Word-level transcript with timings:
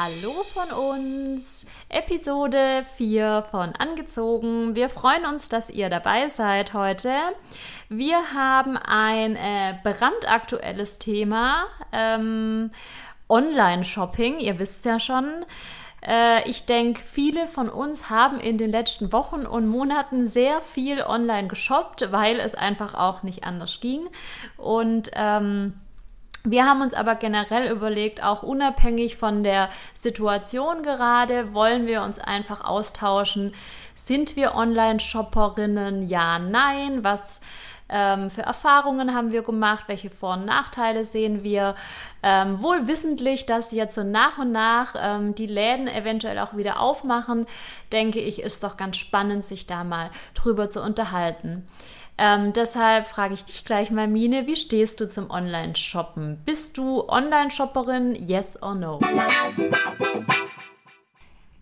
Hallo 0.00 0.44
von 0.54 0.70
uns. 0.70 1.66
Episode 1.88 2.86
4 2.94 3.42
von 3.50 3.74
Angezogen. 3.74 4.76
Wir 4.76 4.90
freuen 4.90 5.26
uns, 5.26 5.48
dass 5.48 5.70
ihr 5.70 5.90
dabei 5.90 6.28
seid 6.28 6.72
heute. 6.72 7.12
Wir 7.88 8.32
haben 8.32 8.76
ein 8.76 9.34
äh, 9.34 9.74
brandaktuelles 9.82 11.00
Thema. 11.00 11.64
Ähm, 11.90 12.70
Online-Shopping. 13.28 14.38
Ihr 14.38 14.60
wisst 14.60 14.84
ja 14.84 15.00
schon. 15.00 15.44
Äh, 16.06 16.48
ich 16.48 16.64
denke, 16.64 17.02
viele 17.02 17.48
von 17.48 17.68
uns 17.68 18.08
haben 18.08 18.38
in 18.38 18.56
den 18.56 18.70
letzten 18.70 19.12
Wochen 19.12 19.46
und 19.46 19.66
Monaten 19.66 20.28
sehr 20.28 20.60
viel 20.60 21.02
online 21.02 21.48
geshoppt, 21.48 22.12
weil 22.12 22.38
es 22.38 22.54
einfach 22.54 22.94
auch 22.94 23.24
nicht 23.24 23.42
anders 23.42 23.80
ging. 23.80 24.08
Und 24.58 25.10
ähm, 25.14 25.74
wir 26.50 26.66
haben 26.66 26.82
uns 26.82 26.94
aber 26.94 27.14
generell 27.14 27.70
überlegt, 27.70 28.22
auch 28.22 28.42
unabhängig 28.42 29.16
von 29.16 29.42
der 29.42 29.68
Situation 29.94 30.82
gerade, 30.82 31.52
wollen 31.52 31.86
wir 31.86 32.02
uns 32.02 32.18
einfach 32.18 32.64
austauschen. 32.64 33.54
Sind 33.94 34.36
wir 34.36 34.54
Online-Shopperinnen? 34.54 36.08
Ja, 36.08 36.38
nein. 36.38 37.04
Was 37.04 37.40
ähm, 37.88 38.30
für 38.30 38.42
Erfahrungen 38.42 39.14
haben 39.14 39.32
wir 39.32 39.42
gemacht? 39.42 39.84
Welche 39.86 40.10
Vor- 40.10 40.34
und 40.34 40.44
Nachteile 40.44 41.04
sehen 41.04 41.42
wir? 41.42 41.74
Ähm, 42.22 42.62
wohl 42.62 42.86
wissentlich, 42.86 43.46
dass 43.46 43.72
jetzt 43.72 43.94
so 43.94 44.02
nach 44.02 44.38
und 44.38 44.52
nach 44.52 44.94
ähm, 44.98 45.34
die 45.34 45.46
Läden 45.46 45.88
eventuell 45.88 46.38
auch 46.38 46.56
wieder 46.56 46.80
aufmachen, 46.80 47.46
denke 47.92 48.20
ich, 48.20 48.42
ist 48.42 48.64
doch 48.64 48.76
ganz 48.76 48.96
spannend, 48.96 49.44
sich 49.44 49.66
da 49.66 49.84
mal 49.84 50.10
drüber 50.34 50.68
zu 50.68 50.82
unterhalten. 50.82 51.66
Ähm, 52.20 52.52
deshalb 52.52 53.06
frage 53.06 53.34
ich 53.34 53.44
dich 53.44 53.64
gleich 53.64 53.92
mal, 53.92 54.08
Mine, 54.08 54.48
wie 54.48 54.56
stehst 54.56 54.98
du 54.98 55.08
zum 55.08 55.30
Online-Shoppen? 55.30 56.42
Bist 56.44 56.76
du 56.76 57.08
Online-Shopperin? 57.08 58.16
Yes 58.16 58.60
or 58.60 58.74
no? 58.74 58.98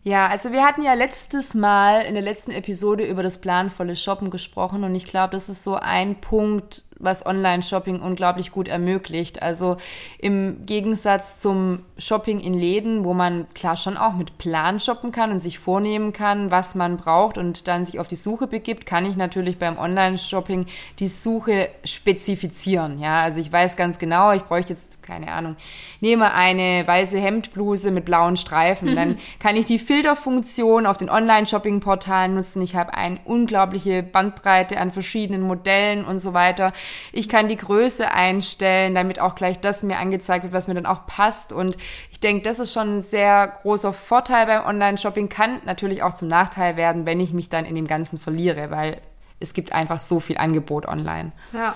Ja, 0.03 0.29
also 0.29 0.53
wir 0.53 0.65
hatten 0.65 0.83
ja 0.83 0.95
letztes 0.95 1.53
Mal 1.55 2.07
in 2.07 2.15
der 2.15 2.23
letzten 2.23 2.53
Episode 2.53 3.05
über 3.05 3.23
das 3.23 3.39
planvolle 3.39 3.97
Shoppen 3.97 4.31
gesprochen 4.31 4.83
und 4.83 4.95
ich 4.95 5.05
glaube, 5.05 5.33
das 5.33 5.51
ist 5.51 5.63
so 5.63 5.75
ein 5.75 6.23
Punkt, 6.23 6.85
was 6.99 7.27
Online-Shopping 7.27 8.01
unglaublich 8.01 8.53
gut 8.53 8.69
ermöglicht. 8.69 9.43
Also 9.43 9.77
im 10.19 10.65
Gegensatz 10.67 11.39
zum 11.39 11.83
Shopping 11.99 12.41
in 12.41 12.55
Läden, 12.55 13.05
wo 13.05 13.15
man 13.15 13.47
klar 13.55 13.77
schon 13.77 13.97
auch 13.97 14.15
mit 14.15 14.39
Plan 14.39 14.81
shoppen 14.81 15.13
kann 15.13 15.31
und 15.31 15.41
sich 15.41 15.59
vornehmen 15.59 16.13
kann, 16.13 16.51
was 16.51 16.75
man 16.75 16.97
braucht 16.97 17.39
und 17.39 17.69
dann 17.69 17.85
sich 17.85 18.01
auf 18.01 18.09
die 18.09 18.17
Suche 18.17 18.47
begibt, 18.47 18.87
kann 18.87 19.07
ich 19.07 19.17
natürlich 19.17 19.59
beim 19.59 19.79
Online-Shopping 19.79 20.67
die 20.99 21.09
Suche 21.09 21.69
spezifizieren. 21.85 22.99
Ja, 22.99 23.21
also 23.21 23.41
ich 23.41 23.53
weiß 23.53 23.77
ganz 23.77 23.99
genau, 23.99 24.33
ich 24.33 24.43
bräuchte 24.43 24.75
jetzt, 24.75 25.03
keine 25.03 25.33
Ahnung, 25.33 25.57
nehme 26.01 26.33
eine 26.33 26.87
weiße 26.87 27.19
Hemdbluse 27.19 27.91
mit 27.91 28.05
blauen 28.05 28.37
Streifen. 28.37 28.97
Dann 28.97 29.19
kann 29.39 29.57
ich 29.57 29.67
die 29.67 29.79
Filterfunktion 29.79 30.87
auf 30.87 30.97
den 30.97 31.11
Online-Shopping-Portalen 31.11 32.35
nutzen. 32.35 32.63
Ich 32.63 32.75
habe 32.75 32.95
eine 32.95 33.19
unglaubliche 33.25 34.03
Bandbreite 34.03 34.79
an 34.79 34.93
verschiedenen 34.93 35.43
Modellen 35.43 36.05
und 36.05 36.19
so 36.19 36.33
weiter. 36.33 36.73
Ich 37.13 37.29
kann 37.29 37.49
die 37.49 37.57
Größe 37.57 38.11
einstellen, 38.11 38.95
damit 38.95 39.21
auch 39.21 39.35
gleich 39.35 39.61
das 39.61 39.83
mir 39.83 39.99
angezeigt 39.99 40.45
wird, 40.45 40.53
was 40.53 40.69
mir 40.69 40.75
dann 40.75 40.87
auch 40.87 41.07
passt. 41.07 41.53
Und 41.53 41.77
ich 42.11 42.21
denke, 42.21 42.43
das 42.43 42.59
ist 42.59 42.73
schon 42.73 42.99
ein 42.99 43.03
sehr 43.03 43.59
großer 43.63 43.93
Vorteil 43.93 44.47
beim 44.47 44.65
Online-Shopping. 44.65 45.29
Kann 45.29 45.61
natürlich 45.65 46.03
auch 46.03 46.15
zum 46.15 46.29
Nachteil 46.29 46.77
werden, 46.77 47.07
wenn 47.07 47.21
ich 47.21 47.33
mich 47.33 47.49
dann 47.49 47.65
in 47.65 47.75
dem 47.75 47.87
Ganzen 47.87 48.19
verliere, 48.19 48.71
weil 48.71 49.01
es 49.41 49.55
gibt 49.55 49.73
einfach 49.73 50.01
so 50.01 50.21
viel 50.21 50.39
Angebot 50.39 50.87
online. 50.87 51.33
Ja, 51.53 51.75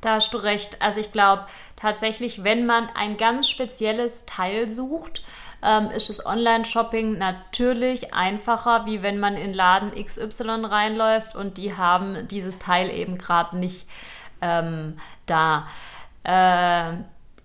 da 0.00 0.16
hast 0.16 0.32
du 0.34 0.38
recht. 0.38 0.80
Also 0.80 1.00
ich 1.00 1.12
glaube 1.12 1.46
tatsächlich, 1.76 2.44
wenn 2.44 2.66
man 2.66 2.88
ein 2.94 3.16
ganz 3.16 3.48
spezielles 3.48 4.26
Teil 4.26 4.68
sucht, 4.68 5.22
ähm, 5.62 5.90
ist 5.90 6.08
das 6.08 6.24
Online-Shopping 6.24 7.18
natürlich 7.18 8.14
einfacher, 8.14 8.86
wie 8.86 9.02
wenn 9.02 9.18
man 9.18 9.36
in 9.36 9.54
Laden 9.54 9.92
XY 9.92 10.66
reinläuft 10.66 11.34
und 11.34 11.56
die 11.56 11.76
haben 11.76 12.28
dieses 12.28 12.58
Teil 12.58 12.90
eben 12.90 13.18
gerade 13.18 13.56
nicht 13.56 13.86
ähm, 14.40 14.98
da. 15.26 15.66
Äh, 16.24 16.98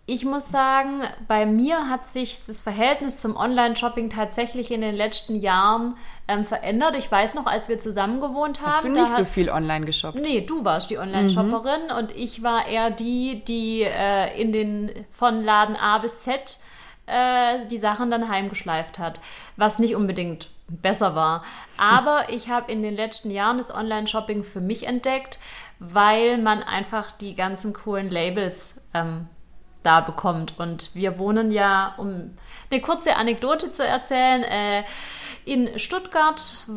ich 0.08 0.26
muss 0.26 0.50
sagen, 0.50 1.04
bei 1.28 1.46
mir 1.46 1.88
hat 1.88 2.06
sich 2.06 2.36
das 2.46 2.60
Verhältnis 2.60 3.18
zum 3.18 3.38
Online-Shopping 3.38 4.10
tatsächlich 4.10 4.72
in 4.72 4.82
den 4.82 4.96
letzten 4.96 5.36
Jahren 5.36 5.96
ähm, 6.28 6.44
verändert. 6.44 6.96
Ich 6.98 7.10
weiß 7.10 7.36
noch, 7.36 7.46
als 7.46 7.70
wir 7.70 7.80
zusammen 7.80 8.20
gewohnt 8.20 8.62
haben. 8.62 8.72
Hast 8.72 8.84
du 8.84 8.90
nicht 8.90 9.16
so 9.16 9.24
viel 9.24 9.50
online 9.50 9.86
geshoppt? 9.86 10.20
Nee, 10.20 10.42
du 10.42 10.66
warst 10.66 10.90
die 10.90 10.98
Online-Shopperin 10.98 11.92
und 11.98 12.12
ich 12.16 12.44
war 12.44 12.68
eher 12.68 12.90
die, 12.90 13.44
die 13.46 13.84
äh, 13.84 14.42
in 14.42 14.52
den 14.52 14.92
von 15.12 15.44
Laden 15.44 15.76
A 15.76 16.00
bis 16.00 16.22
Z 16.24 16.60
äh, 17.06 17.66
die 17.68 17.78
Sachen 17.78 18.10
dann 18.10 18.28
heimgeschleift 18.28 19.00
hat, 19.00 19.20
was 19.56 19.80
nicht 19.80 19.96
unbedingt 19.96 20.50
besser 20.68 21.16
war. 21.16 21.44
Aber 21.78 22.30
ich 22.30 22.50
habe 22.50 22.72
in 22.72 22.84
den 22.84 22.96
letzten 22.96 23.32
Jahren 23.32 23.58
das 23.58 23.74
Online-Shopping 23.74 24.44
für 24.44 24.62
mich 24.62 24.88
entdeckt, 24.88 25.40
weil 25.84 26.38
man 26.38 26.62
einfach 26.62 27.12
die 27.12 27.36
ganzen 27.36 27.74
coolen 27.74 28.12
Labels 28.12 28.86
ähm, 28.94 29.28
da 29.82 30.02
bekommt. 30.02 30.60
Und 30.60 30.94
wir 30.94 31.18
wohnen 31.18 31.50
ja, 31.50 31.96
um 31.98 32.38
eine 32.70 32.82
kurze 32.82 33.16
Anekdote 33.16 33.72
zu 33.72 33.86
erzählen, 33.86 34.44
äh, 34.44 34.84
in 35.44 35.80
Stuttgart 35.80 36.68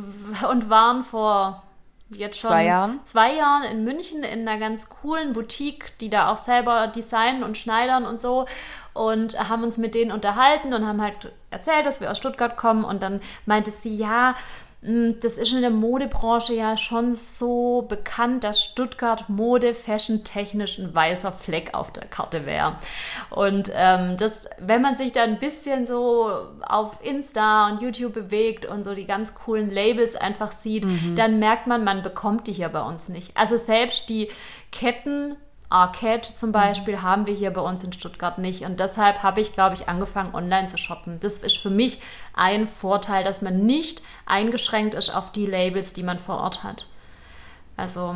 und 0.51 0.71
waren 0.71 1.05
vor 1.05 1.65
jetzt 2.09 2.39
schon 2.39 2.49
Zwei 2.49 2.65
Jahren? 2.65 3.01
zwei 3.03 3.35
Jahren 3.35 3.65
in 3.65 3.85
München 3.85 4.23
in 4.25 4.49
einer 4.49 4.59
ganz 4.59 4.89
coolen 4.89 5.35
Boutique, 5.35 5.99
die 6.01 6.09
da 6.09 6.33
auch 6.33 6.39
selber 6.39 6.87
designen 6.87 7.45
und 7.45 7.59
schneidern 7.59 8.07
und 8.07 8.23
so 8.23 8.47
und 8.95 9.39
haben 9.39 9.65
uns 9.65 9.77
mit 9.77 9.95
denen 9.95 10.13
unterhalten 10.13 10.73
und 10.73 10.87
haben 10.87 11.03
halt 11.03 11.31
erzählt, 11.51 11.85
dass 11.85 12.01
wir 12.01 12.11
aus 12.11 12.17
Stuttgart 12.17 12.57
kommen 12.57 12.85
und 12.85 13.03
dann 13.03 13.21
meinte 13.45 13.71
sie, 13.71 13.95
ja, 13.95 14.35
das 15.21 15.39
ist 15.39 15.53
in 15.53 15.63
der 15.63 15.71
Modebranche 15.71 16.53
ja 16.53 16.77
schon 16.77 17.15
so 17.15 17.83
bekannt, 17.89 18.45
dass 18.45 18.63
Stuttgart 18.63 19.31
Mode, 19.31 19.73
Fashion 19.73 20.25
technisch 20.25 20.79
ein 20.79 20.95
weißer 20.95 21.33
Fleck 21.33 21.73
auf 21.73 21.91
der 21.91 22.05
Karte 22.05 22.45
wäre. 22.45 22.77
Und 23.31 23.73
ähm, 23.75 24.19
das, 24.19 24.47
wenn 24.59 24.83
man 24.83 24.95
sich 24.95 25.13
da 25.13 25.23
ein 25.23 25.39
bisschen 25.39 25.87
so 25.87 26.31
auf 26.61 26.99
Insta 27.03 27.69
und 27.69 27.81
YouTube 27.81 28.13
bewegt 28.13 28.67
und 28.67 28.85
so 28.85 28.95
die 28.95 29.07
ganz 29.07 29.35
coolen 29.35 29.71
Labels 29.71 30.17
einfach 30.17 30.53
sieht, 30.53 30.85
dann 31.17 31.39
merkt 31.39 31.67
man, 31.67 31.83
man 31.83 32.03
bekommt 32.03 32.47
die 32.47 32.53
hier 32.53 32.69
bei 32.69 32.83
uns 32.83 33.09
nicht. 33.09 33.35
Also 33.37 33.57
selbst 33.57 34.11
die 34.11 34.29
Ketten 34.71 35.37
Arcade 35.75 36.23
zum 36.37 36.53
Beispiel 36.53 37.03
haben 37.03 37.27
wir 37.27 37.35
hier 37.35 37.51
bei 37.51 37.61
uns 37.61 37.83
in 37.83 37.93
Stuttgart 37.93 38.39
nicht. 38.39 38.63
Und 38.63 38.79
deshalb 38.79 39.25
habe 39.25 39.41
ich, 39.41 39.53
glaube 39.53 39.75
ich, 39.75 39.89
angefangen, 39.89 40.33
online 40.33 40.69
zu 40.69 40.79
shoppen. 40.79 41.19
Das 41.19 41.39
ist 41.39 41.59
für 41.59 41.71
mich 41.71 42.01
ein 42.33 42.69
Vorteil, 42.69 43.25
dass 43.25 43.43
man 43.43 43.67
nicht 43.67 44.01
eingeschränkt 44.25 44.95
ist 44.95 45.11
auf 45.11 45.33
die 45.33 45.47
Labels, 45.47 45.93
die 45.93 46.05
man 46.05 46.21
vor 46.21 46.39
Ort 46.39 46.63
hat. 46.63 46.87
Also 47.77 48.15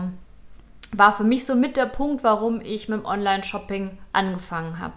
war 0.93 1.13
für 1.13 1.25
mich 1.25 1.47
so 1.47 1.57
mit 1.57 1.77
der 1.77 1.87
Punkt, 1.87 2.23
warum 2.23 2.61
ich 2.61 2.89
mit 2.89 3.01
dem 3.01 3.07
Online-Shopping 3.07 3.99
angefangen 4.13 4.79
habe. 4.79 4.95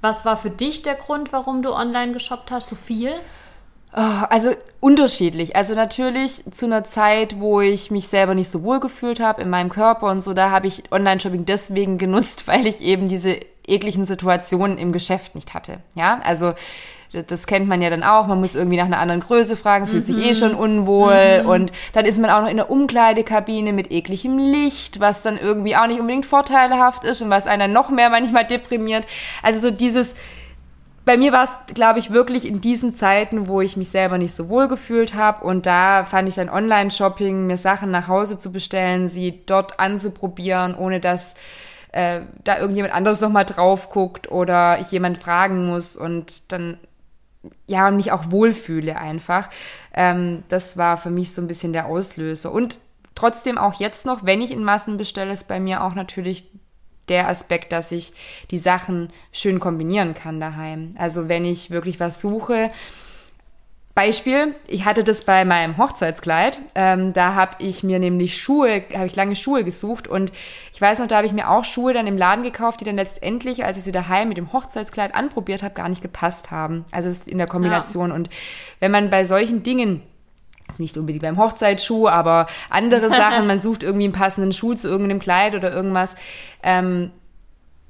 Was 0.00 0.24
war 0.24 0.36
für 0.36 0.50
dich 0.50 0.82
der 0.82 0.96
Grund, 0.96 1.32
warum 1.32 1.62
du 1.62 1.72
online 1.72 2.12
geshoppt 2.12 2.50
hast? 2.50 2.70
So 2.70 2.76
viel? 2.76 3.12
Oh, 3.96 4.00
Also 4.28 4.50
unterschiedlich. 4.80 5.54
Also 5.56 5.74
natürlich 5.74 6.42
zu 6.50 6.66
einer 6.66 6.84
Zeit, 6.84 7.38
wo 7.38 7.60
ich 7.60 7.90
mich 7.90 8.08
selber 8.08 8.34
nicht 8.34 8.50
so 8.50 8.62
wohl 8.64 8.80
gefühlt 8.80 9.20
habe 9.20 9.42
in 9.42 9.50
meinem 9.50 9.70
Körper 9.70 10.08
und 10.10 10.20
so, 10.22 10.34
da 10.34 10.50
habe 10.50 10.66
ich 10.66 10.82
Online-Shopping 10.90 11.44
deswegen 11.46 11.96
genutzt, 11.98 12.46
weil 12.48 12.66
ich 12.66 12.80
eben 12.80 13.08
diese 13.08 13.38
ekligen 13.66 14.04
Situationen 14.04 14.78
im 14.78 14.92
Geschäft 14.92 15.34
nicht 15.34 15.54
hatte. 15.54 15.78
Ja, 15.94 16.20
also 16.24 16.52
das- 17.28 17.46
kennt 17.46 17.68
man 17.68 17.80
ja 17.80 17.88
dann 17.90 18.02
auch. 18.02 18.26
Man 18.26 18.40
muss 18.40 18.56
irgendwie 18.56 18.76
nach 18.76 18.86
einer 18.86 18.98
anderen 18.98 19.20
Größe 19.20 19.56
fragen, 19.56 19.86
fühlt 19.86 20.04
sich 20.04 20.18
eh 20.18 20.34
schon 20.34 20.54
unwohl 20.56 21.44
und 21.46 21.72
dann 21.92 22.04
ist 22.04 22.18
man 22.18 22.28
auch 22.30 22.40
noch 22.42 22.48
in 22.50 22.56
der 22.56 22.70
Umkleidekabine 22.70 23.72
mit 23.72 23.92
ekligem 23.92 24.36
Licht, 24.38 24.98
was 24.98 25.22
dann 25.22 25.38
irgendwie 25.38 25.76
auch 25.76 25.86
nicht 25.86 26.00
unbedingt 26.00 26.26
vorteilhaft 26.26 27.04
ist 27.04 27.22
und 27.22 27.30
was 27.30 27.46
einen 27.46 27.60
dann 27.60 27.72
noch 27.72 27.90
mehr 27.90 28.10
manchmal 28.10 28.44
deprimiert. 28.44 29.06
Also 29.42 29.60
so 29.60 29.70
dieses 29.70 30.16
bei 31.04 31.16
mir 31.16 31.32
war 31.32 31.44
es, 31.44 31.74
glaube 31.74 31.98
ich, 31.98 32.12
wirklich 32.12 32.46
in 32.46 32.60
diesen 32.60 32.96
Zeiten, 32.96 33.46
wo 33.46 33.60
ich 33.60 33.76
mich 33.76 33.90
selber 33.90 34.16
nicht 34.16 34.34
so 34.34 34.48
wohl 34.48 34.68
gefühlt 34.68 35.14
habe. 35.14 35.44
Und 35.44 35.66
da 35.66 36.04
fand 36.04 36.28
ich 36.28 36.36
dann 36.36 36.48
Online-Shopping, 36.48 37.46
mir 37.46 37.58
Sachen 37.58 37.90
nach 37.90 38.08
Hause 38.08 38.38
zu 38.38 38.52
bestellen, 38.52 39.08
sie 39.08 39.42
dort 39.44 39.78
anzuprobieren, 39.78 40.74
ohne 40.74 41.00
dass 41.00 41.34
äh, 41.92 42.22
da 42.44 42.58
irgendjemand 42.58 42.94
anderes 42.94 43.20
nochmal 43.20 43.44
drauf 43.44 43.90
guckt 43.90 44.30
oder 44.30 44.78
ich 44.80 44.90
jemand 44.90 45.18
fragen 45.18 45.66
muss. 45.66 45.96
Und 45.96 46.50
dann 46.52 46.78
ja, 47.66 47.88
und 47.88 47.96
mich 47.96 48.12
auch 48.12 48.30
wohlfühle 48.30 48.96
einfach. 48.96 49.50
Ähm, 49.92 50.42
das 50.48 50.76
war 50.76 50.96
für 50.96 51.10
mich 51.10 51.34
so 51.34 51.42
ein 51.42 51.48
bisschen 51.48 51.72
der 51.72 51.86
Auslöser. 51.86 52.52
Und 52.52 52.78
trotzdem 53.14 53.58
auch 53.58 53.74
jetzt 53.74 54.06
noch, 54.06 54.24
wenn 54.24 54.40
ich 54.40 54.50
in 54.50 54.64
Massen 54.64 54.96
bestelle, 54.96 55.32
ist 55.32 55.48
bei 55.48 55.60
mir 55.60 55.84
auch 55.84 55.94
natürlich 55.94 56.50
der 57.08 57.28
Aspekt, 57.28 57.72
dass 57.72 57.92
ich 57.92 58.12
die 58.50 58.58
Sachen 58.58 59.10
schön 59.32 59.60
kombinieren 59.60 60.14
kann 60.14 60.40
daheim. 60.40 60.92
Also 60.98 61.28
wenn 61.28 61.44
ich 61.44 61.70
wirklich 61.70 62.00
was 62.00 62.20
suche, 62.20 62.70
Beispiel, 63.94 64.56
ich 64.66 64.84
hatte 64.84 65.04
das 65.04 65.24
bei 65.24 65.44
meinem 65.44 65.78
Hochzeitskleid. 65.78 66.58
Ähm, 66.74 67.12
da 67.12 67.34
habe 67.34 67.56
ich 67.60 67.84
mir 67.84 68.00
nämlich 68.00 68.42
Schuhe, 68.42 68.82
habe 68.92 69.06
ich 69.06 69.14
lange 69.14 69.36
Schuhe 69.36 69.62
gesucht 69.62 70.08
und 70.08 70.32
ich 70.72 70.80
weiß 70.80 70.98
noch, 70.98 71.06
da 71.06 71.18
habe 71.18 71.28
ich 71.28 71.32
mir 71.32 71.48
auch 71.48 71.64
Schuhe 71.64 71.94
dann 71.94 72.08
im 72.08 72.18
Laden 72.18 72.42
gekauft, 72.42 72.80
die 72.80 72.84
dann 72.84 72.96
letztendlich, 72.96 73.64
als 73.64 73.78
ich 73.78 73.84
sie 73.84 73.92
daheim 73.92 74.28
mit 74.28 74.36
dem 74.36 74.52
Hochzeitskleid 74.52 75.14
anprobiert 75.14 75.62
habe, 75.62 75.74
gar 75.74 75.88
nicht 75.88 76.02
gepasst 76.02 76.50
haben. 76.50 76.84
Also 76.90 77.12
in 77.30 77.38
der 77.38 77.46
Kombination. 77.46 78.08
Ja. 78.08 78.16
Und 78.16 78.30
wenn 78.80 78.90
man 78.90 79.10
bei 79.10 79.24
solchen 79.24 79.62
Dingen 79.62 80.02
nicht 80.78 80.96
unbedingt 80.96 81.22
beim 81.22 81.38
Hochzeitsschuh, 81.38 82.08
aber 82.08 82.46
andere 82.70 83.08
Sachen, 83.10 83.46
man 83.46 83.60
sucht 83.60 83.82
irgendwie 83.82 84.04
einen 84.04 84.12
passenden 84.12 84.52
Schuh 84.52 84.74
zu 84.74 84.88
irgendeinem 84.88 85.20
Kleid 85.20 85.54
oder 85.54 85.72
irgendwas, 85.72 86.16
ähm, 86.62 87.10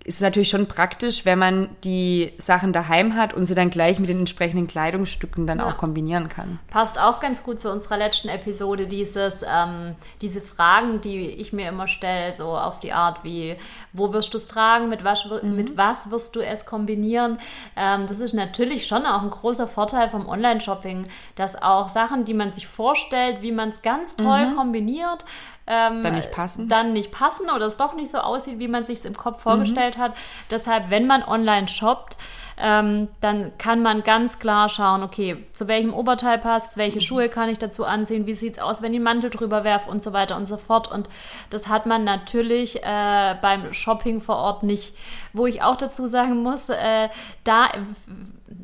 ist 0.05 0.17
es 0.17 0.21
natürlich 0.21 0.51
schon 0.51 0.67
praktisch, 0.67 1.25
wenn 1.25 1.39
man 1.39 1.71
die 1.83 2.35
Sachen 2.37 2.75
daheim 2.75 3.17
hat 3.17 3.33
und 3.33 3.47
sie 3.47 3.55
dann 3.55 3.71
gleich 3.71 3.99
mit 3.99 4.11
den 4.11 4.19
entsprechenden 4.19 4.67
Kleidungsstücken 4.67 5.47
dann 5.47 5.61
ja. 5.61 5.67
auch 5.67 5.79
kombinieren 5.79 6.29
kann. 6.29 6.59
Passt 6.69 7.01
auch 7.01 7.21
ganz 7.21 7.43
gut 7.43 7.59
zu 7.59 7.73
unserer 7.73 7.97
letzten 7.97 8.29
Episode, 8.29 8.87
dieses, 8.87 9.43
ähm, 9.43 9.97
diese 10.21 10.43
Fragen, 10.43 11.01
die 11.01 11.21
ich 11.21 11.55
mir 11.55 11.71
immer 11.71 11.89
stelle, 11.89 12.35
so 12.35 12.49
auf 12.49 12.81
die 12.81 12.93
Art 12.93 13.25
wie, 13.25 13.57
wo 13.95 14.13
wirst 14.13 14.35
du 14.35 14.37
es 14.37 14.47
tragen, 14.47 14.91
mit 14.91 15.05
was, 15.05 15.25
mhm. 15.25 15.57
mit 15.57 15.79
was 15.79 16.11
wirst 16.11 16.37
du 16.37 16.41
es 16.41 16.67
kombinieren. 16.67 17.39
Ähm, 17.75 18.07
das 18.07 18.21
ist 18.21 18.35
natürlich 18.35 18.87
schon 18.87 19.07
auch 19.07 19.23
ein 19.23 19.31
großer 19.31 19.67
Vorteil 19.67 20.11
vom 20.11 20.29
Online-Shopping, 20.29 21.07
dass 21.35 21.61
auch 21.63 21.89
Sachen, 21.89 22.27
die 22.27 22.35
man 22.35 22.51
sich 22.51 22.67
vorstellt, 22.67 23.41
wie 23.41 23.53
man 23.53 23.71
es 23.71 23.81
ganz 23.81 24.17
toll 24.17 24.49
mhm. 24.49 24.57
kombiniert, 24.57 25.25
ähm, 25.67 26.03
dann 26.03 26.15
nicht 26.15 26.31
passen. 26.31 26.69
Dann 26.69 26.93
nicht 26.93 27.11
passen 27.11 27.49
oder 27.49 27.67
es 27.67 27.77
doch 27.77 27.95
nicht 27.95 28.11
so 28.11 28.19
aussieht, 28.19 28.59
wie 28.59 28.69
man 28.69 28.85
sich 28.85 29.05
im 29.05 29.17
Kopf 29.17 29.43
vorgestellt 29.43 29.97
mhm. 29.97 30.03
hat. 30.03 30.13
Deshalb, 30.51 30.91
wenn 30.91 31.07
man 31.07 31.23
online 31.23 31.69
shoppt, 31.69 32.19
ähm, 32.57 33.09
dann 33.21 33.57
kann 33.59 33.83
man 33.83 34.05
ganz 34.05 34.39
klar 34.39 34.69
schauen, 34.69 35.03
okay, 35.03 35.45
zu 35.53 35.67
welchem 35.67 35.93
Oberteil 35.93 36.39
passt, 36.39 36.77
welche. 36.77 37.01
Schuhe 37.01 37.29
kann 37.29 37.49
ich 37.49 37.59
dazu 37.59 37.85
anziehen, 37.85 38.27
wie 38.27 38.35
sieht 38.35 38.55
es 38.55 38.63
aus, 38.63 38.81
wenn 38.81 38.93
ich 38.93 38.99
einen 38.99 39.05
Mantel 39.05 39.31
drüber 39.31 39.65
werfe 39.65 39.91
und 39.91 40.03
so 40.03 40.13
weiter 40.13 40.37
und 40.37 40.47
so 40.47 40.57
fort. 40.57 40.91
Und 40.91 41.09
das 41.51 41.67
hat 41.67 41.87
man 41.87 42.05
natürlich 42.05 42.83
äh, 42.83 43.35
beim 43.41 43.73
Shopping 43.73 44.21
vor 44.21 44.37
Ort 44.37 44.63
nicht. 44.63 44.95
Wo 45.33 45.47
ich 45.47 45.63
auch 45.63 45.77
dazu 45.77 46.07
sagen 46.07 46.43
muss, 46.43 46.69
äh, 46.69 47.09
da 47.43 47.69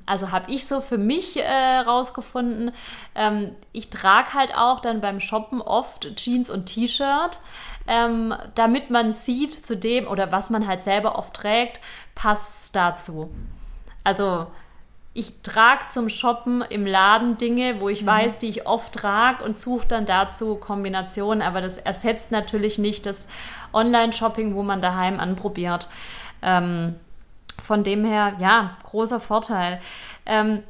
also 0.07 0.31
habe 0.31 0.51
ich 0.51 0.67
so 0.67 0.81
für 0.81 0.99
mich 0.99 1.37
äh, 1.37 1.79
rausgefunden, 1.79 2.73
ähm, 3.15 3.53
ich 3.73 3.91
trage 3.91 4.35
halt 4.35 4.57
auch 4.57 4.81
dann 4.81 5.01
beim 5.01 5.21
Shoppen 5.21 5.61
oft 5.61 6.17
Jeans 6.17 6.51
und 6.51 6.67
T-Shirt, 6.67 7.41
ähm, 7.87 8.35
damit 8.55 8.91
man 8.91 9.13
sieht, 9.13 9.53
zu 9.53 9.77
dem 9.77 10.07
oder 10.07 10.33
was 10.33 10.51
man 10.51 10.67
halt 10.67 10.81
selber 10.81 11.19
oft 11.19 11.35
trägt, 11.35 11.81
passt 12.15 12.75
dazu. 12.77 13.31
Also 14.05 14.47
ich 15.13 15.43
trage 15.43 15.89
zum 15.89 16.09
Shoppen 16.09 16.63
im 16.63 16.87
Laden 16.87 17.37
Dinge, 17.37 17.81
wo 17.81 17.89
ich 17.89 18.03
mhm. 18.03 18.07
weiß, 18.07 18.39
die 18.39 18.49
ich 18.49 18.67
oft 18.67 18.95
trage 18.95 19.43
und 19.45 19.59
suche 19.59 19.89
dann 19.89 20.07
dazu 20.07 20.55
Kombinationen, 20.55 21.43
aber 21.43 21.61
das 21.61 21.79
ersetzt 21.79 22.31
natürlich 22.31 22.79
nicht 22.79 23.07
das 23.07 23.27
Online-Shopping, 23.73 24.55
wo 24.55 24.63
man 24.63 24.81
daheim 24.81 25.19
anprobiert. 25.19 25.89
Ähm, 26.43 26.95
von 27.71 27.85
dem 27.85 28.05
her, 28.05 28.33
ja, 28.41 28.77
großer 28.83 29.21
Vorteil. 29.21 29.81
Ähm, 30.27 30.65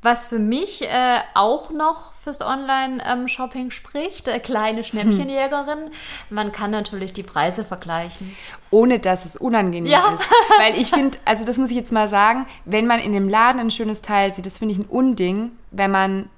was 0.00 0.26
für 0.26 0.38
mich 0.38 0.80
äh, 0.80 1.18
auch 1.34 1.68
noch 1.68 2.14
fürs 2.14 2.40
Online-Shopping 2.40 3.64
ähm, 3.64 3.70
spricht, 3.70 4.26
äh, 4.26 4.38
kleine 4.38 4.82
Schnäppchenjägerin, 4.82 5.78
hm. 5.78 5.90
man 6.30 6.52
kann 6.52 6.70
natürlich 6.70 7.12
die 7.12 7.24
Preise 7.24 7.62
vergleichen. 7.62 8.34
Ohne 8.70 9.00
dass 9.00 9.26
es 9.26 9.36
unangenehm 9.36 9.92
ja. 9.92 10.14
ist. 10.14 10.26
Weil 10.58 10.80
ich 10.80 10.88
finde, 10.88 11.18
also 11.26 11.44
das 11.44 11.58
muss 11.58 11.68
ich 11.68 11.76
jetzt 11.76 11.92
mal 11.92 12.08
sagen, 12.08 12.46
wenn 12.64 12.86
man 12.86 13.00
in 13.00 13.12
dem 13.12 13.28
Laden 13.28 13.60
ein 13.60 13.70
schönes 13.70 14.00
Teil 14.00 14.32
sieht, 14.32 14.46
das 14.46 14.56
finde 14.56 14.72
ich 14.72 14.80
ein 14.80 14.86
Unding, 14.86 15.50
wenn 15.72 15.90
man 15.90 16.30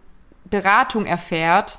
Beratung 0.47 1.07
erfährt 1.07 1.79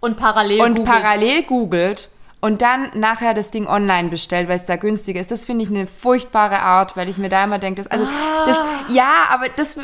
und 0.00 0.16
parallel 0.16 0.62
und 0.62 0.74
googelt. 0.74 0.90
parallel 0.90 1.42
googelt 1.44 2.08
und 2.40 2.62
dann 2.62 2.90
nachher 2.94 3.34
das 3.34 3.50
Ding 3.50 3.66
online 3.66 4.08
bestellt, 4.08 4.48
weil 4.48 4.56
es 4.56 4.66
da 4.66 4.76
günstiger 4.76 5.20
ist. 5.20 5.30
Das 5.30 5.44
finde 5.44 5.64
ich 5.64 5.70
eine 5.70 5.86
furchtbare 5.86 6.60
Art, 6.60 6.96
weil 6.96 7.08
ich 7.08 7.18
mir 7.18 7.28
da 7.28 7.44
immer 7.44 7.58
denke, 7.58 7.84
also 7.90 8.04
ah. 8.04 8.46
das, 8.46 8.64
ja, 8.88 9.26
aber 9.28 9.48
das 9.48 9.76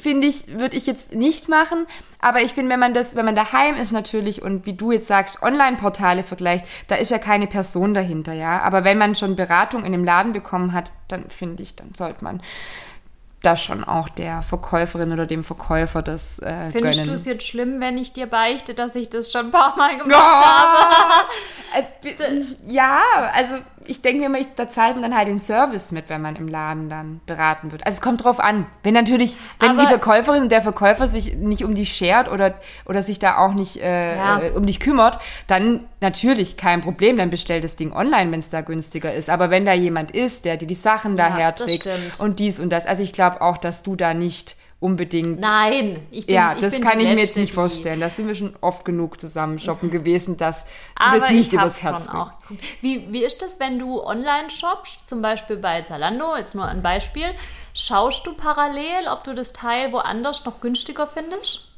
finde 0.00 0.26
ich, 0.26 0.58
würde 0.58 0.76
ich 0.76 0.86
jetzt 0.86 1.14
nicht 1.14 1.48
machen. 1.48 1.86
Aber 2.20 2.42
ich 2.42 2.52
finde, 2.52 2.70
wenn 2.70 2.80
man 2.80 2.94
das, 2.94 3.16
wenn 3.16 3.24
man 3.24 3.34
daheim 3.34 3.76
ist 3.76 3.92
natürlich 3.92 4.42
und 4.42 4.66
wie 4.66 4.74
du 4.74 4.92
jetzt 4.92 5.06
sagst, 5.06 5.42
Online-Portale 5.42 6.22
vergleicht, 6.22 6.66
da 6.88 6.96
ist 6.96 7.10
ja 7.10 7.18
keine 7.18 7.46
Person 7.46 7.94
dahinter, 7.94 8.32
ja. 8.32 8.60
Aber 8.62 8.84
wenn 8.84 8.98
man 8.98 9.14
schon 9.14 9.36
Beratung 9.36 9.84
in 9.84 9.92
dem 9.92 10.04
Laden 10.04 10.32
bekommen 10.32 10.72
hat, 10.72 10.92
dann 11.08 11.30
finde 11.30 11.62
ich, 11.62 11.76
dann 11.76 11.94
sollte 11.96 12.24
man 12.24 12.42
da 13.42 13.56
schon 13.56 13.84
auch 13.84 14.08
der 14.08 14.42
Verkäuferin 14.42 15.12
oder 15.12 15.26
dem 15.26 15.44
Verkäufer 15.44 16.02
das 16.02 16.40
äh, 16.40 16.68
Findest 16.70 17.06
du 17.06 17.12
es 17.12 17.24
jetzt 17.24 17.46
schlimm, 17.46 17.80
wenn 17.80 17.96
ich 17.96 18.12
dir 18.12 18.26
beichte, 18.26 18.74
dass 18.74 18.94
ich 18.94 19.08
das 19.08 19.32
schon 19.32 19.46
ein 19.46 19.50
paar 19.50 19.76
Mal 19.76 19.96
gemacht 19.96 20.10
oh! 20.12 20.14
habe? 20.14 21.28
Äh, 21.72 22.44
ja, 22.66 23.00
also 23.32 23.56
ich 23.86 24.02
denke 24.02 24.20
mir 24.20 24.26
immer, 24.26 24.38
da 24.56 24.68
zahlt 24.68 24.94
man 24.94 25.02
dann 25.02 25.16
halt 25.16 25.28
den 25.28 25.38
Service 25.38 25.90
mit, 25.90 26.08
wenn 26.08 26.20
man 26.20 26.36
im 26.36 26.48
Laden 26.48 26.88
dann 26.88 27.20
beraten 27.26 27.72
wird. 27.72 27.86
Also 27.86 27.96
es 27.96 28.00
kommt 28.00 28.24
drauf 28.24 28.38
an. 28.38 28.66
Wenn 28.82 28.94
natürlich, 28.94 29.36
wenn 29.58 29.70
Aber 29.70 29.82
die 29.82 29.86
Verkäuferin 29.86 30.42
und 30.42 30.52
der 30.52 30.62
Verkäufer 30.62 31.06
sich 31.08 31.36
nicht 31.36 31.64
um 31.64 31.74
dich 31.74 31.92
schert 31.92 32.30
oder, 32.30 32.54
oder 32.86 33.02
sich 33.02 33.18
da 33.18 33.38
auch 33.38 33.54
nicht 33.54 33.78
äh, 33.78 34.16
ja. 34.16 34.40
Äh, 34.42 34.50
um 34.50 34.66
dich 34.66 34.80
kümmert, 34.80 35.18
dann 35.46 35.88
natürlich 36.00 36.56
kein 36.56 36.82
Problem, 36.82 37.16
dann 37.16 37.30
bestell 37.30 37.60
das 37.60 37.76
Ding 37.76 37.92
online, 37.92 38.30
wenn 38.32 38.40
es 38.40 38.50
da 38.50 38.60
günstiger 38.60 39.12
ist. 39.14 39.30
Aber 39.30 39.50
wenn 39.50 39.64
da 39.64 39.72
jemand 39.72 40.10
ist, 40.10 40.44
der 40.44 40.56
dir 40.56 40.66
die 40.66 40.74
Sachen 40.74 41.16
ja, 41.16 41.28
daher 41.28 41.54
trägt 41.54 41.88
und 42.18 42.38
dies 42.38 42.60
und 42.60 42.70
das, 42.70 42.86
also 42.86 43.02
ich 43.02 43.12
glaube 43.12 43.29
auch, 43.38 43.58
dass 43.58 43.82
du 43.82 43.96
da 43.96 44.14
nicht 44.14 44.56
unbedingt. 44.80 45.40
Nein, 45.40 46.06
ich 46.10 46.26
bin, 46.26 46.34
Ja, 46.34 46.54
das 46.54 46.80
kann 46.80 46.98
ich 46.98 47.08
mir 47.08 47.18
jetzt 47.18 47.36
nicht 47.36 47.52
vorstellen. 47.52 48.00
Da 48.00 48.08
sind 48.08 48.26
wir 48.26 48.34
schon 48.34 48.56
oft 48.62 48.84
genug 48.84 49.20
zusammen 49.20 49.58
shoppen 49.58 49.90
gewesen, 49.90 50.38
dass 50.38 50.64
du 50.64 50.70
Aber 50.96 51.18
das 51.18 51.30
nicht 51.30 51.52
übers 51.52 51.82
Herz 51.82 52.08
auch. 52.08 52.32
Wie, 52.80 53.12
wie 53.12 53.22
ist 53.22 53.42
das, 53.42 53.60
wenn 53.60 53.78
du 53.78 54.02
online 54.02 54.48
shoppst, 54.48 55.08
zum 55.08 55.20
Beispiel 55.20 55.58
bei 55.58 55.82
Zalando, 55.82 56.34
jetzt 56.36 56.54
nur 56.54 56.64
ein 56.64 56.82
Beispiel, 56.82 57.26
schaust 57.74 58.26
du 58.26 58.32
parallel, 58.32 59.06
ob 59.12 59.22
du 59.22 59.34
das 59.34 59.52
Teil 59.52 59.92
woanders 59.92 60.44
noch 60.46 60.60
günstiger 60.60 61.06
findest? 61.06 61.68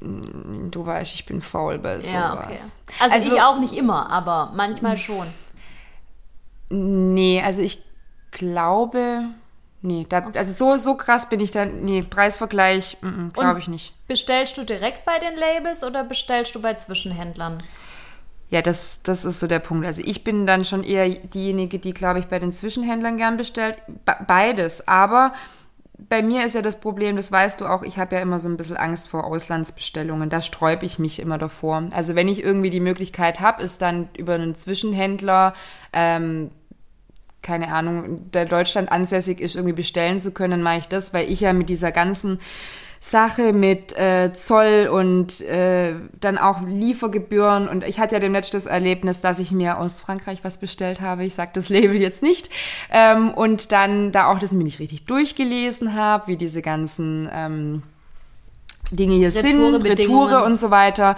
Mm, 0.00 0.70
du 0.70 0.86
weißt, 0.86 1.14
ich 1.14 1.26
bin 1.26 1.42
faul 1.42 1.78
bei 1.78 2.00
sowas. 2.00 2.12
Ja, 2.12 2.34
okay. 2.34 2.58
also, 3.00 3.14
also 3.14 3.34
ich 3.34 3.42
auch 3.42 3.58
nicht 3.58 3.74
immer, 3.74 4.10
aber 4.10 4.52
manchmal 4.54 4.96
schon. 4.96 5.26
Nee, 6.70 7.42
also 7.44 7.60
ich 7.60 7.84
glaube, 8.30 9.26
Nee, 9.84 10.06
da, 10.08 10.30
also 10.34 10.52
so, 10.54 10.78
so 10.78 10.96
krass 10.96 11.28
bin 11.28 11.40
ich 11.40 11.50
da. 11.50 11.66
Nee, 11.66 12.00
Preisvergleich, 12.00 12.96
mm, 13.02 13.06
mm, 13.06 13.32
glaube 13.34 13.58
ich 13.58 13.68
nicht. 13.68 13.92
Bestellst 14.08 14.56
du 14.56 14.64
direkt 14.64 15.04
bei 15.04 15.18
den 15.18 15.36
Labels 15.36 15.84
oder 15.84 16.04
bestellst 16.04 16.54
du 16.54 16.62
bei 16.62 16.72
Zwischenhändlern? 16.72 17.62
Ja, 18.48 18.62
das, 18.62 19.02
das 19.02 19.26
ist 19.26 19.40
so 19.40 19.46
der 19.46 19.58
Punkt. 19.58 19.84
Also 19.84 20.00
ich 20.02 20.24
bin 20.24 20.46
dann 20.46 20.64
schon 20.64 20.84
eher 20.84 21.06
diejenige, 21.10 21.78
die, 21.78 21.92
glaube 21.92 22.18
ich, 22.18 22.28
bei 22.28 22.38
den 22.38 22.50
Zwischenhändlern 22.50 23.18
gern 23.18 23.36
bestellt. 23.36 23.76
Beides. 24.26 24.88
Aber 24.88 25.34
bei 25.98 26.22
mir 26.22 26.46
ist 26.46 26.54
ja 26.54 26.62
das 26.62 26.80
Problem, 26.80 27.16
das 27.16 27.30
weißt 27.30 27.60
du 27.60 27.66
auch, 27.66 27.82
ich 27.82 27.98
habe 27.98 28.16
ja 28.16 28.22
immer 28.22 28.38
so 28.38 28.48
ein 28.48 28.56
bisschen 28.56 28.78
Angst 28.78 29.08
vor 29.08 29.24
Auslandsbestellungen. 29.24 30.30
Da 30.30 30.40
sträube 30.40 30.86
ich 30.86 30.98
mich 30.98 31.20
immer 31.20 31.36
davor. 31.36 31.90
Also 31.90 32.14
wenn 32.14 32.28
ich 32.28 32.42
irgendwie 32.42 32.70
die 32.70 32.80
Möglichkeit 32.80 33.40
habe, 33.40 33.62
ist 33.62 33.82
dann 33.82 34.08
über 34.16 34.32
einen 34.32 34.54
Zwischenhändler 34.54 35.52
ähm, 35.92 36.50
keine 37.44 37.72
Ahnung, 37.72 38.30
der 38.32 38.46
Deutschland 38.46 38.90
ansässig 38.90 39.40
ist, 39.40 39.54
irgendwie 39.54 39.74
bestellen 39.74 40.20
zu 40.20 40.32
können, 40.32 40.62
mache 40.62 40.78
ich 40.78 40.88
das, 40.88 41.14
weil 41.14 41.30
ich 41.30 41.40
ja 41.40 41.52
mit 41.52 41.68
dieser 41.68 41.92
ganzen 41.92 42.40
Sache 42.98 43.52
mit 43.52 43.96
äh, 43.98 44.32
Zoll 44.32 44.88
und 44.90 45.42
äh, 45.42 45.94
dann 46.20 46.38
auch 46.38 46.62
Liefergebühren 46.62 47.68
und 47.68 47.84
ich 47.84 47.98
hatte 47.98 48.14
ja 48.14 48.18
demnächst 48.18 48.54
das 48.54 48.64
Erlebnis, 48.64 49.20
dass 49.20 49.38
ich 49.38 49.52
mir 49.52 49.78
aus 49.78 50.00
Frankreich 50.00 50.38
was 50.42 50.56
bestellt 50.56 51.02
habe. 51.02 51.22
Ich 51.24 51.34
sage 51.34 51.50
das 51.52 51.68
Label 51.68 51.96
jetzt 52.00 52.22
nicht. 52.22 52.48
Ähm, 52.90 53.34
und 53.34 53.72
dann 53.72 54.10
da 54.10 54.32
auch 54.32 54.38
das 54.38 54.52
mir 54.52 54.64
nicht 54.64 54.80
richtig 54.80 55.04
durchgelesen 55.04 55.94
habe, 55.94 56.28
wie 56.28 56.36
diese 56.38 56.62
ganzen 56.62 57.28
ähm, 57.30 57.82
Dinge 58.90 59.16
hier 59.16 59.32
sind, 59.32 59.84
Retoure 59.84 60.42
und 60.42 60.56
so 60.56 60.70
weiter 60.70 61.16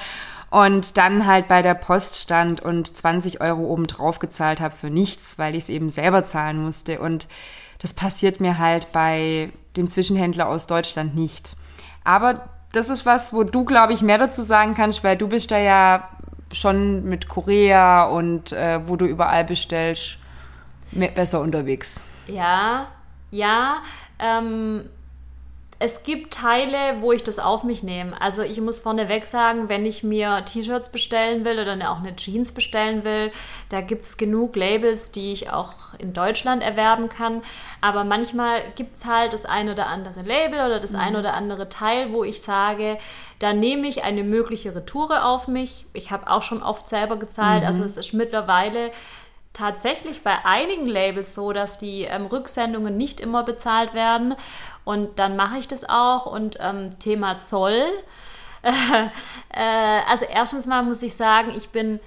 und 0.50 0.96
dann 0.96 1.26
halt 1.26 1.48
bei 1.48 1.62
der 1.62 1.74
Post 1.74 2.16
stand 2.16 2.60
und 2.60 2.94
20 2.96 3.40
Euro 3.40 3.62
oben 3.62 3.86
drauf 3.86 4.18
gezahlt 4.18 4.60
habe 4.60 4.74
für 4.74 4.90
nichts, 4.90 5.38
weil 5.38 5.54
ich 5.54 5.64
es 5.64 5.68
eben 5.68 5.88
selber 5.88 6.24
zahlen 6.24 6.62
musste. 6.62 7.00
Und 7.00 7.26
das 7.80 7.94
passiert 7.94 8.40
mir 8.40 8.58
halt 8.58 8.92
bei 8.92 9.50
dem 9.76 9.88
Zwischenhändler 9.88 10.48
aus 10.48 10.66
Deutschland 10.66 11.14
nicht. 11.14 11.56
Aber 12.04 12.48
das 12.72 12.88
ist 12.88 13.06
was, 13.06 13.32
wo 13.32 13.42
du, 13.42 13.64
glaube 13.64 13.92
ich, 13.92 14.02
mehr 14.02 14.18
dazu 14.18 14.42
sagen 14.42 14.74
kannst, 14.74 15.02
weil 15.02 15.16
du 15.16 15.28
bist 15.28 15.50
da 15.50 15.58
ja 15.58 16.08
schon 16.52 17.04
mit 17.04 17.28
Korea 17.28 18.04
und 18.04 18.52
äh, 18.52 18.80
wo 18.86 18.96
du 18.96 19.06
überall 19.06 19.44
bestellst, 19.44 20.18
besser 20.92 21.40
unterwegs. 21.40 22.00
Ja, 22.28 22.88
ja. 23.30 23.78
Ähm, 24.18 24.88
es 25.78 26.04
gibt 26.04 26.32
Teile, 26.32 27.02
wo 27.02 27.12
ich 27.12 27.22
das 27.22 27.38
auf 27.38 27.62
mich 27.62 27.82
nehme. 27.82 28.18
Also 28.18 28.40
ich 28.40 28.58
muss 28.62 28.78
vorneweg 28.80 29.26
sagen, 29.26 29.68
wenn 29.68 29.84
ich 29.84 30.02
mir 30.02 30.42
T-Shirts 30.46 30.90
bestellen 30.90 31.44
will 31.44 31.58
oder 31.58 31.74
auch 31.90 31.98
eine 31.98 32.16
Jeans 32.16 32.52
bestellen 32.52 33.04
will, 33.04 33.30
da 33.68 33.82
gibt 33.82 34.04
es 34.04 34.16
genug 34.16 34.56
Labels, 34.56 35.12
die 35.12 35.32
ich 35.32 35.50
auch 35.50 35.74
in 35.98 36.14
Deutschland 36.14 36.62
erwerben 36.62 37.10
kann. 37.10 37.42
Aber 37.82 38.04
manchmal 38.04 38.62
gibt 38.74 38.96
es 38.96 39.04
halt 39.04 39.34
das 39.34 39.44
ein 39.44 39.68
oder 39.68 39.88
andere 39.88 40.22
Label 40.22 40.60
oder 40.64 40.80
das 40.80 40.92
mhm. 40.92 41.00
ein 41.00 41.16
oder 41.16 41.34
andere 41.34 41.68
Teil, 41.68 42.10
wo 42.10 42.24
ich 42.24 42.40
sage, 42.40 42.96
da 43.38 43.52
nehme 43.52 43.86
ich 43.86 44.02
eine 44.02 44.24
mögliche 44.24 44.74
Retoure 44.74 45.26
auf 45.26 45.46
mich. 45.46 45.84
Ich 45.92 46.10
habe 46.10 46.30
auch 46.30 46.42
schon 46.42 46.62
oft 46.62 46.88
selber 46.88 47.16
gezahlt. 47.16 47.62
Mhm. 47.62 47.66
Also 47.66 47.84
es 47.84 47.98
ist 47.98 48.14
mittlerweile 48.14 48.92
tatsächlich 49.56 50.22
bei 50.22 50.44
einigen 50.44 50.86
Labels 50.86 51.34
so, 51.34 51.52
dass 51.52 51.78
die 51.78 52.02
ähm, 52.02 52.26
Rücksendungen 52.26 52.96
nicht 52.96 53.20
immer 53.20 53.42
bezahlt 53.42 53.94
werden. 53.94 54.34
Und 54.84 55.18
dann 55.18 55.36
mache 55.36 55.58
ich 55.58 55.66
das 55.66 55.88
auch. 55.88 56.26
Und 56.26 56.58
ähm, 56.60 56.98
Thema 56.98 57.38
Zoll. 57.38 57.82
Äh, 59.48 60.00
also 60.10 60.26
erstens 60.26 60.66
mal 60.66 60.82
muss 60.82 61.00
ich 61.00 61.14
sagen, 61.16 61.50
ich 61.56 61.70
bin 61.70 61.98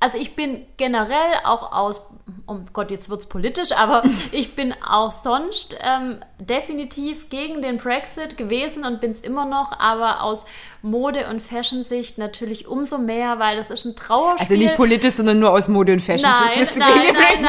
also 0.00 0.18
ich 0.18 0.36
bin 0.36 0.64
generell 0.76 1.34
auch 1.44 1.72
aus, 1.72 2.06
oh 2.46 2.58
Gott, 2.72 2.90
jetzt 2.90 3.10
wird 3.10 3.20
es 3.20 3.26
politisch, 3.26 3.72
aber 3.72 4.02
ich 4.32 4.54
bin 4.54 4.74
auch 4.86 5.12
sonst 5.12 5.78
ähm, 5.82 6.18
definitiv 6.38 7.28
gegen 7.28 7.62
den 7.62 7.78
Brexit 7.78 8.36
gewesen 8.36 8.84
und 8.84 9.00
bin 9.00 9.10
es 9.10 9.20
immer 9.20 9.44
noch, 9.44 9.78
aber 9.78 10.22
aus 10.22 10.46
Mode- 10.82 11.26
und 11.28 11.42
Fashion-Sicht 11.42 12.18
natürlich 12.18 12.68
umso 12.68 12.98
mehr, 12.98 13.38
weil 13.38 13.56
das 13.56 13.70
ist 13.70 13.84
ein 13.84 13.96
Trauerspiel. 13.96 14.40
Also 14.40 14.54
nicht 14.54 14.76
politisch, 14.76 15.14
sondern 15.14 15.40
nur 15.40 15.50
aus 15.50 15.68
Mode- 15.68 15.92
und 15.92 16.00
Fashion-Sicht. 16.00 16.76
Nein, 16.76 16.90
nein, 17.12 17.14
nein, 17.14 17.44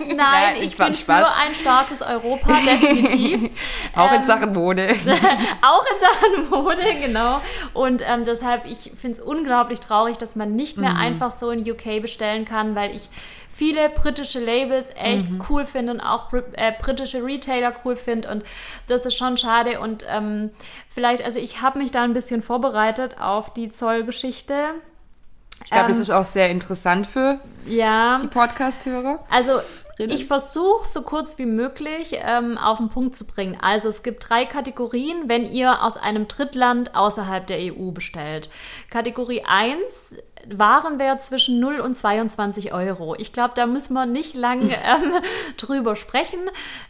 nein, 0.06 0.16
nein, 0.16 0.56
ich 0.62 0.76
bin 0.76 0.94
Spaß. 0.94 1.28
für 1.28 1.40
ein 1.40 1.54
starkes 1.54 2.02
Europa, 2.02 2.52
definitiv. 2.64 3.50
auch 3.94 4.10
ähm, 4.10 4.20
in 4.20 4.26
Sachen 4.26 4.52
Mode. 4.52 4.88
auch 5.62 5.84
in 5.84 6.00
Sachen 6.00 6.50
Mode, 6.50 6.94
genau. 7.00 7.40
Und 7.74 8.02
ähm, 8.06 8.24
deshalb, 8.24 8.64
ich 8.66 8.92
finde 8.96 9.18
es 9.18 9.20
unglaublich 9.20 9.80
traurig, 9.80 10.16
dass 10.16 10.36
man 10.36 10.56
nicht 10.56 10.78
mehr 10.78 10.90
mhm. 10.90 11.00
einfach 11.00 11.30
so 11.30 11.50
in 11.50 11.70
UK 11.70 12.00
bestellen 12.00 12.44
kann, 12.44 12.74
weil 12.74 12.96
ich 12.96 13.08
viele 13.60 13.90
britische 13.90 14.40
Labels 14.40 14.88
echt 14.94 15.28
mhm. 15.28 15.42
cool 15.50 15.66
finde 15.66 15.92
und 15.92 16.00
auch 16.00 16.32
äh, 16.32 16.72
britische 16.80 17.22
Retailer 17.22 17.74
cool 17.84 17.94
finde 17.94 18.30
und 18.30 18.42
das 18.86 19.04
ist 19.04 19.18
schon 19.18 19.36
schade 19.36 19.80
und 19.80 20.06
ähm, 20.08 20.48
vielleicht, 20.88 21.22
also 21.22 21.38
ich 21.38 21.60
habe 21.60 21.78
mich 21.78 21.90
da 21.90 22.02
ein 22.02 22.14
bisschen 22.14 22.40
vorbereitet 22.40 23.20
auf 23.20 23.52
die 23.52 23.68
Zollgeschichte. 23.68 24.54
Ich 25.62 25.68
glaube, 25.68 25.84
ähm, 25.84 25.90
das 25.90 26.00
ist 26.00 26.08
auch 26.08 26.24
sehr 26.24 26.48
interessant 26.48 27.06
für 27.06 27.38
ja, 27.66 28.18
die 28.22 28.28
Podcast-Hörer. 28.28 29.22
Also 29.28 29.60
ich 30.08 30.26
versuche 30.26 30.86
so 30.86 31.02
kurz 31.02 31.38
wie 31.38 31.46
möglich 31.46 32.12
ähm, 32.12 32.56
auf 32.58 32.78
den 32.78 32.88
Punkt 32.88 33.14
zu 33.16 33.26
bringen. 33.26 33.58
Also 33.60 33.88
es 33.88 34.02
gibt 34.02 34.28
drei 34.28 34.44
Kategorien, 34.44 35.28
wenn 35.28 35.44
ihr 35.44 35.82
aus 35.82 35.96
einem 35.96 36.28
Drittland 36.28 36.94
außerhalb 36.94 37.46
der 37.46 37.58
EU 37.58 37.90
bestellt. 37.90 38.50
Kategorie 38.88 39.42
1 39.44 40.16
Warenwert 40.48 41.22
zwischen 41.22 41.60
0 41.60 41.80
und 41.80 41.96
22 41.96 42.72
Euro. 42.72 43.14
Ich 43.18 43.32
glaube, 43.32 43.52
da 43.54 43.66
müssen 43.66 43.94
wir 43.94 44.06
nicht 44.06 44.34
lang 44.34 44.62
ähm, 44.70 45.12
drüber 45.56 45.96
sprechen. 45.96 46.40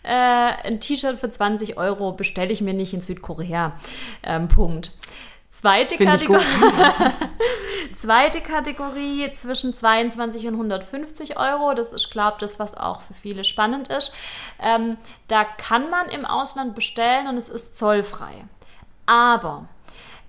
Äh, 0.03 0.13
ein 0.13 0.81
T-Shirt 0.81 1.19
für 1.19 1.31
20 1.31 1.77
Euro 1.77 2.13
bestelle 2.13 2.53
ich 2.53 2.61
mir 2.61 2.75
nicht 2.75 2.95
in 2.95 3.01
Südkorea. 3.01 3.73
Ähm, 4.23 4.49
Punkt. 4.49 4.93
Zweite 5.51 5.97
Kategorie. 5.97 6.45
Zweite 7.95 8.41
Kategorie 8.41 9.33
zwischen 9.33 9.75
22 9.75 10.47
und 10.47 10.55
150 10.55 11.39
Euro. 11.39 11.75
Das 11.75 11.93
ist, 11.93 12.11
glaube 12.11 12.37
ich, 12.37 12.41
das, 12.41 12.59
was 12.61 12.77
auch 12.77 13.01
für 13.03 13.15
viele 13.15 13.43
spannend 13.45 13.89
ist. 13.89 14.13
Ähm, 14.61 14.97
da 15.27 15.43
kann 15.45 15.91
man 15.91 16.09
im 16.09 16.25
Ausland 16.25 16.77
bestellen 16.77 17.27
und 17.27 17.37
es 17.37 17.49
ist 17.49 17.77
zollfrei. 17.77 18.45
Aber 19.07 19.67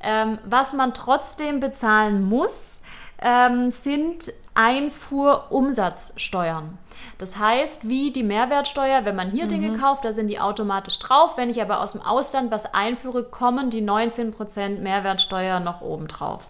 ähm, 0.01 0.39
was 0.43 0.73
man 0.73 0.95
trotzdem 0.95 1.59
bezahlen 1.59 2.23
muss, 2.23 2.81
ähm, 3.21 3.69
sind 3.69 4.33
Einfuhrumsatzsteuern. 4.55 6.79
Das 7.17 7.37
heißt, 7.37 7.87
wie 7.87 8.11
die 8.11 8.23
Mehrwertsteuer, 8.23 9.05
wenn 9.05 9.15
man 9.15 9.29
hier 9.29 9.45
mhm. 9.45 9.49
Dinge 9.49 9.77
kauft, 9.77 10.05
da 10.05 10.13
sind 10.13 10.27
die 10.27 10.39
automatisch 10.39 10.99
drauf. 10.99 11.37
Wenn 11.37 11.49
ich 11.49 11.61
aber 11.61 11.81
aus 11.81 11.93
dem 11.93 12.01
Ausland 12.01 12.51
was 12.51 12.73
einführe, 12.73 13.23
kommen 13.23 13.69
die 13.69 13.81
19% 13.81 14.79
Mehrwertsteuer 14.79 15.59
noch 15.59 15.81
oben 15.81 16.07
drauf. 16.07 16.47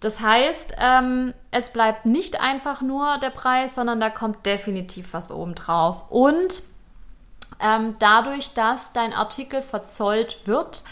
Das 0.00 0.20
heißt, 0.20 0.76
ähm, 0.78 1.34
es 1.50 1.70
bleibt 1.70 2.06
nicht 2.06 2.40
einfach 2.40 2.80
nur 2.80 3.18
der 3.18 3.30
Preis, 3.30 3.74
sondern 3.74 4.00
da 4.00 4.08
kommt 4.08 4.46
definitiv 4.46 5.12
was 5.12 5.30
oben 5.30 5.54
drauf. 5.54 6.04
Und 6.08 6.62
ähm, 7.60 7.96
dadurch, 7.98 8.54
dass 8.54 8.94
dein 8.94 9.12
Artikel 9.12 9.60
verzollt 9.60 10.40
wird, 10.46 10.84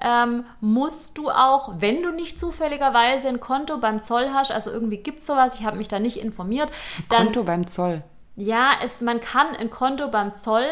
ähm, 0.00 0.44
musst 0.60 1.18
du 1.18 1.30
auch, 1.30 1.74
wenn 1.78 2.02
du 2.02 2.10
nicht 2.12 2.38
zufälligerweise 2.38 3.28
ein 3.28 3.40
Konto 3.40 3.78
beim 3.78 4.02
Zoll 4.02 4.30
hast, 4.32 4.50
also 4.50 4.70
irgendwie 4.70 4.98
gibt 4.98 5.20
es 5.20 5.26
sowas, 5.26 5.58
ich 5.58 5.64
habe 5.66 5.76
mich 5.76 5.88
da 5.88 5.98
nicht 5.98 6.18
informiert. 6.18 6.70
Dann, 7.08 7.24
Konto 7.24 7.44
beim 7.44 7.66
Zoll? 7.66 8.02
Ja, 8.36 8.72
es, 8.82 9.00
man 9.00 9.20
kann 9.20 9.56
ein 9.56 9.70
Konto 9.70 10.08
beim 10.08 10.34
Zoll 10.34 10.66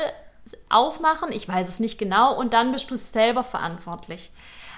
aufmachen, 0.68 1.33
ich 1.33 1.49
weiß 1.49 1.68
es 1.68 1.80
nicht 1.80 1.99
genau, 1.99 2.35
und 2.35 2.52
dann 2.52 2.73
bist 2.73 2.90
du 2.90 2.97
selber 2.97 3.42
verantwortlich. 3.42 4.30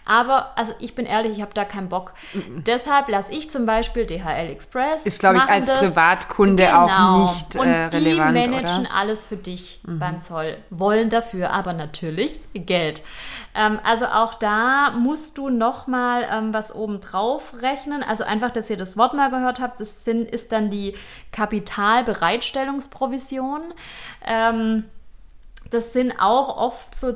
Aber, 0.08 0.56
also 0.56 0.72
ich 0.78 0.94
bin 0.94 1.04
ehrlich, 1.04 1.36
ich 1.36 1.42
habe 1.42 1.52
da 1.52 1.66
keinen 1.66 1.90
Bock. 1.90 2.14
Mhm. 2.32 2.64
Deshalb 2.64 3.08
lasse 3.08 3.30
ich 3.30 3.50
zum 3.50 3.66
Beispiel 3.66 4.06
DHL 4.06 4.48
Express. 4.50 5.04
Ist, 5.04 5.20
glaube 5.20 5.36
ich, 5.36 5.42
als 5.42 5.66
das. 5.66 5.80
Privatkunde 5.80 6.64
genau. 6.64 6.86
auch 6.86 7.34
nicht 7.34 7.56
äh, 7.56 7.58
relevant, 7.58 7.94
Und 7.98 8.02
die 8.02 8.14
managen 8.48 8.86
oder? 8.86 8.94
alles 8.94 9.26
für 9.26 9.36
dich 9.36 9.82
mhm. 9.86 9.98
beim 9.98 10.22
Zoll. 10.22 10.56
Wollen 10.70 11.10
dafür 11.10 11.50
aber 11.50 11.74
natürlich 11.74 12.40
Geld. 12.54 13.02
Ähm, 13.54 13.78
also 13.84 14.06
auch 14.06 14.32
da 14.32 14.92
musst 14.92 15.36
du 15.36 15.50
nochmal 15.50 16.26
ähm, 16.32 16.54
was 16.54 16.74
oben 16.74 17.00
drauf 17.00 17.52
rechnen. 17.60 18.02
Also 18.02 18.24
einfach, 18.24 18.50
dass 18.50 18.70
ihr 18.70 18.78
das 18.78 18.96
Wort 18.96 19.12
mal 19.12 19.28
gehört 19.28 19.60
habt, 19.60 19.78
das 19.78 20.06
sind, 20.06 20.30
ist 20.30 20.52
dann 20.52 20.70
die 20.70 20.94
Kapitalbereitstellungsprovision. 21.32 23.74
Ähm, 24.24 24.84
das 25.70 25.92
sind 25.92 26.18
auch 26.18 26.56
oft 26.56 26.94
so 26.94 27.12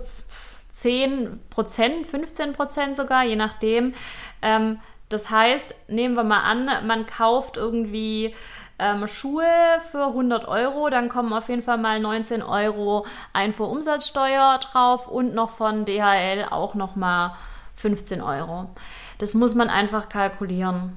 10 0.73 1.41
Prozent, 1.51 2.07
15 2.07 2.53
Prozent 2.55 2.97
sogar, 2.97 3.25
je 3.25 3.37
nachdem. 3.37 3.95
Ähm, 4.41 4.81
das 5.09 5.31
heißt, 5.31 5.75
nehmen 5.89 6.15
wir 6.15 6.25
mal 6.25 6.41
an, 6.41 6.87
man 6.87 7.07
kauft 7.07 7.57
irgendwie 7.57 8.35
ähm, 8.79 9.07
Schuhe 9.07 9.47
für 9.91 10.07
100 10.07 10.49
Euro, 10.49 10.89
dann 10.89 11.09
kommen 11.09 11.33
auf 11.33 11.49
jeden 11.49 11.63
Fall 11.63 11.79
mal 11.79 12.01
19 12.01 12.43
Euro 12.43 13.07
Einfuhrumsatzsteuer 13.33 14.59
drauf 14.59 15.07
und 15.09 15.35
noch 15.35 15.51
von 15.51 15.85
DHL 15.85 16.47
auch 16.51 16.75
noch 16.75 16.97
mal 16.97 17.37
15 17.77 18.23
Euro. 18.23 18.71
Das 19.19 19.35
muss 19.35 19.55
man 19.55 19.69
einfach 19.69 20.09
kalkulieren. 20.09 20.97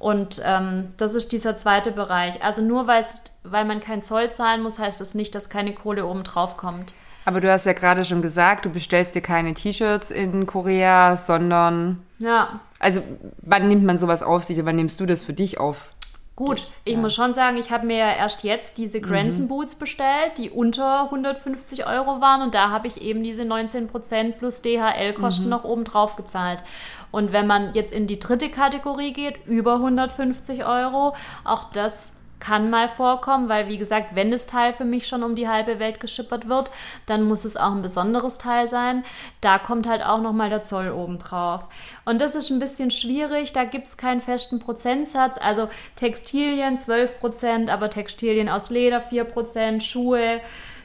Und 0.00 0.42
ähm, 0.44 0.92
das 0.98 1.14
ist 1.14 1.32
dieser 1.32 1.56
zweite 1.56 1.92
Bereich. 1.92 2.42
Also 2.42 2.60
nur 2.60 2.86
weil 2.86 3.64
man 3.64 3.80
kein 3.80 4.02
Zoll 4.02 4.30
zahlen 4.32 4.62
muss, 4.62 4.78
heißt 4.78 5.00
das 5.00 5.14
nicht, 5.14 5.34
dass 5.34 5.48
keine 5.48 5.72
Kohle 5.72 6.04
oben 6.04 6.24
drauf 6.24 6.56
kommt. 6.56 6.92
Aber 7.24 7.40
du 7.40 7.50
hast 7.50 7.66
ja 7.66 7.72
gerade 7.72 8.04
schon 8.04 8.22
gesagt, 8.22 8.64
du 8.64 8.70
bestellst 8.70 9.14
dir 9.14 9.22
keine 9.22 9.54
T-Shirts 9.54 10.10
in 10.10 10.46
Korea, 10.46 11.16
sondern. 11.16 12.02
Ja. 12.18 12.60
Also, 12.78 13.02
wann 13.38 13.68
nimmt 13.68 13.84
man 13.84 13.98
sowas 13.98 14.22
auf 14.22 14.44
sich? 14.44 14.64
Wann 14.64 14.76
nimmst 14.76 15.00
du 15.00 15.06
das 15.06 15.24
für 15.24 15.32
dich 15.32 15.58
auf? 15.58 15.90
Gut, 16.36 16.72
ich 16.84 16.94
ja. 16.94 16.98
muss 16.98 17.14
schon 17.14 17.32
sagen, 17.32 17.58
ich 17.58 17.70
habe 17.70 17.86
mir 17.86 17.96
ja 17.96 18.12
erst 18.12 18.42
jetzt 18.42 18.78
diese 18.78 19.00
Granson 19.00 19.44
mhm. 19.44 19.48
Boots 19.48 19.76
bestellt, 19.76 20.36
die 20.36 20.50
unter 20.50 21.04
150 21.04 21.86
Euro 21.86 22.20
waren 22.20 22.42
und 22.42 22.56
da 22.56 22.70
habe 22.70 22.88
ich 22.88 23.00
eben 23.00 23.22
diese 23.22 23.44
19% 23.44 24.32
plus 24.32 24.60
DHL-Kosten 24.60 25.44
mhm. 25.44 25.50
noch 25.50 25.62
oben 25.62 25.84
drauf 25.84 26.16
gezahlt. 26.16 26.64
Und 27.12 27.32
wenn 27.32 27.46
man 27.46 27.72
jetzt 27.74 27.92
in 27.92 28.08
die 28.08 28.18
dritte 28.18 28.48
Kategorie 28.48 29.12
geht, 29.12 29.46
über 29.46 29.74
150 29.74 30.64
Euro, 30.64 31.14
auch 31.44 31.70
das 31.72 32.13
kann 32.44 32.68
mal 32.68 32.88
vorkommen, 32.88 33.48
weil 33.48 33.68
wie 33.68 33.78
gesagt, 33.78 34.14
wenn 34.14 34.30
das 34.30 34.46
Teil 34.46 34.74
für 34.74 34.84
mich 34.84 35.06
schon 35.06 35.22
um 35.22 35.34
die 35.34 35.48
halbe 35.48 35.78
Welt 35.78 35.98
geschippert 35.98 36.48
wird, 36.48 36.70
dann 37.06 37.22
muss 37.22 37.44
es 37.44 37.56
auch 37.56 37.72
ein 37.72 37.80
besonderes 37.80 38.36
Teil 38.36 38.68
sein. 38.68 39.04
Da 39.40 39.58
kommt 39.58 39.88
halt 39.88 40.04
auch 40.04 40.20
nochmal 40.20 40.50
der 40.50 40.62
Zoll 40.62 40.90
oben 40.90 41.18
drauf. 41.18 41.66
Und 42.04 42.20
das 42.20 42.34
ist 42.34 42.50
ein 42.50 42.60
bisschen 42.60 42.90
schwierig, 42.90 43.52
da 43.54 43.64
gibt 43.64 43.86
es 43.86 43.96
keinen 43.96 44.20
festen 44.20 44.60
Prozentsatz. 44.60 45.38
Also 45.40 45.68
Textilien 45.96 46.76
12%, 46.76 47.70
aber 47.70 47.88
Textilien 47.88 48.50
aus 48.50 48.68
Leder 48.68 49.00
4%, 49.00 49.80
Schuhe 49.80 50.40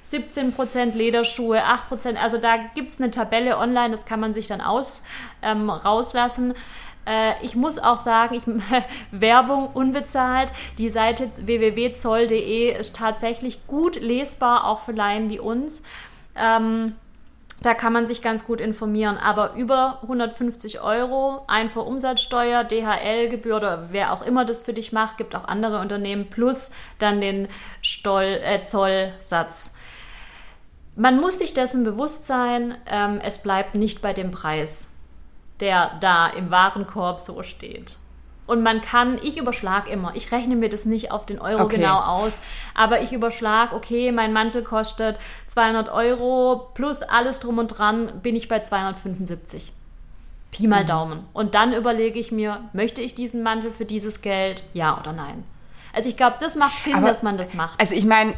17% 0.09 0.95
Lederschuhe, 0.95 1.59
8%. 1.59 2.15
Also 2.15 2.37
da 2.37 2.57
gibt 2.73 2.91
es 2.91 3.01
eine 3.01 3.11
Tabelle 3.11 3.57
online, 3.57 3.91
das 3.91 4.05
kann 4.05 4.19
man 4.19 4.33
sich 4.33 4.47
dann 4.47 4.61
aus, 4.61 5.03
ähm, 5.41 5.69
rauslassen. 5.69 6.53
Äh, 7.05 7.33
ich 7.43 7.55
muss 7.55 7.79
auch 7.79 7.97
sagen, 7.97 8.35
ich, 8.35 8.43
Werbung 9.11 9.67
unbezahlt. 9.73 10.51
Die 10.77 10.89
Seite 10.89 11.31
www.zoll.de 11.37 12.77
ist 12.77 12.95
tatsächlich 12.95 13.65
gut 13.67 13.99
lesbar, 14.01 14.65
auch 14.65 14.79
für 14.79 14.91
Laien 14.91 15.29
wie 15.29 15.39
uns. 15.39 15.83
Ähm, 16.35 16.95
da 17.61 17.73
kann 17.73 17.91
man 17.91 18.05
sich 18.05 18.21
ganz 18.21 18.45
gut 18.45 18.61
informieren. 18.61 19.17
Aber 19.17 19.53
über 19.55 19.99
150 20.03 20.81
Euro 20.81 21.43
Einfuhrumsatzsteuer, 21.47 22.63
DHL-Gebühr 22.63 23.57
oder 23.57 23.91
wer 23.91 24.13
auch 24.13 24.21
immer 24.21 24.45
das 24.45 24.61
für 24.61 24.73
dich 24.73 24.93
macht, 24.93 25.17
gibt 25.17 25.35
auch 25.35 25.45
andere 25.45 25.79
Unternehmen 25.79 26.29
plus 26.29 26.71
dann 26.99 27.19
den 27.19 27.47
Stoll, 27.81 28.39
äh, 28.43 28.61
Zollsatz. 28.61 29.73
man 30.95 31.19
muss 31.19 31.37
sich 31.37 31.53
dessen 31.53 31.83
bewusst 31.83 32.25
sein, 32.25 32.77
ähm, 32.85 33.19
es 33.23 33.39
bleibt 33.39 33.75
nicht 33.75 34.01
bei 34.01 34.13
dem 34.13 34.31
Preis, 34.31 34.93
der 35.59 35.91
da 35.99 36.27
im 36.27 36.51
Warenkorb 36.51 37.19
so 37.19 37.43
steht. 37.43 37.97
Und 38.49 38.63
man 38.63 38.81
kann, 38.81 39.19
ich 39.21 39.37
überschlag 39.37 39.87
immer, 39.91 40.15
ich 40.15 40.31
rechne 40.31 40.55
mir 40.55 40.69
das 40.69 40.85
nicht 40.85 41.11
auf 41.11 41.27
den 41.27 41.39
Euro 41.39 41.65
okay. 41.65 41.75
genau 41.75 41.99
aus, 41.99 42.41
aber 42.73 42.99
ich 43.01 43.13
überschlag, 43.13 43.73
okay, 43.73 44.11
mein 44.11 44.33
Mantel 44.33 44.63
kostet 44.63 45.19
200 45.47 45.89
Euro 45.89 46.69
plus 46.73 47.03
alles 47.03 47.39
drum 47.39 47.59
und 47.59 47.67
dran, 47.67 48.11
bin 48.23 48.35
ich 48.35 48.47
bei 48.47 48.59
275. 48.59 49.71
Pi 50.49 50.67
mal 50.67 50.81
mhm. 50.81 50.87
Daumen. 50.87 51.19
Und 51.31 51.53
dann 51.53 51.73
überlege 51.73 52.19
ich 52.19 52.31
mir, 52.31 52.61
möchte 52.73 53.01
ich 53.01 53.13
diesen 53.13 53.43
Mantel 53.43 53.69
für 53.71 53.85
dieses 53.85 54.21
Geld? 54.21 54.63
Ja 54.73 54.99
oder 54.99 55.13
nein? 55.13 55.43
Also 55.93 56.09
ich 56.09 56.17
glaube, 56.17 56.37
das 56.39 56.55
macht 56.55 56.81
Sinn, 56.81 56.95
aber, 56.95 57.07
dass 57.07 57.21
man 57.21 57.37
das 57.37 57.53
macht. 57.53 57.79
Also 57.79 57.93
ich 57.93 58.05
meine, 58.05 58.33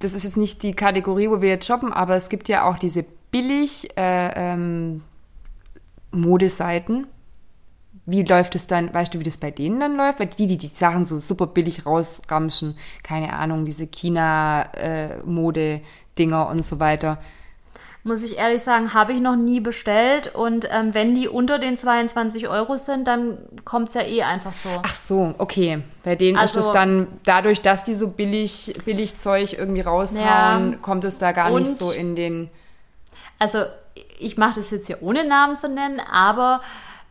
das 0.00 0.12
ist 0.12 0.24
jetzt 0.24 0.36
nicht 0.36 0.64
die 0.64 0.74
Kategorie, 0.74 1.30
wo 1.30 1.40
wir 1.40 1.50
jetzt 1.50 1.66
shoppen, 1.66 1.92
aber 1.92 2.16
es 2.16 2.28
gibt 2.28 2.48
ja 2.48 2.68
auch 2.68 2.78
diese 2.78 3.04
billig 3.30 3.96
äh, 3.96 4.52
ähm, 4.52 5.02
Modeseiten. 6.14 7.06
Wie 8.06 8.22
läuft 8.22 8.54
es 8.54 8.66
dann, 8.66 8.92
weißt 8.92 9.14
du, 9.14 9.18
wie 9.18 9.24
das 9.24 9.38
bei 9.38 9.50
denen 9.50 9.80
dann 9.80 9.96
läuft? 9.96 10.20
Weil 10.20 10.26
die, 10.26 10.46
die 10.46 10.58
die 10.58 10.66
Sachen 10.66 11.06
so 11.06 11.20
super 11.20 11.46
billig 11.46 11.86
rausramschen, 11.86 12.76
keine 13.02 13.32
Ahnung, 13.32 13.64
diese 13.64 13.86
China-Mode-Dinger 13.86 16.46
äh, 16.46 16.50
und 16.50 16.62
so 16.64 16.80
weiter 16.80 17.18
muss 18.04 18.22
ich 18.22 18.36
ehrlich 18.36 18.62
sagen, 18.62 18.92
habe 18.92 19.14
ich 19.14 19.20
noch 19.20 19.34
nie 19.34 19.60
bestellt. 19.60 20.34
Und 20.34 20.68
ähm, 20.70 20.92
wenn 20.92 21.14
die 21.14 21.26
unter 21.26 21.58
den 21.58 21.78
22 21.78 22.48
Euro 22.48 22.76
sind, 22.76 23.08
dann 23.08 23.38
kommt 23.64 23.88
es 23.88 23.94
ja 23.94 24.02
eh 24.02 24.22
einfach 24.22 24.52
so. 24.52 24.68
Ach 24.82 24.94
so, 24.94 25.34
okay. 25.38 25.82
Bei 26.04 26.14
denen 26.14 26.36
also, 26.36 26.60
ist 26.60 26.66
es 26.66 26.72
dann, 26.72 27.08
dadurch, 27.24 27.62
dass 27.62 27.84
die 27.84 27.94
so 27.94 28.10
billig, 28.10 28.74
billig 28.84 29.18
Zeug 29.18 29.54
irgendwie 29.54 29.80
raushauen, 29.80 30.72
ja, 30.72 30.78
kommt 30.82 31.06
es 31.06 31.18
da 31.18 31.32
gar 31.32 31.50
nicht 31.50 31.76
so 31.76 31.90
in 31.90 32.14
den. 32.14 32.50
Also, 33.38 33.64
ich 34.18 34.36
mache 34.36 34.54
das 34.54 34.70
jetzt 34.70 34.86
hier 34.86 35.02
ohne 35.02 35.24
Namen 35.24 35.56
zu 35.56 35.68
nennen, 35.68 36.00
aber 36.00 36.60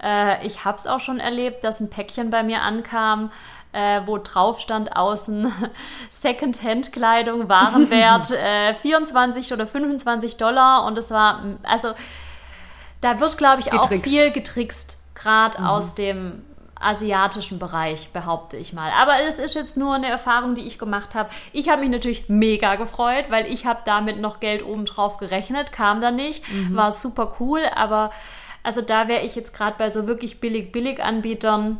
äh, 0.02 0.46
ich 0.46 0.66
habe 0.66 0.78
es 0.78 0.88
auch 0.88 1.00
schon 1.00 1.20
erlebt, 1.20 1.64
dass 1.64 1.80
ein 1.80 1.90
Päckchen 1.90 2.30
bei 2.30 2.44
mir 2.44 2.62
ankam 2.62 3.32
äh, 3.74 4.02
wo 4.06 4.18
drauf 4.20 4.62
stand 4.62 4.96
außen 4.96 5.52
Secondhand-Kleidung, 6.12 7.50
Warenwert 7.50 8.32
äh, 8.32 8.74
24 8.76 9.52
oder 9.52 9.68
25 9.68 10.38
Dollar 10.38 10.86
und 10.86 10.98
es 10.98 11.12
war, 11.12 11.44
also 11.64 11.94
da 13.02 13.20
wird, 13.20 13.38
glaube 13.38 13.62
ich, 13.62 13.74
auch 13.74 13.90
getrickst. 13.90 14.10
viel 14.10 14.32
getrickst, 14.32 14.98
gerade 15.16 15.60
mhm. 15.60 15.68
aus 15.68 15.96
dem 15.96 16.44
asiatischen 16.80 17.60
Bereich, 17.60 18.10
behaupte 18.10 18.58
ich 18.58 18.74
mal. 18.74 18.92
Aber 18.92 19.22
es 19.28 19.40
ist 19.40 19.56
jetzt 19.56 19.78
nur 19.78 19.96
eine 19.96 20.08
Erfahrung, 20.08 20.56
die 20.56 20.68
ich 20.68 20.78
gemacht 20.78 21.16
habe. 21.16 21.30
Ich 21.52 21.70
habe 21.70 21.82
mich 21.82 21.90
natürlich 21.90 22.30
mega 22.30 22.76
gefreut, 22.76 23.26
weil 23.30 23.46
ich 23.52 23.66
habe 23.66 23.82
damit 23.86 24.20
noch 24.20 24.40
Geld 24.40 24.66
obendrauf 24.66 25.18
gerechnet, 25.18 25.72
kam 25.72 26.02
da 26.02 26.12
nicht, 26.12 26.44
mhm. 26.52 26.76
war 26.76 26.92
super 26.92 27.36
cool, 27.40 27.62
aber 27.76 28.12
also 28.64 28.82
da 28.82 29.08
wäre 29.08 29.24
ich 29.24 29.36
jetzt 29.36 29.54
gerade 29.54 29.76
bei 29.78 29.90
so 29.90 30.08
wirklich 30.08 30.40
billig 30.40 30.72
billig 30.72 31.04
Anbietern 31.04 31.80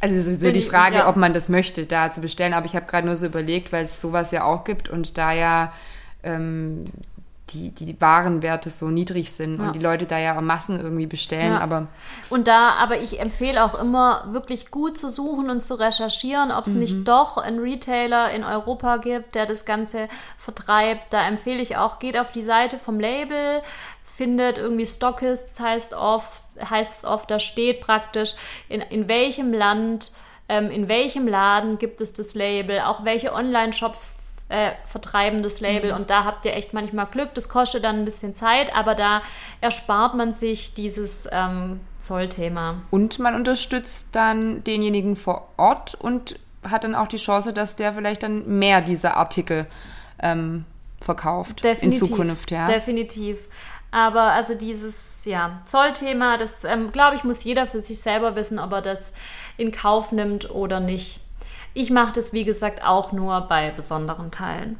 also 0.00 0.20
sowieso 0.20 0.50
die 0.50 0.60
Frage, 0.60 0.96
ja. 0.96 1.08
ob 1.08 1.16
man 1.16 1.32
das 1.32 1.48
möchte, 1.48 1.86
da 1.86 2.12
zu 2.12 2.20
bestellen. 2.20 2.52
Aber 2.52 2.66
ich 2.66 2.76
habe 2.76 2.84
gerade 2.84 3.06
nur 3.06 3.16
so 3.16 3.24
überlegt, 3.24 3.72
weil 3.72 3.86
es 3.86 4.02
sowas 4.02 4.32
ja 4.32 4.44
auch 4.44 4.64
gibt 4.64 4.90
und 4.90 5.16
da 5.16 5.32
ja 5.32 5.72
ähm, 6.22 6.84
die, 7.50 7.70
die 7.70 8.00
Warenwerte 8.00 8.70
so 8.70 8.86
niedrig 8.88 9.32
sind 9.32 9.58
ja. 9.58 9.66
und 9.66 9.74
die 9.74 9.80
Leute 9.80 10.06
da 10.06 10.18
ja 10.18 10.40
Massen 10.40 10.80
irgendwie 10.80 11.06
bestellen. 11.06 11.52
Ja. 11.52 11.60
Aber 11.60 11.88
und 12.30 12.48
da, 12.48 12.70
aber 12.70 12.98
ich 12.98 13.20
empfehle 13.20 13.62
auch 13.62 13.78
immer, 13.78 14.24
wirklich 14.32 14.70
gut 14.70 14.96
zu 14.96 15.08
suchen 15.08 15.50
und 15.50 15.62
zu 15.62 15.78
recherchieren, 15.78 16.50
ob 16.50 16.66
es 16.66 16.74
mhm. 16.74 16.80
nicht 16.80 17.08
doch 17.08 17.36
einen 17.36 17.58
Retailer 17.58 18.30
in 18.30 18.44
Europa 18.44 18.96
gibt, 18.96 19.34
der 19.34 19.46
das 19.46 19.64
Ganze 19.64 20.08
vertreibt. 20.38 21.12
Da 21.12 21.26
empfehle 21.26 21.60
ich 21.60 21.76
auch, 21.76 21.98
geht 21.98 22.18
auf 22.18 22.32
die 22.32 22.44
Seite 22.44 22.78
vom 22.78 22.98
Label, 22.98 23.60
findet, 24.04 24.58
irgendwie 24.58 24.86
Stockists 24.86 25.60
heißt 25.60 25.92
oft, 25.94 26.44
heißt 26.58 26.98
es 26.98 27.04
oft, 27.04 27.30
da 27.30 27.38
steht 27.40 27.80
praktisch, 27.80 28.34
in, 28.68 28.80
in 28.80 29.08
welchem 29.08 29.52
Land, 29.52 30.12
ähm, 30.48 30.70
in 30.70 30.88
welchem 30.88 31.26
Laden 31.26 31.78
gibt 31.78 32.00
es 32.00 32.12
das 32.12 32.34
Label, 32.34 32.80
auch 32.80 33.04
welche 33.04 33.32
Online-Shops 33.34 34.13
äh, 34.48 34.72
vertreiben 34.84 35.42
das 35.42 35.60
Label 35.60 35.92
mhm. 35.92 36.00
und 36.00 36.10
da 36.10 36.24
habt 36.24 36.44
ihr 36.44 36.54
echt 36.54 36.74
manchmal 36.74 37.06
Glück, 37.06 37.34
das 37.34 37.48
kostet 37.48 37.84
dann 37.84 38.00
ein 38.00 38.04
bisschen 38.04 38.34
Zeit, 38.34 38.74
aber 38.74 38.94
da 38.94 39.22
erspart 39.60 40.14
man 40.14 40.32
sich 40.32 40.74
dieses 40.74 41.26
ähm, 41.32 41.80
Zollthema. 42.00 42.82
Und 42.90 43.18
man 43.18 43.34
unterstützt 43.34 44.14
dann 44.14 44.62
denjenigen 44.64 45.16
vor 45.16 45.48
Ort 45.56 45.94
und 45.94 46.38
hat 46.68 46.84
dann 46.84 46.94
auch 46.94 47.08
die 47.08 47.16
Chance, 47.16 47.52
dass 47.52 47.76
der 47.76 47.92
vielleicht 47.94 48.22
dann 48.22 48.58
mehr 48.58 48.80
dieser 48.80 49.16
Artikel 49.16 49.66
ähm, 50.20 50.64
verkauft 51.00 51.64
definitiv, 51.64 52.02
in 52.02 52.06
Zukunft. 52.08 52.50
Ja. 52.50 52.66
Definitiv. 52.66 53.48
Aber 53.90 54.32
also 54.32 54.54
dieses 54.54 55.24
ja, 55.24 55.62
Zollthema, 55.66 56.36
das 56.36 56.64
ähm, 56.64 56.90
glaube 56.90 57.16
ich, 57.16 57.22
muss 57.22 57.44
jeder 57.44 57.66
für 57.66 57.80
sich 57.80 58.00
selber 58.00 58.34
wissen, 58.34 58.58
ob 58.58 58.72
er 58.72 58.82
das 58.82 59.14
in 59.56 59.70
Kauf 59.70 60.10
nimmt 60.10 60.50
oder 60.50 60.80
nicht. 60.80 61.20
Ich 61.74 61.90
mache 61.90 62.12
das, 62.12 62.32
wie 62.32 62.44
gesagt, 62.44 62.84
auch 62.84 63.12
nur 63.12 63.42
bei 63.42 63.70
besonderen 63.70 64.30
Teilen. 64.30 64.78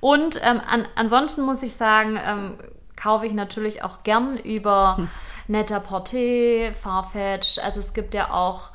Und 0.00 0.40
ähm, 0.42 0.60
an, 0.66 0.86
ansonsten 0.94 1.42
muss 1.42 1.62
ich 1.62 1.76
sagen, 1.76 2.18
ähm, 2.22 2.54
kaufe 2.96 3.26
ich 3.26 3.34
natürlich 3.34 3.82
auch 3.82 4.02
gern 4.02 4.36
über 4.38 4.96
hm. 4.96 5.08
Net-a-Porter, 5.48 6.72
Farfetch. 6.74 7.58
Also 7.58 7.80
es 7.80 7.92
gibt 7.92 8.14
ja 8.14 8.30
auch 8.32 8.70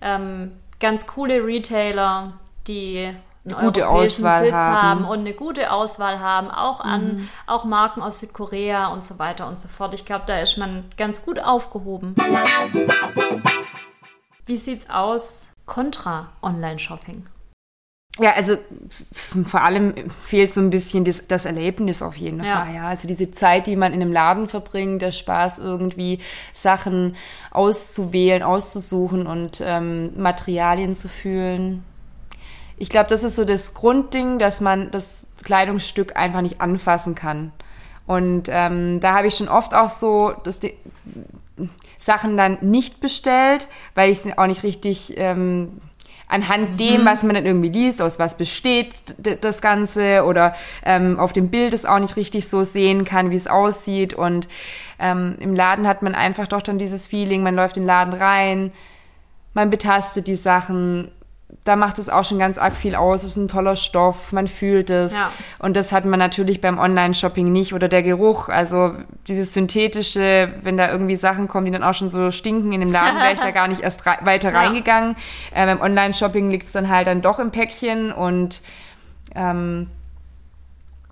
ähm, 0.00 0.58
ganz 0.80 1.06
coole 1.06 1.44
Retailer, 1.44 2.34
die 2.66 3.14
einen 3.44 3.60
gute 3.60 3.88
Auswahl 3.88 4.44
Sitz 4.44 4.52
haben. 4.52 5.00
haben. 5.00 5.04
und 5.04 5.20
eine 5.20 5.32
gute 5.32 5.72
Auswahl 5.72 6.20
haben, 6.20 6.50
auch 6.50 6.80
an 6.80 7.16
mhm. 7.16 7.28
auch 7.46 7.64
Marken 7.64 8.02
aus 8.02 8.18
Südkorea 8.18 8.88
und 8.88 9.04
so 9.04 9.18
weiter 9.18 9.46
und 9.46 9.58
so 9.58 9.68
fort. 9.68 9.94
Ich 9.94 10.04
glaube, 10.04 10.24
da 10.26 10.38
ist 10.38 10.58
man 10.58 10.84
ganz 10.96 11.24
gut 11.24 11.38
aufgehoben. 11.38 12.14
Wie 14.44 14.56
sieht's 14.56 14.90
aus 14.90 15.54
kontra 15.68 16.30
Online-Shopping? 16.42 17.26
Ja, 18.18 18.32
also 18.32 18.56
vor 19.46 19.60
allem 19.60 19.94
fehlt 20.24 20.50
so 20.50 20.60
ein 20.60 20.70
bisschen 20.70 21.04
das, 21.04 21.28
das 21.28 21.44
Erlebnis 21.44 22.02
auf 22.02 22.16
jeden 22.16 22.42
ja. 22.42 22.64
Fall. 22.64 22.74
Ja, 22.74 22.88
also 22.88 23.06
diese 23.06 23.30
Zeit, 23.30 23.68
die 23.68 23.76
man 23.76 23.92
in 23.92 24.02
einem 24.02 24.12
Laden 24.12 24.48
verbringt, 24.48 25.02
der 25.02 25.12
Spaß 25.12 25.58
irgendwie 25.58 26.18
Sachen 26.52 27.14
auszuwählen, 27.52 28.42
auszusuchen 28.42 29.28
und 29.28 29.62
ähm, 29.64 30.20
Materialien 30.20 30.96
zu 30.96 31.08
fühlen 31.08 31.84
ich 32.78 32.88
glaube, 32.88 33.10
das 33.10 33.24
ist 33.24 33.36
so 33.36 33.44
das 33.44 33.74
Grundding, 33.74 34.38
dass 34.38 34.60
man 34.60 34.90
das 34.90 35.26
Kleidungsstück 35.42 36.16
einfach 36.16 36.40
nicht 36.40 36.60
anfassen 36.60 37.14
kann. 37.14 37.52
Und 38.06 38.48
ähm, 38.48 39.00
da 39.00 39.14
habe 39.14 39.26
ich 39.26 39.36
schon 39.36 39.48
oft 39.48 39.74
auch 39.74 39.90
so 39.90 40.32
dass 40.44 40.60
die 40.60 40.74
Sachen 41.98 42.36
dann 42.36 42.58
nicht 42.60 43.00
bestellt, 43.00 43.68
weil 43.94 44.10
ich 44.10 44.24
es 44.24 44.38
auch 44.38 44.46
nicht 44.46 44.62
richtig 44.62 45.14
ähm, 45.16 45.80
anhand 46.28 46.78
dem, 46.78 47.02
mhm. 47.02 47.06
was 47.06 47.22
man 47.22 47.34
dann 47.34 47.46
irgendwie 47.46 47.70
liest, 47.70 48.02
aus 48.02 48.18
was 48.18 48.36
besteht 48.36 48.94
das 49.40 49.60
Ganze 49.60 50.24
oder 50.24 50.54
ähm, 50.84 51.18
auf 51.18 51.32
dem 51.32 51.48
Bild 51.48 51.74
es 51.74 51.86
auch 51.86 51.98
nicht 51.98 52.16
richtig 52.16 52.48
so 52.48 52.64
sehen 52.64 53.04
kann, 53.04 53.30
wie 53.30 53.36
es 53.36 53.46
aussieht. 53.46 54.14
Und 54.14 54.46
ähm, 54.98 55.36
im 55.40 55.54
Laden 55.54 55.86
hat 55.86 56.02
man 56.02 56.14
einfach 56.14 56.46
doch 56.46 56.62
dann 56.62 56.78
dieses 56.78 57.06
Feeling, 57.06 57.42
man 57.42 57.54
läuft 57.54 57.76
in 57.76 57.84
den 57.84 57.88
Laden 57.88 58.12
rein, 58.12 58.72
man 59.54 59.70
betastet 59.70 60.26
die 60.26 60.36
Sachen, 60.36 61.10
da 61.64 61.76
macht 61.76 61.98
es 61.98 62.08
auch 62.08 62.24
schon 62.24 62.38
ganz 62.38 62.58
arg 62.58 62.74
viel 62.74 62.94
aus. 62.94 63.24
Es 63.24 63.32
ist 63.32 63.36
ein 63.36 63.48
toller 63.48 63.76
Stoff, 63.76 64.32
man 64.32 64.48
fühlt 64.48 64.90
es. 64.90 65.12
Ja. 65.12 65.32
Und 65.58 65.76
das 65.76 65.92
hat 65.92 66.04
man 66.04 66.18
natürlich 66.18 66.60
beim 66.60 66.78
Online-Shopping 66.78 67.50
nicht. 67.50 67.74
Oder 67.74 67.88
der 67.88 68.02
Geruch, 68.02 68.48
also 68.48 68.94
dieses 69.26 69.52
synthetische, 69.52 70.52
wenn 70.62 70.76
da 70.76 70.90
irgendwie 70.90 71.16
Sachen 71.16 71.48
kommen, 71.48 71.66
die 71.66 71.72
dann 71.72 71.82
auch 71.82 71.94
schon 71.94 72.10
so 72.10 72.30
stinken 72.30 72.72
in 72.72 72.80
dem 72.80 72.92
Laden, 72.92 73.18
wäre 73.18 73.32
ich 73.32 73.40
da 73.40 73.50
gar 73.52 73.68
nicht 73.68 73.80
erst 73.80 74.04
weiter 74.06 74.52
ja. 74.52 74.58
reingegangen. 74.58 75.16
Äh, 75.54 75.66
beim 75.66 75.80
Online-Shopping 75.80 76.50
liegt 76.50 76.66
es 76.66 76.72
dann 76.72 76.88
halt 76.88 77.06
dann 77.06 77.22
doch 77.22 77.38
im 77.38 77.50
Päckchen 77.50 78.12
und 78.12 78.60
ähm, 79.34 79.88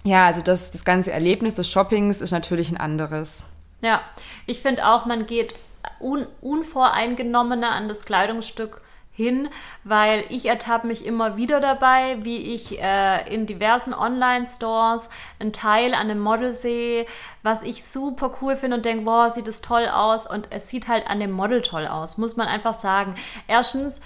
ja, 0.05 0.27
also 0.27 0.41
das, 0.41 0.71
das 0.71 0.85
ganze 0.85 1.13
Erlebnis 1.13 1.57
des 1.57 1.71
Shoppings 1.71 2.21
ist 2.21 2.31
natürlich 2.31 2.71
ein 2.71 2.77
anderes. 2.77 3.45
Ja, 3.81 4.01
ich 4.47 4.63
finde 4.63 4.87
auch, 4.87 5.07
man 5.07 5.27
geht 5.27 5.55
un 6.01 6.27
unvoreingenommener 6.41 7.73
an 7.73 7.89
das 7.89 8.05
Kleidungsstück 8.05 8.81
hin, 9.17 9.49
weil 9.83 10.25
ich 10.29 10.45
ertappe 10.45 10.87
mich 10.87 11.07
immer 11.07 11.39
wieder 11.39 11.59
dabei, 11.59 12.19
wie 12.23 12.55
ich 12.55 12.79
äh, 12.79 13.35
in 13.35 13.47
diversen 13.47 13.95
Online-Stores 13.95 15.09
ein 15.39 15.55
Teil 15.55 15.95
an 15.95 16.11
einem 16.11 16.21
Model 16.21 16.53
sehe, 16.53 17.07
was 17.43 17.63
ich 17.63 17.83
super 17.83 18.37
cool 18.43 18.57
finde 18.57 18.77
und 18.77 18.85
denke, 18.85 19.05
boah, 19.05 19.31
sieht 19.31 19.49
es 19.49 19.63
toll 19.63 19.87
aus 19.89 20.29
und 20.29 20.49
es 20.51 20.69
sieht 20.69 20.89
halt 20.89 21.07
an 21.07 21.19
dem 21.19 21.31
Model 21.31 21.63
toll 21.63 21.87
aus, 21.87 22.19
muss 22.19 22.37
man 22.37 22.47
einfach 22.47 22.75
sagen. 22.75 23.15
Erstens 23.49 24.03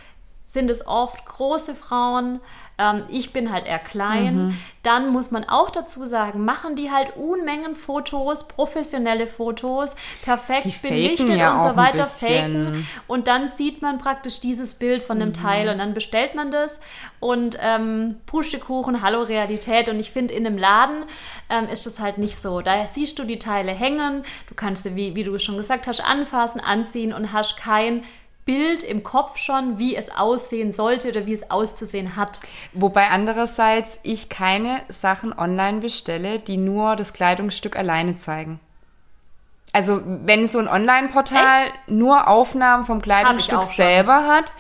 sind 0.51 0.69
es 0.69 0.85
oft 0.85 1.25
große 1.27 1.77
Frauen. 1.77 2.41
Ähm, 2.77 3.05
ich 3.09 3.33
bin 3.33 3.53
halt 3.53 3.67
eher 3.67 3.79
klein. 3.79 4.35
Mhm. 4.49 4.59
Dann 4.83 5.11
muss 5.11 5.31
man 5.31 5.45
auch 5.49 5.71
dazu 5.71 6.07
sagen, 6.07 6.45
machen 6.45 6.75
die 6.75 6.91
halt 6.91 7.17
Unmengen 7.17 7.77
Fotos, 7.77 8.49
professionelle 8.49 9.29
Fotos, 9.29 9.95
perfekt 10.25 10.65
Die 10.65 10.75
belichtet 10.89 11.29
ja 11.37 11.53
und 11.53 11.61
so 11.71 11.77
weiter, 11.77 12.03
faken. 12.03 12.85
Und 13.07 13.29
dann 13.29 13.47
sieht 13.47 13.81
man 13.81 13.99
praktisch 13.99 14.41
dieses 14.41 14.75
Bild 14.75 15.05
von 15.05 15.19
Mhm. 15.19 15.21
dem 15.21 15.33
Teil 15.35 15.69
und 15.69 15.79
dann 15.79 15.95
bestellt 15.95 16.35
man 16.35 16.51
das 16.51 16.81
und 17.21 17.57
ähm, 17.63 18.17
Pustekuchen, 18.27 19.03
hallo 19.03 19.23
Realität. 19.23 19.89
Und 19.89 20.01
ich 20.01 20.11
finde, 20.11 20.35
in 20.35 20.45
einem 20.45 20.59
Laden 20.59 21.05
ähm, 21.49 21.69
ist 21.69 21.87
das 21.87 22.01
halt 22.01 22.19
nicht 22.19 22.37
so. 22.37 22.61
Da 22.61 22.89
siehst 22.89 23.21
du 23.21 23.25
die 23.25 23.39
Teile 23.39 23.71
hängen, 23.71 24.25
du 24.49 24.55
kannst 24.57 24.83
sie, 24.83 24.97
wie, 24.97 25.15
wie 25.15 25.23
du 25.23 25.39
schon 25.39 25.57
gesagt 25.57 25.87
hast, 25.87 26.01
anfassen, 26.01 26.61
anziehen 26.61 27.13
und 27.13 27.33
hast 27.33 27.57
kein 27.57 28.03
Bild 28.51 28.83
im 28.83 29.05
Kopf 29.05 29.37
schon, 29.37 29.79
wie 29.79 29.95
es 29.95 30.11
aussehen 30.17 30.73
sollte 30.73 31.11
oder 31.11 31.25
wie 31.25 31.33
es 31.33 31.53
auszusehen 31.53 32.17
hat. 32.17 32.41
Wobei 32.73 33.07
andererseits 33.07 34.01
ich 34.03 34.29
keine 34.29 34.81
Sachen 34.89 35.33
online 35.33 35.79
bestelle, 35.79 36.41
die 36.41 36.57
nur 36.57 36.97
das 36.97 37.13
Kleidungsstück 37.13 37.77
alleine 37.77 38.19
zeigen. 38.19 38.59
Also 39.73 40.01
wenn 40.05 40.49
so 40.49 40.59
ein 40.59 40.67
Online-Portal 40.67 41.61
nur 41.87 42.27
Aufnahmen 42.27 42.85
vom 42.85 43.01
Kleidungsstück 43.01 43.63
selber 43.63 44.27
hat, 44.27 44.53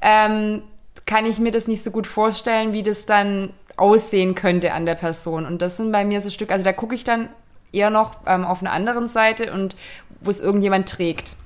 ähm, 0.00 0.62
kann 1.04 1.26
ich 1.26 1.38
mir 1.38 1.50
das 1.50 1.68
nicht 1.68 1.82
so 1.82 1.90
gut 1.90 2.06
vorstellen, 2.06 2.72
wie 2.72 2.82
das 2.82 3.04
dann 3.04 3.52
aussehen 3.76 4.34
könnte 4.34 4.72
an 4.72 4.86
der 4.86 4.94
Person. 4.94 5.44
Und 5.44 5.60
das 5.60 5.76
sind 5.76 5.92
bei 5.92 6.06
mir 6.06 6.22
so 6.22 6.30
Stück, 6.30 6.50
also 6.50 6.64
da 6.64 6.72
gucke 6.72 6.94
ich 6.94 7.04
dann 7.04 7.28
eher 7.72 7.90
noch 7.90 8.14
ähm, 8.24 8.46
auf 8.46 8.62
einer 8.62 8.72
anderen 8.72 9.06
Seite 9.06 9.52
und 9.52 9.76
wo 10.22 10.30
es 10.30 10.40
irgendjemand 10.40 10.88
trägt. 10.88 11.36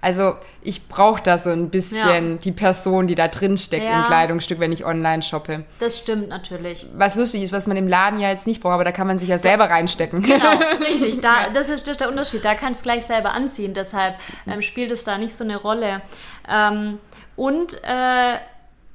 Also 0.00 0.34
ich 0.62 0.86
brauche 0.86 1.20
da 1.22 1.38
so 1.38 1.50
ein 1.50 1.70
bisschen 1.70 2.32
Ja. 2.32 2.36
die 2.38 2.52
Person, 2.52 3.06
die 3.08 3.14
da 3.16 3.26
drin 3.28 3.56
steckt 3.58 3.84
Ja. 3.84 4.00
im 4.00 4.04
Kleidungsstück, 4.04 4.60
wenn 4.60 4.70
ich 4.70 4.84
online 4.84 5.22
shoppe. 5.22 5.64
Das 5.80 5.98
stimmt 5.98 6.28
natürlich. 6.28 6.86
Was 6.94 7.16
lustig 7.16 7.42
ist, 7.42 7.52
was 7.52 7.66
man 7.66 7.76
im 7.76 7.88
Laden 7.88 8.20
ja 8.20 8.28
jetzt 8.30 8.46
nicht 8.46 8.62
braucht, 8.62 8.74
aber 8.74 8.84
da 8.84 8.92
kann 8.92 9.06
man 9.08 9.18
sich 9.18 9.28
ja 9.28 9.38
selber 9.38 9.70
reinstecken. 9.70 10.22
Genau, 10.22 10.52
richtig. 10.80 11.20
Da, 11.22 11.50
das, 11.52 11.68
ist, 11.68 11.86
das 11.86 11.92
ist 11.92 12.00
der 12.00 12.08
Unterschied. 12.10 12.44
Da 12.44 12.54
kannst 12.54 12.80
du 12.80 12.84
gleich 12.84 13.06
selber 13.06 13.32
anziehen. 13.32 13.74
Deshalb 13.74 14.14
ähm, 14.46 14.62
spielt 14.62 14.92
es 14.92 15.02
da 15.04 15.18
nicht 15.18 15.34
so 15.34 15.42
eine 15.42 15.56
Rolle. 15.56 16.00
Ähm, 16.48 16.98
und 17.34 17.74
äh, 17.82 18.36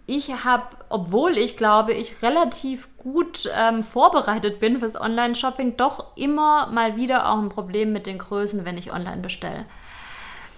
ich 0.06 0.30
habe, 0.44 0.64
obwohl 0.90 1.38
ich 1.38 1.56
glaube, 1.58 1.94
ich 1.94 2.22
relativ 2.22 2.90
gut 2.98 3.50
ähm, 3.58 3.84
vorbereitet 3.84 4.60
bin 4.60 4.80
fürs 4.80 5.00
Online-Shopping, 5.00 5.78
doch 5.78 6.16
immer 6.18 6.68
mal 6.68 6.96
wieder 6.98 7.30
auch 7.30 7.40
ein 7.40 7.50
Problem 7.50 7.94
mit 7.94 8.06
den 8.06 8.18
Größen, 8.18 8.66
wenn 8.66 8.78
ich 8.78 8.92
online 8.94 9.22
bestelle. 9.22 9.66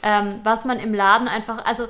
Ähm, 0.05 0.39
was 0.43 0.65
man 0.65 0.79
im 0.79 0.93
Laden 0.93 1.27
einfach, 1.27 1.65
also 1.65 1.87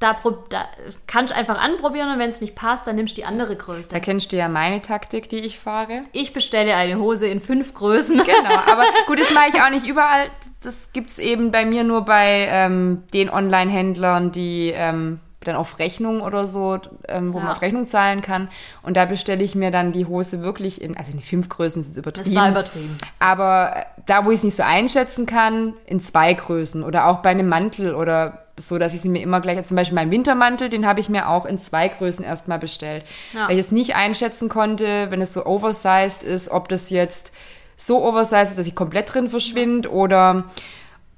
da, 0.00 0.16
da 0.50 0.68
kannst 1.06 1.32
du 1.32 1.36
einfach 1.36 1.58
anprobieren 1.58 2.10
und 2.12 2.18
wenn 2.18 2.28
es 2.28 2.40
nicht 2.40 2.54
passt, 2.54 2.86
dann 2.86 2.96
nimmst 2.96 3.16
du 3.16 3.20
die 3.20 3.24
andere 3.24 3.56
Größe. 3.56 3.92
Da 3.92 3.98
kennst 3.98 4.32
du 4.32 4.36
ja 4.36 4.48
meine 4.48 4.80
Taktik, 4.80 5.28
die 5.28 5.38
ich 5.38 5.58
fahre. 5.58 6.02
Ich 6.12 6.32
bestelle 6.32 6.74
eine 6.76 6.98
Hose 6.98 7.26
in 7.26 7.40
fünf 7.40 7.74
Größen. 7.74 8.18
Genau, 8.18 8.56
aber 8.66 8.84
gut, 9.06 9.18
das 9.18 9.32
mache 9.32 9.48
ich 9.52 9.60
auch 9.60 9.70
nicht 9.70 9.86
überall. 9.86 10.30
Das 10.62 10.92
gibt's 10.92 11.18
eben 11.18 11.50
bei 11.50 11.64
mir 11.64 11.84
nur 11.84 12.04
bei 12.04 12.48
ähm, 12.50 13.04
den 13.12 13.30
Online-Händlern, 13.30 14.30
die 14.30 14.72
ähm, 14.74 15.20
dann 15.44 15.54
auf 15.56 15.78
Rechnung 15.78 16.20
oder 16.20 16.46
so, 16.48 16.78
ähm, 17.08 17.32
wo 17.32 17.38
Ja. 17.38 17.44
man 17.44 17.52
auf 17.52 17.62
Rechnung 17.62 17.86
zahlen 17.86 18.22
kann. 18.22 18.48
Und 18.82 18.96
da 18.96 19.04
bestelle 19.04 19.42
ich 19.44 19.54
mir 19.54 19.70
dann 19.70 19.92
die 19.92 20.04
Hose 20.06 20.42
wirklich 20.42 20.82
in, 20.82 20.96
also 20.96 21.12
in 21.12 21.18
die 21.18 21.22
fünf 21.24 21.48
Größen 21.48 21.82
sind 21.82 21.96
übertrieben. 21.96 22.34
Das 22.34 22.42
war 22.42 22.50
übertrieben. 22.50 22.98
Aber 23.20 23.76
äh, 23.76 23.82
da, 24.06 24.24
wo 24.24 24.30
ich 24.30 24.38
es 24.38 24.44
nicht 24.44 24.56
so 24.56 24.64
einschätzen 24.64 25.26
kann, 25.26 25.74
in 25.86 26.00
zwei 26.00 26.34
Größen 26.34 26.82
oder 26.82 27.06
auch 27.06 27.18
bei 27.18 27.30
einem 27.30 27.48
Mantel 27.48 27.94
oder 27.94 28.44
so, 28.56 28.76
dass 28.78 28.92
ich 28.92 29.00
sie 29.00 29.08
mir 29.08 29.22
immer 29.22 29.40
gleich, 29.40 29.64
zum 29.64 29.76
Beispiel 29.76 29.94
meinen 29.94 30.10
Wintermantel, 30.10 30.68
den 30.68 30.84
habe 30.84 30.98
ich 30.98 31.08
mir 31.08 31.28
auch 31.28 31.46
in 31.46 31.60
zwei 31.60 31.86
Größen 31.86 32.24
erstmal 32.24 32.58
bestellt. 32.58 33.04
Ja. 33.32 33.46
Weil 33.46 33.54
ich 33.54 33.66
es 33.66 33.70
nicht 33.70 33.94
einschätzen 33.94 34.48
konnte, 34.48 35.06
wenn 35.10 35.22
es 35.22 35.32
so 35.32 35.46
oversized 35.46 36.24
ist, 36.24 36.50
ob 36.50 36.68
das 36.68 36.90
jetzt 36.90 37.32
so 37.76 38.04
oversized 38.04 38.50
ist, 38.50 38.58
dass 38.58 38.66
ich 38.66 38.74
komplett 38.74 39.14
drin 39.14 39.30
verschwinde 39.30 39.88
oder 39.92 40.44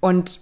und 0.00 0.40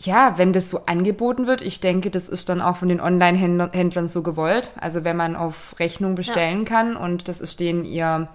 ja, 0.00 0.36
wenn 0.38 0.52
das 0.52 0.70
so 0.70 0.86
angeboten 0.86 1.46
wird, 1.46 1.60
ich 1.62 1.80
denke, 1.80 2.10
das 2.10 2.28
ist 2.28 2.48
dann 2.48 2.60
auch 2.60 2.76
von 2.76 2.88
den 2.88 3.00
Online-Händlern 3.00 4.08
so 4.08 4.22
gewollt. 4.22 4.70
Also 4.78 5.04
wenn 5.04 5.16
man 5.16 5.36
auf 5.36 5.74
Rechnung 5.78 6.14
bestellen 6.14 6.64
kann 6.64 6.96
und 6.96 7.28
das 7.28 7.40
ist 7.40 7.60
denen 7.60 7.84
ihr, 7.84 8.28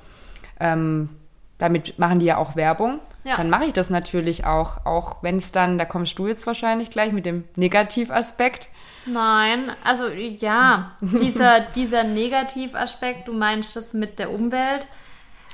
ähm, 0.59 1.09
damit 1.57 1.99
machen 1.99 2.19
die 2.19 2.25
ja 2.25 2.37
auch 2.37 2.55
Werbung, 2.55 2.99
Ja. 3.23 3.35
dann 3.37 3.49
mache 3.49 3.65
ich 3.65 3.73
das 3.73 3.89
natürlich 3.91 4.45
auch. 4.45 4.85
Auch 4.85 5.21
wenn 5.21 5.37
es 5.37 5.51
dann, 5.51 5.77
da 5.77 5.85
kommst 5.85 6.17
du 6.17 6.27
jetzt 6.27 6.47
wahrscheinlich 6.47 6.89
gleich 6.89 7.11
mit 7.11 7.25
dem 7.25 7.43
Negativaspekt. 7.55 8.69
Nein, 9.05 9.71
also 9.83 10.07
ja, 10.07 10.91
dieser, 11.01 11.59
dieser 11.59 12.03
Negativaspekt, 12.03 13.27
du 13.27 13.33
meinst 13.33 13.75
das 13.75 13.93
mit 13.93 14.17
der 14.19 14.31
Umwelt. 14.31 14.87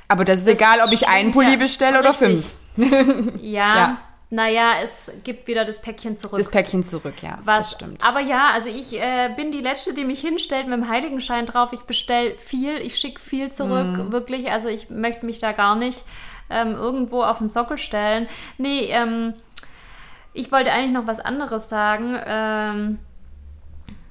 Aber 0.08 0.24
das 0.24 0.40
ist 0.40 0.48
Das 0.48 0.58
egal, 0.58 0.80
ob 0.86 0.90
ich 0.92 1.06
einen 1.08 1.32
Pulli 1.32 1.52
ja. 1.52 1.56
bestelle 1.58 1.98
oder 1.98 2.10
Richtig. 2.10 2.46
fünf. 2.76 3.32
Ja, 3.42 3.76
Ja. 3.76 3.98
Naja, 4.30 4.80
es 4.82 5.10
gibt 5.24 5.48
wieder 5.48 5.64
das 5.64 5.80
Päckchen 5.80 6.16
zurück. 6.16 6.38
Das 6.38 6.50
Päckchen 6.50 6.84
zurück, 6.84 7.22
ja. 7.22 7.38
was, 7.44 7.70
Das 7.70 7.72
stimmt. 7.72 8.04
Aber 8.04 8.20
ja, 8.20 8.50
also 8.52 8.68
ich 8.68 8.92
äh, 9.00 9.30
bin 9.34 9.52
die 9.52 9.60
Letzte, 9.60 9.94
die 9.94 10.04
mich 10.04 10.20
hinstellt 10.20 10.66
mit 10.66 10.74
dem 10.78 10.88
Heiligenschein 10.88 11.46
drauf. 11.46 11.72
Ich 11.72 11.80
bestelle 11.80 12.36
viel, 12.36 12.76
ich 12.76 12.96
schicke 12.96 13.20
viel 13.20 13.50
zurück, 13.50 13.86
Mhm. 13.86 14.12
wirklich. 14.12 14.50
Also 14.50 14.68
ich 14.68 14.90
möchte 14.90 15.24
mich 15.24 15.38
da 15.38 15.52
gar 15.52 15.76
nicht 15.76 16.04
ähm, 16.50 16.72
irgendwo 16.74 17.22
auf 17.22 17.38
den 17.38 17.48
Sockel 17.48 17.78
stellen. 17.78 18.28
Nee, 18.58 18.86
ähm, 18.90 19.34
ich 20.34 20.52
wollte 20.52 20.72
eigentlich 20.72 20.92
noch 20.92 21.06
was 21.06 21.20
anderes 21.20 21.68
sagen. 21.68 22.18
Ähm, 22.24 22.98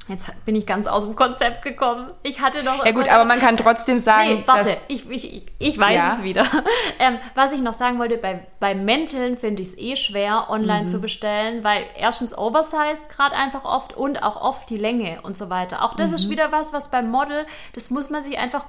jetzt 0.08 0.46
bin 0.46 0.56
ich 0.56 0.65
ganz 0.65 0.88
aus 0.88 1.04
dem 1.04 1.15
Konzept 1.15 1.63
gekommen. 1.63 2.08
Ich 2.24 2.39
hatte 2.41 2.63
noch. 2.63 2.86
Ja 2.86 2.91
gut, 2.91 3.10
aber 3.12 3.26
man 3.26 3.39
kann 3.39 3.58
trotzdem 3.58 4.00
sagen, 4.00 4.30
Nee, 4.30 4.43
warte, 4.46 4.70
dass 4.70 4.82
ich, 4.88 5.10
ich, 5.10 5.46
ich 5.60 5.78
weiß 5.80 5.96
Ja. 5.96 6.13
es 6.15 6.24
wieder. 6.24 6.46
Ähm, 7.00 7.20
was 7.36 7.52
ich 7.54 7.62
noch 7.62 7.74
sagen 7.74 8.00
wollte, 8.00 8.17
bei, 8.17 8.48
bei 8.60 8.74
Mänteln 8.74 9.38
finde 9.38 9.62
ich 9.62 9.67
es 9.70 9.78
eh 9.78 9.96
schwer, 9.96 10.48
online 10.50 10.84
Mhm. 10.84 10.88
zu 10.88 11.00
bestellen, 11.00 11.63
weil 11.63 11.86
erstens 11.96 12.36
oversized 12.38 13.10
gerade 13.10 13.36
einfach 13.36 13.65
oft 13.65 13.96
und 13.96 14.24
auch 14.24 14.39
oft 14.41 14.70
die 14.70 14.78
Länge 14.78 15.20
und 15.22 15.38
so 15.38 15.50
weiter. 15.52 15.84
Auch 15.84 15.93
das 15.93 16.10
Mhm. 16.12 16.15
ist 16.15 16.30
wieder 16.30 16.52
was, 16.52 16.74
was 16.74 16.89
beim 16.89 17.10
Model, 17.12 17.46
das 17.74 17.89
muss 17.91 18.10
man 18.10 18.24
sich 18.24 18.38
einfach, 18.39 18.65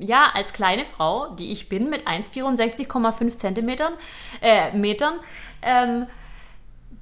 ja, 0.00 0.30
als 0.34 0.52
kleine 0.52 0.84
Frau, 0.84 1.28
die 1.30 1.52
ich 1.52 1.68
bin, 1.68 1.88
mit 1.88 2.06
1,64,5 2.08 3.36
Zentimetern, 3.36 3.92
äh, 4.40 4.72
Metern, 4.72 5.14
ähm, 5.62 6.06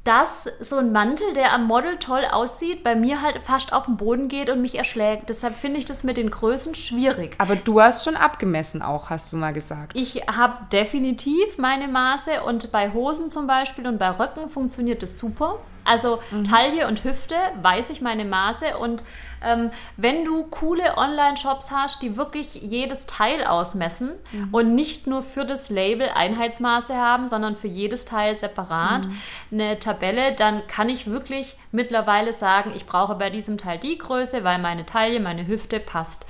dass 0.06 0.48
so 0.60 0.76
ein 0.76 0.92
Mantel, 0.92 1.32
der 1.32 1.52
am 1.52 1.66
Model 1.66 1.98
toll 1.98 2.24
aussieht, 2.30 2.84
bei 2.84 2.94
mir 2.94 3.22
halt 3.22 3.40
fast 3.42 3.72
auf 3.72 3.86
den 3.86 3.96
Boden 3.96 4.28
geht 4.28 4.48
und 4.48 4.62
mich 4.62 4.76
erschlägt. 4.76 5.28
Deshalb 5.28 5.56
finde 5.56 5.78
ich 5.78 5.84
das 5.84 6.04
mit 6.04 6.16
den 6.16 6.30
Größen 6.30 6.74
schwierig. 6.74 7.34
aber 7.38 7.56
du 7.56 7.80
hast 7.80 8.04
schon 8.04 8.16
abgemessen 8.16 8.82
auch, 8.82 9.10
hast 9.10 9.32
du 9.32 9.36
mal 9.36 9.52
gesagt. 9.52 9.92
Ich 9.94 10.22
habe 10.28 10.66
definitiv 10.72 11.58
meine 11.58 11.88
Maße 11.88 12.42
und 12.44 12.70
bei 12.70 12.92
Hosen 12.92 13.30
zum 13.30 13.46
Beispiel 13.46 13.86
und 13.86 13.98
bei 13.98 14.10
Röcken 14.10 14.48
funktioniert 14.48 15.02
das 15.02 15.18
super. 15.18 15.58
Also 15.86 16.20
Taille 16.44 16.86
und 16.88 17.04
Hüfte 17.04 17.36
weiß 17.62 17.90
ich 17.90 18.00
meine 18.00 18.24
Maße. 18.24 18.76
Und 18.78 19.04
ähm, 19.42 19.70
wenn 19.96 20.24
du 20.24 20.44
coole 20.44 20.96
Online-Shops 20.96 21.70
hast, 21.70 22.02
die 22.02 22.16
wirklich 22.16 22.54
jedes 22.54 23.06
Teil 23.06 23.44
ausmessen 23.44 24.10
und 24.52 24.74
nicht 24.74 25.06
nur 25.06 25.22
für 25.22 25.44
das 25.44 25.70
Label 25.70 26.08
Einheitsmaße 26.08 26.96
haben, 26.96 27.28
sondern 27.28 27.56
für 27.56 27.68
jedes 27.68 28.04
Teil 28.04 28.36
separat 28.36 29.06
eine 29.52 29.78
Tabelle, 29.78 30.34
dann 30.34 30.66
kann 30.66 30.88
ich 30.88 31.10
wirklich 31.10 31.56
mittlerweile 31.70 32.32
sagen, 32.32 32.72
ich 32.74 32.86
brauche 32.86 33.14
bei 33.14 33.30
diesem 33.30 33.58
Teil 33.58 33.78
die 33.78 33.98
Größe, 33.98 34.42
weil 34.44 34.58
meine 34.58 34.86
Taille, 34.86 35.20
meine 35.20 35.46
Hüfte 35.46 35.80
passt. 35.80 36.26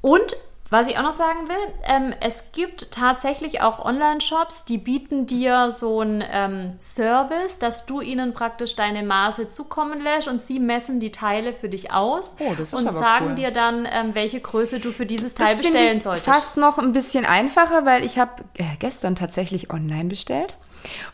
Und 0.00 0.36
was 0.72 0.88
ich 0.88 0.96
auch 0.96 1.02
noch 1.02 1.12
sagen 1.12 1.48
will, 1.48 1.74
ähm, 1.84 2.14
es 2.20 2.50
gibt 2.52 2.92
tatsächlich 2.92 3.60
auch 3.60 3.84
Online-Shops, 3.84 4.64
die 4.64 4.78
bieten 4.78 5.26
dir 5.26 5.70
so 5.70 6.00
einen 6.00 6.24
ähm, 6.28 6.72
Service, 6.78 7.58
dass 7.58 7.84
du 7.84 8.00
ihnen 8.00 8.32
praktisch 8.32 8.74
deine 8.74 9.02
Maße 9.02 9.48
zukommen 9.48 10.02
lässt 10.02 10.28
und 10.28 10.40
sie 10.40 10.58
messen 10.58 10.98
die 10.98 11.12
Teile 11.12 11.52
für 11.52 11.68
dich 11.68 11.92
aus 11.92 12.36
Oh, 12.40 12.54
das 12.56 12.72
ist 12.72 12.80
und 12.80 12.88
aber 12.88 12.96
sagen 12.96 13.26
cool. 13.28 13.34
dir 13.34 13.50
dann, 13.50 13.86
ähm, 13.90 14.14
welche 14.14 14.40
Größe 14.40 14.80
du 14.80 14.92
für 14.92 15.04
dieses 15.04 15.34
Teil 15.34 15.54
das 15.54 15.58
finde 15.58 15.72
bestellen 15.78 15.96
ich 15.98 16.02
solltest. 16.02 16.26
fast 16.26 16.56
noch 16.56 16.78
ein 16.78 16.92
bisschen 16.92 17.26
einfacher, 17.26 17.84
weil 17.84 18.02
ich 18.04 18.18
habe 18.18 18.42
äh, 18.54 18.64
gestern 18.78 19.14
tatsächlich 19.14 19.70
online 19.70 20.06
bestellt. 20.06 20.56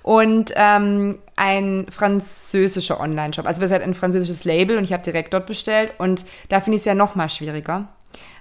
Und 0.03 0.53
ähm, 0.57 1.19
ein 1.37 1.87
französischer 1.91 3.01
Online-Shop. 3.01 3.47
Also 3.47 3.61
wir 3.61 3.69
sind 3.69 3.83
ein 3.83 3.93
französisches 3.95 4.45
Label 4.45 4.79
und 4.79 4.85
ich 4.85 4.93
habe 4.93 5.03
direkt 5.03 5.35
dort 5.35 5.47
bestellt. 5.47 5.93
Und 5.99 6.25
da 6.49 6.61
finde 6.61 6.77
ich 6.77 6.83
es 6.83 6.87
ja 6.87 6.95
noch 6.95 7.15
mal 7.15 7.29
schwieriger. 7.29 7.89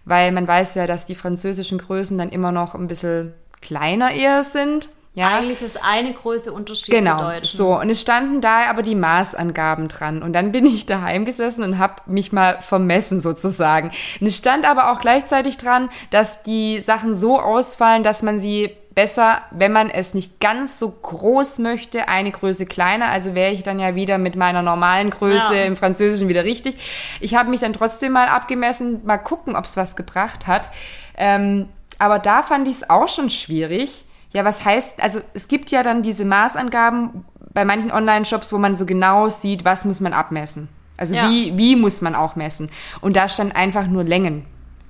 Weil 0.05 0.31
man 0.31 0.47
weiß 0.47 0.75
ja, 0.75 0.87
dass 0.87 1.05
die 1.05 1.15
französischen 1.15 1.77
Größen 1.77 2.17
dann 2.17 2.29
immer 2.29 2.51
noch 2.51 2.75
ein 2.75 2.87
bisschen 2.87 3.33
kleiner 3.61 4.11
eher 4.11 4.43
sind. 4.43 4.89
Ja, 5.13 5.29
Eigentlich 5.37 5.63
ist 5.63 5.83
eine 5.83 6.13
Größe 6.13 6.53
Unterschied 6.53 6.93
Genau, 6.93 7.17
zu 7.17 7.23
Deutschen. 7.23 7.57
so. 7.57 7.79
Und 7.79 7.89
es 7.89 7.99
standen 7.99 8.39
da 8.39 8.69
aber 8.69 8.83
die 8.83 8.93
Maßangaben 8.93 9.87
dran. 9.87 10.21
Und 10.21 10.33
dann 10.33 10.51
bin 10.51 10.65
ich 10.67 10.85
daheim 10.85 11.25
gesessen 11.25 11.63
und 11.63 11.79
habe 11.79 11.95
mich 12.05 12.31
mal 12.31 12.61
vermessen 12.61 13.19
sozusagen. 13.19 13.89
Und 14.21 14.27
es 14.27 14.37
stand 14.37 14.63
aber 14.63 14.91
auch 14.91 14.99
gleichzeitig 14.99 15.57
dran, 15.57 15.89
dass 16.11 16.43
die 16.43 16.81
Sachen 16.81 17.15
so 17.15 17.39
ausfallen, 17.39 18.03
dass 18.03 18.21
man 18.21 18.39
sie 18.39 18.69
besser, 18.97 19.43
wenn 19.51 19.71
man 19.71 19.91
es 19.91 20.15
nicht 20.15 20.39
ganz 20.39 20.79
so 20.79 20.89
groß 20.89 21.59
möchte, 21.59 22.07
eine 22.07 22.31
Größe 22.31 22.65
kleiner. 22.65 23.09
Also 23.09 23.35
wäre 23.35 23.51
ich 23.51 23.61
dann 23.61 23.79
ja 23.79 23.93
wieder 23.93 24.17
mit 24.17 24.35
meiner 24.35 24.63
normalen 24.63 25.11
Größe 25.11 25.55
Ja. 25.55 25.63
im 25.65 25.77
Französischen 25.77 26.27
wieder 26.29 26.43
richtig. 26.43 26.77
Ich 27.21 27.35
habe 27.35 27.51
mich 27.51 27.59
dann 27.59 27.73
trotzdem 27.73 28.13
mal 28.13 28.27
abgemessen, 28.27 29.01
mal 29.05 29.19
gucken, 29.19 29.55
ob 29.55 29.65
es 29.65 29.77
was 29.77 29.95
gebracht 29.95 30.47
hat. 30.47 30.69
Ähm, 31.15 31.69
aber 31.99 32.17
da 32.17 32.41
fand 32.41 32.67
ich 32.67 32.77
es 32.77 32.89
auch 32.89 33.07
schon 33.07 33.29
schwierig. 33.29 34.05
Ja, 34.33 34.43
was 34.43 34.65
heißt, 34.65 35.01
also 35.03 35.21
es 35.35 35.47
gibt 35.47 35.69
ja 35.69 35.83
dann 35.83 36.01
diese 36.01 36.25
Maßangaben 36.25 37.23
bei 37.53 37.65
manchen 37.65 37.91
Online-Shops, 37.91 38.51
wo 38.51 38.57
man 38.57 38.75
so 38.75 38.87
genau 38.87 39.29
sieht, 39.29 39.63
was 39.63 39.85
muss 39.85 39.99
man 40.01 40.13
abmessen. 40.13 40.69
Also 40.97 41.13
Ja. 41.13 41.29
wie, 41.29 41.55
wie 41.55 41.75
muss 41.75 42.01
man 42.01 42.15
auch 42.15 42.35
messen. 42.35 42.71
Und 43.01 43.15
da 43.15 43.29
stand 43.29 43.55
einfach 43.55 43.85
nur 43.85 44.03
Längen. 44.03 44.47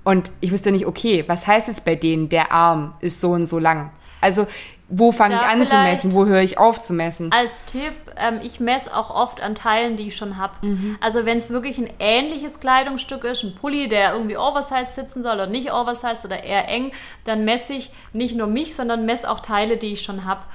Und 0.07 0.31
ich 0.39 0.53
wusste 0.53 0.71
nicht, 0.71 0.85
okay, 0.85 1.25
was 1.27 1.47
heißt 1.47 1.67
es 1.67 1.81
bei 1.81 1.95
denen, 1.95 2.29
der 2.29 2.53
Arm 2.53 2.93
ist 3.01 3.19
so 3.19 3.31
und 3.31 3.45
so 3.45 3.59
lang? 3.59 3.91
Also, 4.21 4.47
wo 4.87 5.11
fange 5.11 5.35
ich 5.35 5.41
an 5.41 5.65
zu 5.65 5.75
messen? 5.75 6.13
Wo 6.13 6.25
höre 6.25 6.41
ich 6.41 6.57
auf 6.57 6.81
zu 6.81 6.93
messen? 6.93 7.29
Als 7.33 7.65
Tipp, 7.65 7.91
ähm, 8.15 8.39
ich 8.41 8.61
messe 8.61 8.95
auch 8.95 9.09
oft 9.09 9.41
an 9.41 9.53
Teilen, 9.53 9.97
die 9.97 10.07
ich 10.07 10.15
schon 10.15 10.37
habe. 10.37 10.65
Mhm. 10.65 10.97
Also 11.01 11.25
wenn 11.25 11.37
es 11.37 11.49
wirklich 11.49 11.77
ein 11.77 11.89
ähnliches 11.99 12.61
Kleidungsstück 12.61 13.25
ist, 13.25 13.43
ein 13.43 13.53
Pulli, 13.53 13.89
der 13.89 14.13
irgendwie 14.13 14.37
oversized 14.37 14.95
sitzen 14.95 15.23
soll 15.23 15.33
oder 15.33 15.47
nicht 15.47 15.73
oversized 15.73 16.23
oder 16.23 16.41
eher 16.41 16.69
eng, 16.69 16.93
dann 17.25 17.43
messe 17.43 17.73
ich 17.73 17.91
nicht 18.13 18.37
nur 18.37 18.47
mich, 18.47 18.75
sondern 18.75 19.05
messe 19.05 19.29
auch 19.29 19.41
Teile, 19.41 19.75
die 19.75 19.91
ich 19.91 20.03
schon 20.03 20.23
habe. 20.23 20.45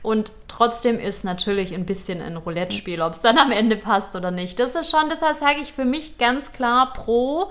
Und 0.00 0.32
trotzdem 0.48 0.98
ist 0.98 1.22
natürlich 1.22 1.74
ein 1.74 1.84
bisschen 1.84 2.22
ein 2.22 2.38
Roulette-Spiel, 2.38 3.02
ob 3.02 3.12
es 3.12 3.20
dann 3.20 3.36
am 3.36 3.52
Ende 3.52 3.76
passt 3.76 4.16
oder 4.16 4.30
nicht. 4.30 4.58
Das 4.58 4.74
ist 4.74 4.90
schon, 4.90 5.10
deshalb 5.10 5.36
sage 5.36 5.60
ich 5.60 5.74
für 5.74 5.84
mich 5.84 6.16
ganz 6.16 6.52
klar 6.52 6.94
pro 6.94 7.50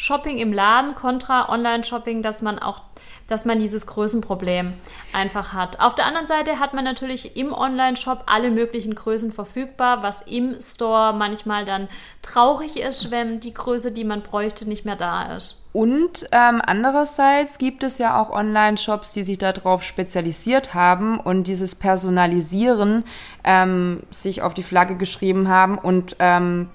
Shopping 0.00 0.38
im 0.38 0.54
Laden 0.54 0.94
kontra 0.94 1.50
Online-Shopping, 1.50 2.22
dass 2.22 2.40
man 2.40 2.58
auch, 2.58 2.80
dass 3.26 3.44
man 3.44 3.58
dieses 3.58 3.86
Größenproblem 3.86 4.70
einfach 5.12 5.52
hat. 5.52 5.78
Auf 5.78 5.94
der 5.94 6.06
anderen 6.06 6.26
Seite 6.26 6.58
hat 6.58 6.72
man 6.72 6.84
natürlich 6.84 7.36
im 7.36 7.52
Online-Shop 7.52 8.22
alle 8.24 8.50
möglichen 8.50 8.94
Größen 8.94 9.30
verfügbar, 9.30 10.02
was 10.02 10.22
im 10.22 10.58
Store 10.58 11.12
manchmal 11.12 11.66
dann 11.66 11.86
traurig 12.22 12.78
ist, 12.78 13.10
wenn 13.10 13.40
die 13.40 13.52
Größe, 13.52 13.92
die 13.92 14.04
man 14.04 14.22
bräuchte, 14.22 14.66
nicht 14.66 14.86
mehr 14.86 14.96
da 14.96 15.36
ist. 15.36 15.62
Und 15.74 16.26
ähm, 16.32 16.62
andererseits 16.64 17.58
gibt 17.58 17.82
es 17.82 17.98
ja 17.98 18.18
auch 18.18 18.30
Online-Shops, 18.30 19.12
die 19.12 19.22
sich 19.22 19.36
darauf 19.36 19.82
spezialisiert 19.82 20.72
haben 20.72 21.20
und 21.20 21.44
dieses 21.44 21.74
Personalisieren 21.74 23.04
ähm, 23.44 24.02
sich 24.08 24.40
auf 24.40 24.54
die 24.54 24.62
Flagge 24.62 24.96
geschrieben 24.96 25.48
haben 25.48 25.76
und 25.76 26.16
ähm, 26.20 26.70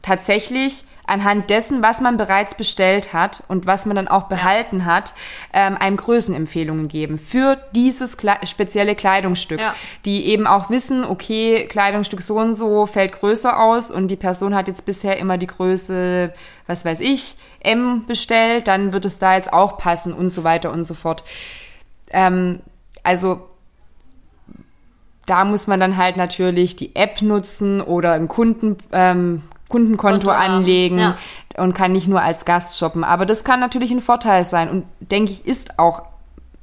tatsächlich 0.00 0.86
anhand 1.10 1.50
dessen, 1.50 1.82
was 1.82 2.00
man 2.00 2.16
bereits 2.16 2.54
bestellt 2.54 3.12
hat 3.12 3.42
und 3.48 3.66
was 3.66 3.84
man 3.84 3.96
dann 3.96 4.08
auch 4.08 4.24
behalten 4.28 4.84
hat, 4.86 5.12
ähm, 5.52 5.76
einem 5.76 5.96
Größenempfehlungen 5.96 6.88
geben 6.88 7.18
für 7.18 7.58
dieses 7.74 8.16
Kle 8.16 8.36
spezielle 8.46 8.94
Kleidungsstück, 8.94 9.60
Ja. 9.60 9.74
die 10.04 10.26
eben 10.26 10.46
auch 10.46 10.70
wissen, 10.70 11.04
okay, 11.04 11.66
Kleidungsstück 11.66 12.22
so 12.22 12.38
und 12.38 12.54
so 12.54 12.86
fällt 12.86 13.12
größer 13.12 13.60
aus 13.60 13.90
und 13.90 14.08
die 14.08 14.16
Person 14.16 14.54
hat 14.54 14.68
jetzt 14.68 14.86
bisher 14.86 15.18
immer 15.18 15.36
die 15.36 15.48
Größe, 15.48 16.32
was 16.66 16.84
weiß 16.84 17.00
ich, 17.00 17.36
M 17.60 18.04
bestellt, 18.06 18.68
dann 18.68 18.92
wird 18.92 19.04
es 19.04 19.18
da 19.18 19.34
jetzt 19.34 19.52
auch 19.52 19.76
passen 19.78 20.12
und 20.12 20.30
so 20.30 20.44
weiter 20.44 20.72
und 20.72 20.84
so 20.84 20.94
fort. 20.94 21.24
Ähm, 22.10 22.60
also 23.02 23.46
da 25.26 25.44
muss 25.44 25.66
man 25.66 25.78
dann 25.80 25.96
halt 25.96 26.16
natürlich 26.16 26.76
die 26.76 26.96
App 26.96 27.22
nutzen 27.22 27.80
oder 27.80 28.12
ein 28.12 28.28
Kunden, 28.28 28.76
ähm, 28.92 29.42
Kundenkonto 29.70 30.26
Konto 30.26 30.30
anlegen 30.30 30.98
ja. 30.98 31.16
und 31.56 31.74
kann 31.74 31.92
nicht 31.92 32.08
nur 32.08 32.20
als 32.20 32.44
Gast 32.44 32.76
shoppen. 32.76 33.04
Aber 33.04 33.24
das 33.24 33.44
kann 33.44 33.60
natürlich 33.60 33.90
ein 33.90 34.02
Vorteil 34.02 34.44
sein 34.44 34.68
und 34.68 34.84
denke 35.00 35.32
ich, 35.32 35.46
ist 35.46 35.78
auch 35.78 36.02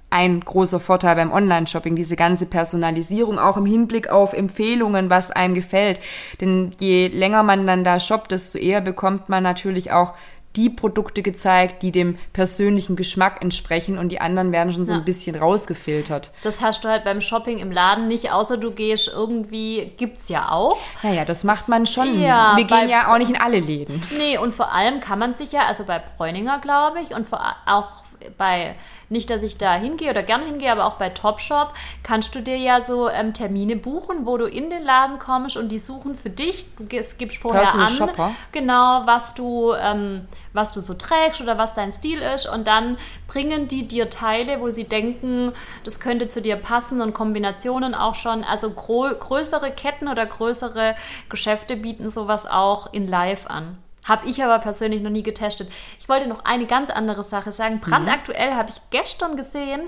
ein 0.10 0.40
großer 0.40 0.80
Vorteil 0.80 1.16
beim 1.16 1.34
Online-Shopping, 1.34 1.96
diese 1.96 2.16
ganze 2.16 2.46
Personalisierung, 2.46 3.40
auch 3.40 3.58
im 3.58 3.66
Hinblick 3.66 4.10
auf 4.10 4.34
Empfehlungen, 4.34 5.10
was 5.10 5.32
einem 5.32 5.54
gefällt. 5.54 6.00
Denn 6.40 6.72
je 6.80 7.08
länger 7.08 7.44
man 7.44 7.68
dann 7.68 7.84
da 7.84 8.00
shoppt, 8.00 8.32
desto 8.32 8.58
eher 8.58 8.80
bekommt 8.80 9.28
man 9.28 9.44
natürlich 9.44 9.92
auch 9.92 10.14
die 10.58 10.70
Produkte 10.70 11.22
gezeigt, 11.22 11.84
die 11.84 11.92
dem 11.92 12.18
persönlichen 12.34 12.96
Geschmack 12.96 13.42
entsprechen 13.42 13.98
und 13.98 14.10
die 14.10 14.20
anderen 14.20 14.52
werden 14.52 14.74
schon 14.74 14.86
so 14.86 14.92
Ja. 14.94 14.98
ein 15.00 15.06
bisschen 15.06 15.36
rausgefiltert. 15.36 16.32
Das 16.44 16.62
hast 16.62 16.84
du 16.84 16.90
halt 16.90 17.04
beim 17.04 17.22
Shopping 17.22 17.60
im 17.60 17.72
Laden 17.72 18.08
nicht, 18.08 18.32
außer 18.32 18.58
du 18.58 18.72
gehst 18.72 19.08
irgendwie, 19.14 19.94
gibt's 19.98 20.30
ja 20.30 20.52
auch. 20.52 20.78
Naja, 21.04 21.24
das 21.26 21.44
macht 21.44 21.70
man 21.70 21.86
schon. 21.86 22.20
Ja, 22.20 22.58
Wir 22.58 22.66
gehen 22.66 22.90
ja 22.90 23.14
auch 23.14 23.18
nicht 23.18 23.30
in 23.30 23.38
alle 23.38 23.60
Läden. 23.60 24.02
Nee, 24.18 24.38
und 24.38 24.54
vor 24.54 24.72
allem 24.74 25.00
kann 25.00 25.20
man 25.20 25.34
sich 25.34 25.52
ja, 25.52 25.66
also 25.68 25.84
bei 25.86 26.00
Bräuninger, 26.18 26.60
glaube 26.60 27.00
ich, 27.02 27.16
und 27.16 27.28
vor, 27.28 27.40
auch 27.66 27.90
bei, 28.38 28.76
nicht, 29.10 29.30
dass 29.30 29.44
ich 29.44 29.58
da 29.58 29.76
hingehe 29.76 30.10
oder 30.10 30.24
gerne 30.24 30.46
hingehe, 30.46 30.72
aber 30.72 30.86
auch 30.86 30.96
bei 30.96 31.10
Topshop, 31.10 31.74
kannst 32.04 32.36
du 32.36 32.42
dir 32.42 32.58
ja 32.58 32.82
so 32.82 33.10
ähm, 33.10 33.34
Termine 33.34 33.76
buchen, 33.76 34.26
wo 34.26 34.38
du 34.38 34.46
in 34.46 34.70
den 34.70 34.84
Laden 34.84 35.20
kommst 35.20 35.58
und 35.58 35.70
die 35.70 35.80
suchen 35.80 36.16
für 36.16 36.30
dich. 36.30 36.66
Du 36.78 36.86
gibst, 36.86 37.38
vorher 37.38 37.64
Personal 37.64 37.88
an, 37.88 37.94
Shopper. 37.94 38.32
genau, 38.52 39.02
was 39.06 39.34
du, 39.34 39.74
ähm, 39.74 40.28
was 40.54 40.74
du 40.74 40.82
so 40.82 40.94
trägst 40.94 41.42
oder 41.42 41.58
was 41.58 41.74
dein 41.74 41.92
Stil 41.92 42.22
ist 42.22 42.48
und 42.48 42.68
dann 42.68 42.98
bringen 43.28 43.68
die 43.68 43.88
dir 43.88 44.10
Teile, 44.10 44.60
wo 44.60 44.70
sie 44.70 44.86
denken, 44.86 45.54
das 45.84 46.00
könnte 46.00 46.28
zu 46.28 46.42
dir 46.42 46.56
passen 46.56 47.02
und 47.02 47.14
Kombinationen 47.14 47.96
auch 47.96 48.16
schon. 48.16 48.44
Also 48.44 48.72
größere 48.72 49.72
Ketten 49.72 50.08
oder 50.08 50.26
größere 50.26 50.96
Geschäfte 51.30 51.76
bieten 51.76 52.10
sowas 52.10 52.46
auch 52.46 52.92
in 52.94 53.08
Live 53.08 53.48
an. 53.48 53.78
Habe 54.08 54.28
ich 54.28 54.44
aber 54.44 54.60
persönlich 54.60 55.02
noch 55.02 55.10
nie 55.10 55.24
getestet. 55.24 55.70
Ich 56.00 56.08
wollte 56.08 56.28
noch 56.28 56.46
eine 56.46 56.66
ganz 56.66 56.90
andere 56.90 57.24
Sache 57.24 57.52
sagen. 57.52 57.80
Brandaktuell 57.80 58.54
habe 58.54 58.70
ich 58.70 58.82
gestern 58.90 59.36
gesehen, 59.36 59.82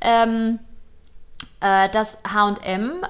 ähm, 0.00 0.58
äh, 1.60 1.88
dass 1.90 2.18
H&M 2.26 3.04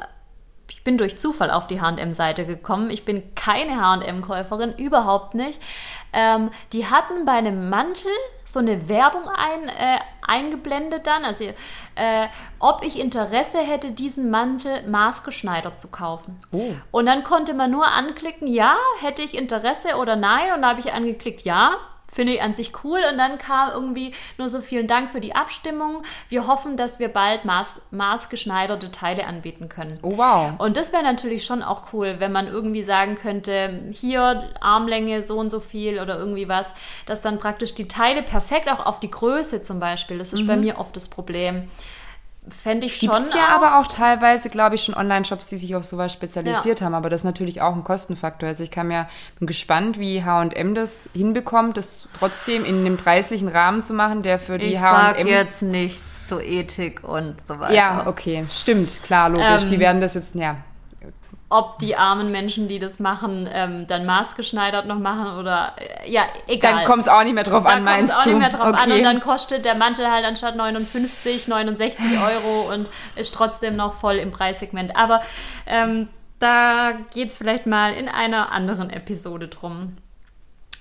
ich 0.83 0.85
bin 0.85 0.99
durch 0.99 1.17
Zufall 1.17 1.53
auf 1.53 1.69
die 1.69 1.81
H&M-Seite 1.81 2.45
gekommen. 2.45 2.91
Ich 2.91 3.05
bin 3.05 3.37
keine 3.37 3.81
H&M-Käuferin, 3.81 4.75
überhaupt 4.77 5.33
nicht. 5.33 5.63
Ähm, 6.13 6.51
die 6.73 6.87
hatten 6.87 7.25
bei 7.25 7.35
einem 7.35 7.71
Mantel 7.71 8.11
so 8.45 8.59
eine 8.59 8.89
Werbung 8.89 9.29
ein, 9.29 9.69
äh, 9.69 10.01
eingeblendet 10.27 11.07
dann, 11.07 11.25
also 11.25 11.45
äh, 11.45 12.27
ob 12.59 12.83
ich 12.85 12.99
Interesse 12.99 13.61
hätte, 13.61 13.93
diesen 13.93 14.29
Mantel 14.29 14.83
maßgeschneidert 14.89 15.81
zu 15.81 15.93
kaufen. 15.93 16.41
Oh. 16.51 16.73
Und 16.91 17.07
dann 17.07 17.23
konnte 17.23 17.55
man 17.55 17.71
nur 17.71 17.87
anklicken, 17.87 18.49
ja, 18.49 18.75
hätte 19.01 19.23
ich 19.23 19.39
Interesse 19.39 19.95
oder 19.99 20.17
nein. 20.17 20.53
Und 20.53 20.63
da 20.63 20.71
habe 20.71 20.81
ich 20.81 20.93
angeklickt, 20.93 21.43
ja. 21.43 21.77
Finde 22.13 22.35
ich 22.35 22.43
an 22.43 22.53
sich 22.53 22.85
cool. 22.85 23.01
Und 23.11 23.17
dann 23.17 23.39
kam 23.39 23.71
irgendwie 23.71 24.15
nur 24.37 24.51
so 24.51 24.61
vielen 24.61 24.87
Dank 24.87 25.11
für 25.11 25.21
die 25.21 25.35
Abstimmung. 25.35 26.03
Wir 26.29 26.47
hoffen, 26.47 26.77
dass 26.77 26.99
wir 26.99 27.09
bald 27.09 27.47
maß, 27.47 27.89
maßgeschneiderte 27.91 28.93
Teile 28.93 29.27
anbieten 29.27 29.71
können. 29.71 29.95
Oh, 30.03 30.19
wow. 30.19 30.53
Und 30.59 30.77
das 30.77 30.93
wäre 30.93 31.03
natürlich 31.03 31.45
schon 31.47 31.63
auch 31.63 31.93
cool, 31.95 32.17
wenn 32.19 32.31
man 32.31 32.49
irgendwie 32.49 32.83
sagen 32.83 33.15
könnte, 33.15 33.81
hier 33.93 34.51
Armlänge 34.61 35.27
so 35.27 35.39
und 35.39 35.51
so 35.51 35.59
viel 35.59 36.01
oder 36.01 36.19
irgendwie 36.19 36.49
was, 36.49 36.75
dass 37.07 37.23
dann 37.23 37.39
praktisch 37.39 37.75
die 37.75 37.89
Teile 37.89 38.23
perfekt 38.23 38.71
auch 38.71 38.85
auf 38.85 39.01
die 39.01 39.11
Größe 39.11 39.63
zum 39.63 39.81
Beispiel, 39.81 40.19
das 40.19 40.35
ist 40.35 40.47
bei 40.47 40.57
mir 40.57 40.79
oft 40.79 40.95
das 40.95 41.09
Problem, 41.09 41.69
fände 42.49 42.87
ich 42.87 42.97
schon. 42.97 43.09
Gibt 43.09 43.27
es 43.27 43.35
ja 43.35 43.47
auch, 43.47 43.63
aber 43.63 43.79
auch 43.79 43.87
teilweise, 43.87 44.51
glaube 44.51 44.75
ich, 44.75 44.85
schon 44.85 44.95
Online-Shops, 44.95 45.49
die 45.49 45.57
sich 45.57 45.77
auf 45.77 45.85
sowas 45.85 46.13
spezialisiert 46.13 46.83
haben. 46.83 46.95
Aber 46.95 47.09
das 47.09 47.21
ist 47.21 47.25
natürlich 47.25 47.61
auch 47.63 47.75
ein 47.75 47.85
Kostenfaktor. 47.85 48.49
Also 48.49 48.65
ich 48.65 48.71
kann 48.71 48.89
mir, 48.89 49.09
bin 49.39 49.47
gespannt, 49.47 49.99
wie 49.99 50.25
H&M 50.25 50.75
das 50.75 51.09
hinbekommt, 51.13 51.77
das 51.77 52.09
trotzdem 52.19 52.65
in 52.65 52.81
einem 52.81 52.97
preislichen 52.97 53.49
Rahmen 53.49 53.83
zu 53.83 53.95
machen, 53.95 54.23
der 54.23 54.39
für 54.39 54.59
die 54.59 54.73
ich 54.73 54.81
sag 54.81 55.17
H&M... 55.17 55.27
jetzt 55.27 55.63
nichts 55.63 56.27
zu 56.27 56.41
Ethik 56.41 57.05
und 57.05 57.37
so 57.47 57.61
weiter. 57.61 57.75
Ja, 57.75 58.07
okay, 58.07 58.45
stimmt, 58.51 59.03
klar, 59.05 59.29
logisch. 59.29 59.63
Ähm, 59.63 59.69
die 59.69 59.79
werden 59.79 60.01
das 60.01 60.15
jetzt, 60.15 60.35
ja. 60.35 60.57
Ob 61.53 61.79
die 61.79 61.97
armen 61.97 62.31
Menschen, 62.31 62.67
die 62.67 62.79
das 62.79 62.99
machen, 62.99 63.49
ähm, 63.53 63.87
dann 63.87 64.07
maßgeschneidert 64.07 64.87
noch 64.87 64.99
machen 64.99 65.39
oder 65.39 65.75
äh, 65.77 66.11
ja, 66.11 66.23
egal. 66.49 66.77
Dann 66.77 66.85
kommt 66.85 67.03
es 67.03 67.09
auch 67.09 67.23
nicht 67.23 67.35
mehr 67.35 67.45
drauf 67.45 67.65
Da 67.65 67.71
an, 67.71 67.85
meinst 67.85 68.15
auch 68.15 68.23
du? 68.23 68.31
nicht 68.31 68.39
mehr 68.39 68.49
drauf 68.49 68.69
okay. 68.69 68.83
an 68.83 68.93
und 68.93 69.03
dann 69.03 69.21
kostet 69.21 69.65
der 69.65 69.75
Mantel 69.75 70.11
halt 70.11 70.25
anstatt 70.25 70.57
59, 70.57 71.49
69 71.49 72.05
Euro 72.23 72.73
und 72.73 72.89
ist 73.17 73.35
trotzdem 73.35 73.77
noch 73.77 73.93
voll 73.93 74.17
im 74.17 74.31
Preissegment. 74.31 74.97
Aber 74.97 75.21
ähm, 75.67 76.09
da 76.39 76.93
geht 77.13 77.31
es 77.31 77.37
vielleicht 77.37 77.67
mal 77.67 77.93
in 77.93 78.09
einer 78.09 78.51
anderen 78.51 78.91
Episode 78.91 79.49
drum. 79.49 79.97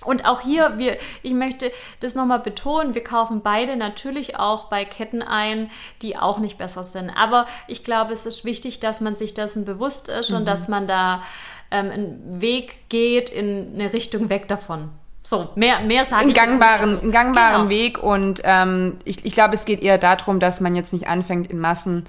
Und 0.04 0.24
auch 0.24 0.40
hier, 0.40 0.78
wir, 0.78 0.96
ich 1.22 1.32
möchte 1.34 1.70
das 2.00 2.14
nochmal 2.14 2.40
betonen, 2.40 2.94
wir 2.94 3.04
kaufen 3.04 3.40
beide 3.42 3.76
natürlich 3.76 4.36
auch 4.38 4.64
bei 4.68 4.84
Ketten 4.84 5.22
ein, 5.22 5.70
die 6.02 6.16
auch 6.16 6.38
nicht 6.38 6.58
besser 6.58 6.84
sind. 6.84 7.10
Aber 7.10 7.46
ich 7.68 7.84
glaube, 7.84 8.12
es 8.12 8.26
ist 8.26 8.44
wichtig, 8.44 8.80
dass 8.80 9.00
man 9.00 9.14
sich 9.14 9.34
dessen 9.34 9.64
bewusst 9.64 10.08
ist 10.08 10.30
Mhm. 10.30 10.36
und 10.38 10.44
dass 10.48 10.68
man 10.68 10.86
da 10.86 11.22
ähm, 11.70 11.90
einen 11.90 12.40
Weg 12.42 12.88
geht 12.88 13.30
in 13.30 13.72
eine 13.74 13.92
Richtung 13.92 14.28
weg 14.28 14.48
davon. 14.48 14.90
So, 15.24 15.50
mehr, 15.54 15.80
mehr 15.80 16.04
sage 16.04 16.22
einen 16.24 16.34
gangbaren, 16.34 16.98
einen 17.00 17.12
gangbaren 17.12 17.68
Genau. 17.68 17.70
Weg 17.70 18.02
und 18.02 18.40
ähm, 18.44 18.98
ich, 19.04 19.24
ich 19.24 19.34
glaube, 19.34 19.54
es 19.54 19.64
geht 19.64 19.80
eher 19.80 19.96
darum, 19.96 20.40
dass 20.40 20.60
man 20.60 20.74
jetzt 20.74 20.92
nicht 20.92 21.06
anfängt 21.06 21.48
in 21.48 21.60
Massen. 21.60 22.04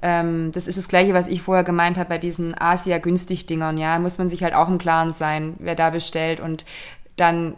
Ähm, 0.00 0.52
das 0.52 0.68
ist 0.68 0.78
das 0.78 0.88
Gleiche, 0.88 1.12
was 1.12 1.26
ich 1.26 1.42
vorher 1.42 1.64
gemeint 1.64 1.96
habe 1.98 2.08
bei 2.08 2.18
diesen 2.18 2.54
Asia-Günstig-Dingern. 2.58 3.78
Ja, 3.78 3.98
muss 3.98 4.18
man 4.18 4.28
sich 4.28 4.42
halt 4.44 4.54
auch 4.54 4.68
im 4.68 4.78
Klaren 4.78 5.12
sein, 5.12 5.54
wer 5.58 5.74
da 5.74 5.90
bestellt 5.90 6.40
und 6.40 6.64
dann 7.16 7.56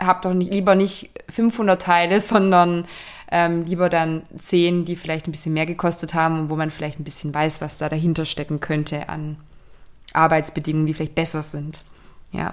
habt 0.00 0.24
doch 0.24 0.34
nicht, 0.34 0.52
lieber 0.52 0.74
nicht 0.74 1.10
500 1.28 1.80
Teile, 1.80 2.20
sondern 2.20 2.86
Ähm, 3.34 3.64
lieber 3.64 3.88
dann 3.88 4.24
zehn, 4.36 4.84
die 4.84 4.94
vielleicht 4.94 5.26
ein 5.26 5.32
bisschen 5.32 5.54
mehr 5.54 5.64
gekostet 5.64 6.12
haben 6.12 6.38
und 6.38 6.50
wo 6.50 6.56
man 6.56 6.70
vielleicht 6.70 7.00
ein 7.00 7.04
bisschen 7.04 7.32
weiß, 7.32 7.62
was 7.62 7.78
da 7.78 7.88
dahinter 7.88 8.26
stecken 8.26 8.60
könnte 8.60 9.08
an 9.08 9.38
Arbeitsbedingungen, 10.12 10.86
die 10.86 10.92
vielleicht 10.92 11.14
besser 11.14 11.42
sind. 11.42 11.82
Ja. 12.32 12.52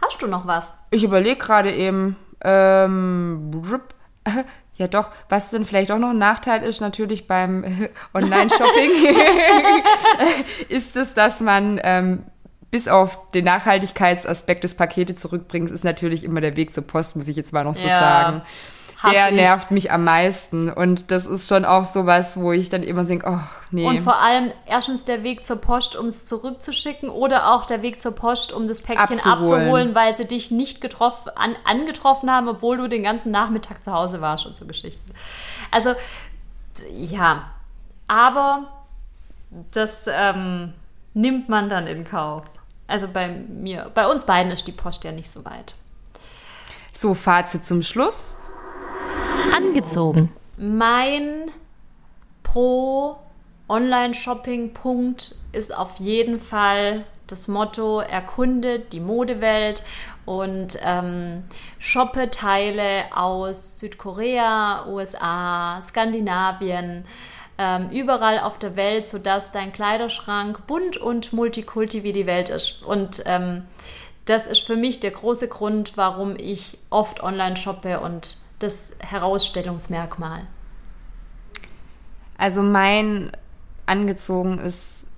Hast 0.00 0.22
du 0.22 0.26
noch 0.26 0.46
was? 0.46 0.72
Ich 0.90 1.04
überlege 1.04 1.36
gerade 1.36 1.70
eben, 1.70 2.16
ähm, 2.40 3.50
ja 4.76 4.88
doch, 4.88 5.10
was 5.28 5.50
denn 5.50 5.66
vielleicht 5.66 5.90
auch 5.90 5.98
noch 5.98 6.10
ein 6.10 6.18
Nachteil 6.18 6.62
ist, 6.62 6.80
natürlich 6.80 7.26
beim 7.26 7.62
Online-Shopping, 8.14 8.90
ist 10.70 10.96
es, 10.96 11.12
dass 11.12 11.40
man 11.40 11.78
ähm, 11.84 12.24
bis 12.70 12.88
auf 12.88 13.30
den 13.32 13.44
Nachhaltigkeitsaspekt 13.44 14.64
des 14.64 14.74
Pakete 14.74 15.16
zurückbringt, 15.16 15.70
ist 15.70 15.84
natürlich 15.84 16.24
immer 16.24 16.40
der 16.40 16.56
Weg 16.56 16.74
zur 16.74 16.86
Post, 16.86 17.16
muss 17.16 17.28
ich 17.28 17.36
jetzt 17.36 17.52
mal 17.52 17.64
noch 17.64 17.74
so 17.74 17.86
ja. 17.86 17.98
sagen 17.98 18.42
der 19.04 19.30
nervt 19.30 19.70
mich 19.70 19.90
am 19.90 20.04
meisten. 20.04 20.70
Und 20.70 21.10
das 21.10 21.26
ist 21.26 21.48
schon 21.48 21.64
auch 21.64 21.84
sowas, 21.84 22.38
wo 22.38 22.52
ich 22.52 22.68
dann 22.68 22.82
immer 22.82 23.04
denke, 23.04 23.26
oh, 23.28 23.40
nee. 23.70 23.86
Und 23.86 24.00
vor 24.00 24.20
allem 24.20 24.52
erstens 24.66 25.04
der 25.04 25.22
Weg 25.22 25.44
zur 25.44 25.56
Post, 25.60 25.96
um 25.96 26.06
es 26.06 26.26
zurückzuschicken 26.26 27.08
oder 27.08 27.52
auch 27.52 27.66
der 27.66 27.82
Weg 27.82 28.00
zur 28.00 28.12
Post, 28.12 28.52
um 28.52 28.66
das 28.66 28.82
Päckchen 28.82 29.18
abzuholen, 29.18 29.62
abzuholen 29.62 29.94
weil 29.94 30.14
sie 30.14 30.26
dich 30.26 30.50
nicht 30.50 30.80
getroffen, 30.80 31.30
an, 31.34 31.56
angetroffen 31.64 32.30
haben, 32.30 32.48
obwohl 32.48 32.76
du 32.76 32.88
den 32.88 33.02
ganzen 33.02 33.30
Nachmittag 33.30 33.84
zu 33.84 33.92
Hause 33.92 34.20
warst 34.20 34.46
und 34.46 34.56
so 34.56 34.66
Geschichten. 34.66 35.12
Also, 35.70 35.94
ja. 36.94 37.50
Aber 38.08 38.66
das 39.72 40.08
ähm, 40.12 40.72
nimmt 41.14 41.48
man 41.48 41.68
dann 41.68 41.86
in 41.86 42.04
Kauf. 42.04 42.44
Also 42.86 43.08
bei 43.08 43.28
mir, 43.28 43.90
bei 43.94 44.06
uns 44.06 44.24
beiden 44.24 44.52
ist 44.52 44.66
die 44.66 44.72
Post 44.72 45.04
ja 45.04 45.12
nicht 45.12 45.30
so 45.30 45.44
weit. 45.44 45.74
So, 46.92 47.14
Fazit 47.14 47.66
zum 47.66 47.82
Schluss 47.82 48.40
angezogen. 49.54 50.32
Mein 50.56 51.50
Pro 52.42 53.18
Online-Shopping-Punkt 53.68 55.36
ist 55.52 55.76
auf 55.76 55.96
jeden 55.98 56.38
Fall 56.38 57.04
das 57.26 57.48
Motto, 57.48 58.00
erkundet 58.00 58.92
die 58.92 59.00
Modewelt 59.00 59.82
und 60.24 60.78
ähm, 60.82 61.42
shoppe 61.78 62.30
Teile 62.30 63.04
aus 63.14 63.78
Südkorea, 63.78 64.86
USA, 64.86 65.80
Skandinavien, 65.82 67.04
ähm, 67.58 67.90
überall 67.90 68.40
auf 68.40 68.58
der 68.58 68.76
Welt, 68.76 69.08
sodass 69.08 69.52
dein 69.52 69.72
Kleiderschrank 69.72 70.66
bunt 70.66 70.96
und 70.96 71.32
multikulti 71.32 72.02
wie 72.02 72.12
die 72.12 72.26
Welt 72.26 72.48
ist. 72.48 72.82
Und 72.82 73.22
ähm, 73.26 73.64
das 74.26 74.46
ist 74.46 74.66
für 74.66 74.76
mich 74.76 75.00
der 75.00 75.12
große 75.12 75.48
Grund, 75.48 75.96
warum 75.96 76.36
ich 76.36 76.78
oft 76.90 77.22
online 77.22 77.56
shoppe 77.56 78.00
und 78.00 78.38
das 78.58 78.90
Herausstellungsmerkmal? 78.98 80.42
Also 82.38 82.62
mein 82.62 83.32
angezogen 83.86 84.58
ist 84.58 85.08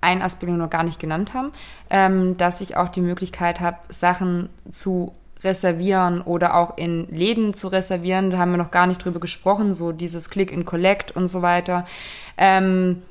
ein 0.00 0.22
Aspekt, 0.22 0.48
den 0.48 0.56
wir 0.58 0.64
noch 0.64 0.70
gar 0.70 0.84
nicht 0.84 1.00
genannt 1.00 1.34
haben, 1.34 1.52
ähm, 1.90 2.36
dass 2.36 2.60
ich 2.60 2.76
auch 2.76 2.88
die 2.88 3.00
Möglichkeit 3.00 3.60
habe, 3.60 3.78
Sachen 3.88 4.50
zu 4.70 5.14
reservieren 5.42 6.22
oder 6.22 6.54
auch 6.54 6.76
in 6.78 7.06
Läden 7.08 7.54
zu 7.54 7.68
reservieren. 7.68 8.30
Da 8.30 8.38
haben 8.38 8.52
wir 8.52 8.58
noch 8.58 8.70
gar 8.70 8.86
nicht 8.86 9.04
drüber 9.04 9.20
gesprochen, 9.20 9.74
so 9.74 9.92
dieses 9.92 10.30
Click 10.30 10.52
and 10.52 10.66
Collect 10.66 11.10
und 11.12 11.28
so 11.28 11.42
weiter. 11.42 11.86
Ähm, 12.38 13.02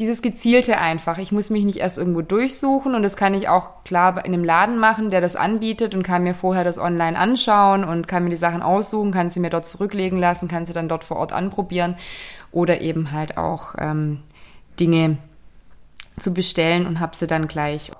dieses 0.00 0.22
Gezielte 0.22 0.78
einfach. 0.78 1.18
Ich 1.18 1.30
muss 1.30 1.50
mich 1.50 1.64
nicht 1.64 1.78
erst 1.78 1.98
irgendwo 1.98 2.22
durchsuchen 2.22 2.94
und 2.94 3.02
das 3.02 3.16
kann 3.16 3.34
ich 3.34 3.48
auch 3.48 3.84
klar 3.84 4.24
in 4.24 4.34
einem 4.34 4.44
Laden 4.44 4.78
machen, 4.78 5.10
der 5.10 5.20
das 5.20 5.36
anbietet 5.36 5.94
und 5.94 6.02
kann 6.02 6.24
mir 6.24 6.34
vorher 6.34 6.64
das 6.64 6.78
online 6.78 7.16
anschauen 7.16 7.84
und 7.84 8.08
kann 8.08 8.24
mir 8.24 8.30
die 8.30 8.36
Sachen 8.36 8.62
aussuchen, 8.62 9.12
kann 9.12 9.30
sie 9.30 9.40
mir 9.40 9.50
dort 9.50 9.68
zurücklegen 9.68 10.18
lassen, 10.18 10.48
kann 10.48 10.66
sie 10.66 10.72
dann 10.72 10.88
dort 10.88 11.04
vor 11.04 11.18
Ort 11.18 11.32
anprobieren 11.32 11.96
oder 12.50 12.80
eben 12.80 13.12
halt 13.12 13.36
auch 13.36 13.74
ähm, 13.78 14.20
Dinge 14.80 15.18
zu 16.18 16.34
bestellen 16.34 16.86
und 16.86 16.98
habe 16.98 17.14
sie 17.14 17.26
dann 17.26 17.46
gleich 17.46 17.92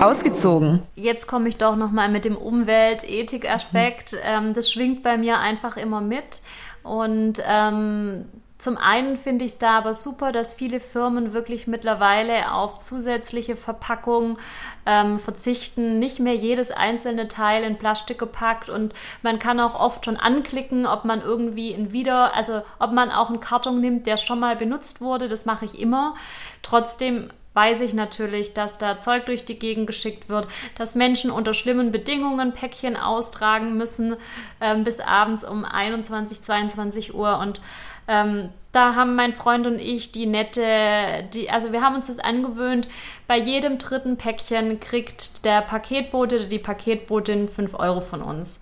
ausgezogen. 0.00 0.82
Jetzt 0.94 1.26
komme 1.26 1.48
ich 1.48 1.56
doch 1.56 1.76
noch 1.76 1.90
mal 1.90 2.08
mit 2.08 2.24
dem 2.24 2.36
Umwelt-Ethik-Aspekt. 2.36 4.12
Mhm. 4.12 4.52
Das 4.54 4.70
schwingt 4.70 5.02
bei 5.02 5.16
mir 5.16 5.38
einfach 5.38 5.76
immer 5.76 6.00
mit 6.00 6.40
und 6.82 7.42
ähm, 7.46 8.24
zum 8.62 8.78
einen 8.78 9.16
finde 9.16 9.44
ich 9.44 9.52
es 9.52 9.58
da 9.58 9.78
aber 9.78 9.92
super, 9.92 10.30
dass 10.30 10.54
viele 10.54 10.78
Firmen 10.78 11.32
wirklich 11.32 11.66
mittlerweile 11.66 12.52
auf 12.52 12.78
zusätzliche 12.78 13.56
Verpackungen 13.56 14.38
ähm, 14.86 15.18
verzichten, 15.18 15.98
nicht 15.98 16.20
mehr 16.20 16.36
jedes 16.36 16.70
einzelne 16.70 17.26
Teil 17.26 17.64
in 17.64 17.76
Plastik 17.76 18.20
gepackt 18.20 18.68
und 18.68 18.94
man 19.22 19.40
kann 19.40 19.58
auch 19.58 19.80
oft 19.80 20.04
schon 20.04 20.16
anklicken, 20.16 20.86
ob 20.86 21.04
man 21.04 21.22
irgendwie 21.22 21.72
in 21.72 21.90
wieder, 21.90 22.36
also 22.36 22.62
ob 22.78 22.92
man 22.92 23.10
auch 23.10 23.30
einen 23.30 23.40
Karton 23.40 23.80
nimmt, 23.80 24.06
der 24.06 24.16
schon 24.16 24.38
mal 24.38 24.54
benutzt 24.54 25.00
wurde. 25.00 25.26
Das 25.26 25.44
mache 25.44 25.64
ich 25.64 25.80
immer. 25.80 26.14
Trotzdem 26.62 27.30
weiß 27.54 27.80
ich 27.82 27.94
natürlich, 27.94 28.54
dass 28.54 28.78
da 28.78 28.98
Zeug 28.98 29.26
durch 29.26 29.44
die 29.44 29.58
Gegend 29.58 29.86
geschickt 29.86 30.28
wird, 30.28 30.48
dass 30.76 30.94
Menschen 30.94 31.30
unter 31.30 31.54
schlimmen 31.54 31.92
Bedingungen 31.92 32.52
Päckchen 32.52 32.96
austragen 32.96 33.76
müssen 33.76 34.16
ähm, 34.60 34.84
bis 34.84 35.00
abends 35.00 35.44
um 35.44 35.64
21, 35.64 36.42
22 36.42 37.14
Uhr 37.14 37.38
und 37.38 37.60
ähm, 38.08 38.50
da 38.72 38.94
haben 38.94 39.14
mein 39.14 39.34
Freund 39.34 39.66
und 39.66 39.78
ich 39.78 40.12
die 40.12 40.26
nette, 40.26 41.28
die, 41.34 41.50
also 41.50 41.72
wir 41.72 41.82
haben 41.82 41.94
uns 41.94 42.06
das 42.06 42.18
angewöhnt, 42.18 42.88
bei 43.26 43.36
jedem 43.36 43.76
dritten 43.76 44.16
Päckchen 44.16 44.80
kriegt 44.80 45.44
der 45.44 45.60
Paketbote 45.60 46.36
oder 46.36 46.44
die 46.46 46.58
Paketbotin 46.58 47.48
5 47.48 47.74
Euro 47.74 48.00
von 48.00 48.22
uns. 48.22 48.60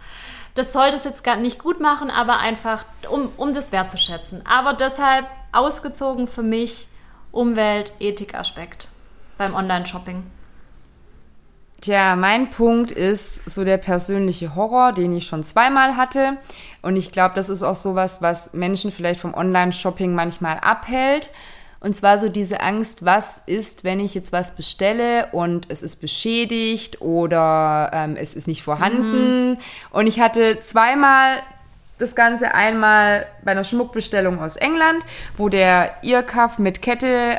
Das 0.56 0.72
soll 0.72 0.90
das 0.90 1.04
jetzt 1.04 1.22
gar 1.22 1.36
nicht 1.36 1.60
gut 1.60 1.78
machen, 1.78 2.10
aber 2.10 2.38
einfach, 2.38 2.84
um, 3.08 3.30
um 3.36 3.52
das 3.52 3.70
wertzuschätzen. 3.70 4.44
Aber 4.46 4.74
deshalb 4.74 5.26
ausgezogen 5.52 6.26
für 6.26 6.42
mich 6.42 6.88
Umwelt-Ethik-Aspekt 7.32 8.88
beim 9.38 9.54
Online-Shopping. 9.54 10.24
Tja, 11.80 12.14
mein 12.14 12.50
Punkt 12.50 12.92
ist 12.92 13.48
so 13.48 13.64
der 13.64 13.78
persönliche 13.78 14.54
Horror, 14.54 14.92
den 14.92 15.16
ich 15.16 15.26
schon 15.26 15.42
zweimal 15.42 15.96
hatte. 15.96 16.36
Und 16.82 16.96
ich 16.96 17.10
glaube, 17.10 17.34
das 17.34 17.48
ist 17.48 17.62
auch 17.62 17.76
sowas, 17.76 18.20
was 18.20 18.52
Menschen 18.52 18.92
vielleicht 18.92 19.20
vom 19.20 19.32
Online-Shopping 19.32 20.14
manchmal 20.14 20.58
abhält. 20.58 21.30
Und 21.80 21.96
zwar 21.96 22.18
so 22.18 22.28
diese 22.28 22.60
Angst, 22.60 23.06
was 23.06 23.42
ist, 23.46 23.84
wenn 23.84 24.00
ich 24.00 24.14
jetzt 24.14 24.32
was 24.32 24.54
bestelle 24.54 25.28
und 25.32 25.70
es 25.70 25.82
ist 25.82 26.02
beschädigt 26.02 27.00
oder 27.00 27.90
ähm, 27.94 28.16
es 28.16 28.34
ist 28.34 28.46
nicht 28.46 28.62
vorhanden. 28.62 29.52
Mhm. 29.52 29.58
Und 29.90 30.06
ich 30.06 30.20
hatte 30.20 30.60
zweimal 30.60 31.38
das 32.00 32.14
Ganze 32.14 32.54
einmal 32.54 33.26
bei 33.44 33.52
einer 33.52 33.64
Schmuckbestellung 33.64 34.40
aus 34.40 34.56
England, 34.56 35.04
wo 35.36 35.48
der 35.48 36.02
Earcuff 36.02 36.58
mit 36.58 36.82
Kette 36.82 37.38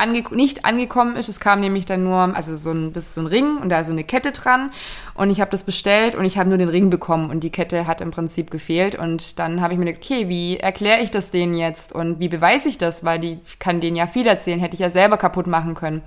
ange 0.00 0.24
nicht 0.32 0.64
angekommen 0.64 1.16
ist. 1.16 1.28
Es 1.28 1.40
kam 1.40 1.60
nämlich 1.60 1.86
dann 1.86 2.02
nur, 2.02 2.34
also 2.34 2.56
so 2.56 2.72
ein, 2.72 2.92
das 2.92 3.06
ist 3.06 3.14
so 3.14 3.20
ein 3.20 3.26
Ring 3.26 3.58
und 3.58 3.68
da 3.68 3.80
ist 3.80 3.86
so 3.86 3.92
eine 3.92 4.04
Kette 4.04 4.32
dran. 4.32 4.70
Und 5.14 5.30
ich 5.30 5.40
habe 5.40 5.50
das 5.50 5.62
bestellt 5.62 6.14
und 6.14 6.24
ich 6.24 6.38
habe 6.38 6.48
nur 6.48 6.58
den 6.58 6.68
Ring 6.68 6.90
bekommen 6.90 7.30
und 7.30 7.40
die 7.40 7.50
Kette 7.50 7.86
hat 7.86 8.00
im 8.00 8.10
Prinzip 8.10 8.50
gefehlt. 8.50 8.94
Und 8.94 9.38
dann 9.38 9.60
habe 9.60 9.74
ich 9.74 9.78
mir 9.78 9.86
gedacht, 9.86 10.02
okay, 10.04 10.28
wie 10.28 10.56
erkläre 10.56 11.02
ich 11.02 11.10
das 11.10 11.30
denen 11.30 11.54
jetzt 11.54 11.92
und 11.92 12.18
wie 12.18 12.28
beweise 12.28 12.68
ich 12.68 12.78
das? 12.78 13.04
Weil 13.04 13.20
die 13.20 13.40
kann 13.58 13.80
denen 13.80 13.96
ja 13.96 14.06
viel 14.06 14.26
erzählen, 14.26 14.60
hätte 14.60 14.74
ich 14.74 14.80
ja 14.80 14.90
selber 14.90 15.18
kaputt 15.18 15.46
machen 15.46 15.74
können. 15.74 16.02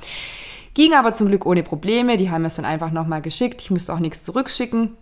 Ging 0.74 0.94
aber 0.94 1.13
zum 1.13 1.28
Glück 1.28 1.46
ohne 1.46 1.62
Probleme. 1.62 2.18
Die 2.18 2.32
haben 2.32 2.46
es 2.46 2.56
dann 2.56 2.66
einfach 2.66 2.92
nochmal 2.92 3.22
geschickt. 3.22 3.62
Ich 3.62 3.70
musste 3.70 3.94
auch 3.94 4.00
nichts 4.00 4.24
zurückschicken 4.24 4.98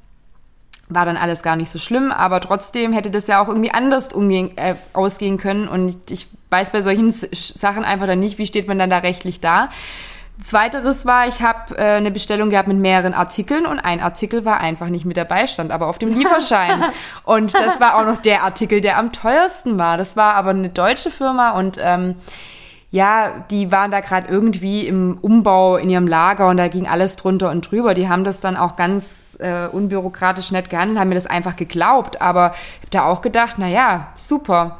war 0.94 1.06
dann 1.06 1.18
alles 1.18 1.42
gar 1.42 1.56
nicht 1.56 1.70
so 1.70 1.80
schlimm, 1.80 2.12
aber 2.12 2.42
trotzdem 2.42 2.94
hätte 2.94 3.10
das 3.10 3.28
ja 3.28 3.42
auch 3.42 3.48
irgendwie 3.48 3.72
anders 3.72 4.14
umgehen, 4.14 4.58
äh, 4.58 4.76
ausgehen 4.94 5.38
können 5.38 5.68
und 5.68 6.12
ich 6.12 6.28
weiß 6.50 6.72
bei 6.72 6.82
solchen 6.82 7.12
Sachen 7.12 7.84
einfach 7.84 8.08
dann 8.08 8.20
nicht, 8.20 8.38
wie 8.38 8.48
steht 8.48 8.68
man 8.68 8.78
dann 8.78 8.90
da 8.90 9.00
rechtlich 9.00 9.40
da. 9.40 9.70
Zweiteres 10.44 11.06
war, 11.06 11.28
ich 11.28 11.42
habe 11.42 11.78
äh, 11.78 11.98
eine 11.98 12.10
Bestellung 12.10 12.50
gehabt 12.50 12.68
mit 12.68 12.78
mehreren 12.78 13.14
Artikeln 13.14 13.66
und 13.66 13.80
ein 13.80 14.02
Artikel 14.02 14.44
war 14.44 14.60
einfach 14.60 14.88
nicht 14.88 15.06
mit 15.06 15.16
dabei, 15.16 15.46
stand 15.48 15.72
aber 15.72 15.88
auf 15.88 16.00
dem 16.00 16.14
Lieferschein. 16.18 16.84
und 17.24 17.54
das 17.54 17.80
war 17.80 17.96
auch 17.96 18.06
noch 18.06 18.18
der 18.18 18.44
Artikel, 18.44 18.82
der 18.82 18.98
am 18.98 19.12
teuersten 19.12 19.78
war. 19.78 19.98
Das 19.98 20.18
war 20.18 20.34
aber 20.34 20.50
eine 20.50 20.70
deutsche 20.70 21.12
Firma 21.12 21.52
und 21.52 21.78
ähm, 21.82 22.16
ja, 22.92 23.46
die 23.50 23.72
waren 23.72 23.90
da 23.90 24.02
gerade 24.02 24.28
irgendwie 24.28 24.86
im 24.86 25.18
Umbau 25.22 25.78
in 25.78 25.90
ihrem 25.90 26.08
Lager 26.08 26.50
und 26.50 26.58
da 26.58 26.68
ging 26.68 26.88
alles 26.88 27.16
drunter 27.16 27.50
und 27.50 27.72
drüber. 27.72 27.94
Die 27.94 28.10
haben 28.10 28.26
das 28.26 28.42
dann 28.42 28.58
auch 28.58 28.76
ganz 28.76 29.38
äh, 29.40 29.68
unbürokratisch 29.68 30.52
nett 30.52 30.70
gehandelt, 30.70 31.00
haben 31.00 31.08
mir 31.08 31.16
das 31.16 31.26
einfach 31.26 31.56
geglaubt. 31.56 32.22
Aber 32.22 32.54
ich 32.54 32.82
habe 32.82 32.92
da 32.92 33.06
auch 33.06 33.22
gedacht, 33.22 33.56
na 33.58 33.68
ja, 33.68 34.10
super. 34.18 34.78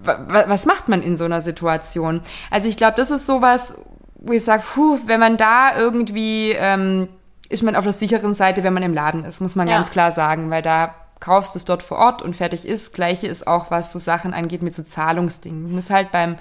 W 0.00 0.12
was 0.46 0.64
macht 0.64 0.88
man 0.88 1.02
in 1.02 1.16
so 1.16 1.24
einer 1.24 1.40
Situation? 1.40 2.20
Also 2.52 2.68
ich 2.68 2.76
glaube, 2.76 2.94
das 2.96 3.10
ist 3.10 3.26
sowas, 3.26 3.74
wo 4.14 4.32
ich 4.32 4.44
sage, 4.44 4.62
puh, 4.62 5.00
wenn 5.06 5.18
man 5.18 5.36
da 5.36 5.76
irgendwie, 5.76 6.52
ähm, 6.52 7.08
ist 7.48 7.64
man 7.64 7.74
auf 7.74 7.82
der 7.82 7.92
sicheren 7.92 8.32
Seite, 8.32 8.62
wenn 8.62 8.74
man 8.74 8.84
im 8.84 8.94
Laden 8.94 9.24
ist, 9.24 9.40
muss 9.40 9.56
man 9.56 9.66
ja. 9.66 9.74
ganz 9.74 9.90
klar 9.90 10.12
sagen, 10.12 10.50
weil 10.50 10.62
da 10.62 10.94
kaufst 11.18 11.56
du 11.56 11.58
es 11.58 11.64
dort 11.64 11.82
vor 11.82 11.98
Ort 11.98 12.22
und 12.22 12.36
fertig 12.36 12.64
ist. 12.64 12.94
Gleiche 12.94 13.26
ist 13.26 13.48
auch, 13.48 13.72
was 13.72 13.92
so 13.92 13.98
Sachen 13.98 14.34
angeht 14.34 14.62
mit 14.62 14.76
so 14.76 14.84
Zahlungsdingen. 14.84 15.68
Du 15.68 15.74
musst 15.74 15.90
halt 15.90 16.12
beim 16.12 16.36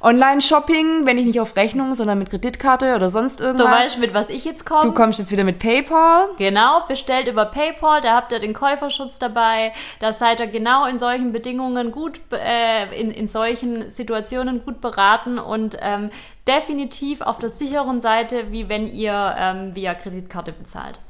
Online-Shopping, 0.00 1.06
wenn 1.06 1.18
ich 1.18 1.26
nicht 1.26 1.40
auf 1.40 1.56
Rechnung, 1.56 1.94
sondern 1.94 2.18
mit 2.18 2.30
Kreditkarte 2.30 2.94
oder 2.94 3.10
sonst 3.10 3.40
irgendwas. 3.40 3.66
Du 3.66 3.72
weißt, 3.72 4.00
mit 4.00 4.14
was 4.14 4.30
ich 4.30 4.44
jetzt 4.44 4.64
komme. 4.64 4.82
Du 4.82 4.92
kommst 4.92 5.18
jetzt 5.18 5.32
wieder 5.32 5.44
mit 5.44 5.58
PayPal. 5.58 6.28
Genau, 6.38 6.82
bestellt 6.86 7.26
über 7.26 7.46
PayPal, 7.46 8.00
da 8.00 8.14
habt 8.14 8.32
ihr 8.32 8.38
den 8.38 8.54
Käuferschutz 8.54 9.18
dabei. 9.18 9.72
Da 10.00 10.12
seid 10.12 10.40
ihr 10.40 10.46
genau 10.46 10.86
in 10.86 10.98
solchen 10.98 11.32
Bedingungen 11.32 11.90
gut, 11.92 12.20
äh, 12.32 12.98
in, 12.98 13.10
in 13.10 13.26
solchen 13.26 13.90
Situationen 13.90 14.64
gut 14.64 14.80
beraten 14.80 15.38
und 15.38 15.76
ähm, 15.80 16.10
definitiv 16.46 17.20
auf 17.20 17.38
der 17.38 17.50
sicheren 17.50 18.00
Seite, 18.00 18.52
wie 18.52 18.68
wenn 18.68 18.86
ihr 18.86 19.34
ähm, 19.38 19.74
via 19.74 19.94
Kreditkarte 19.94 20.52
bezahlt. 20.52 21.00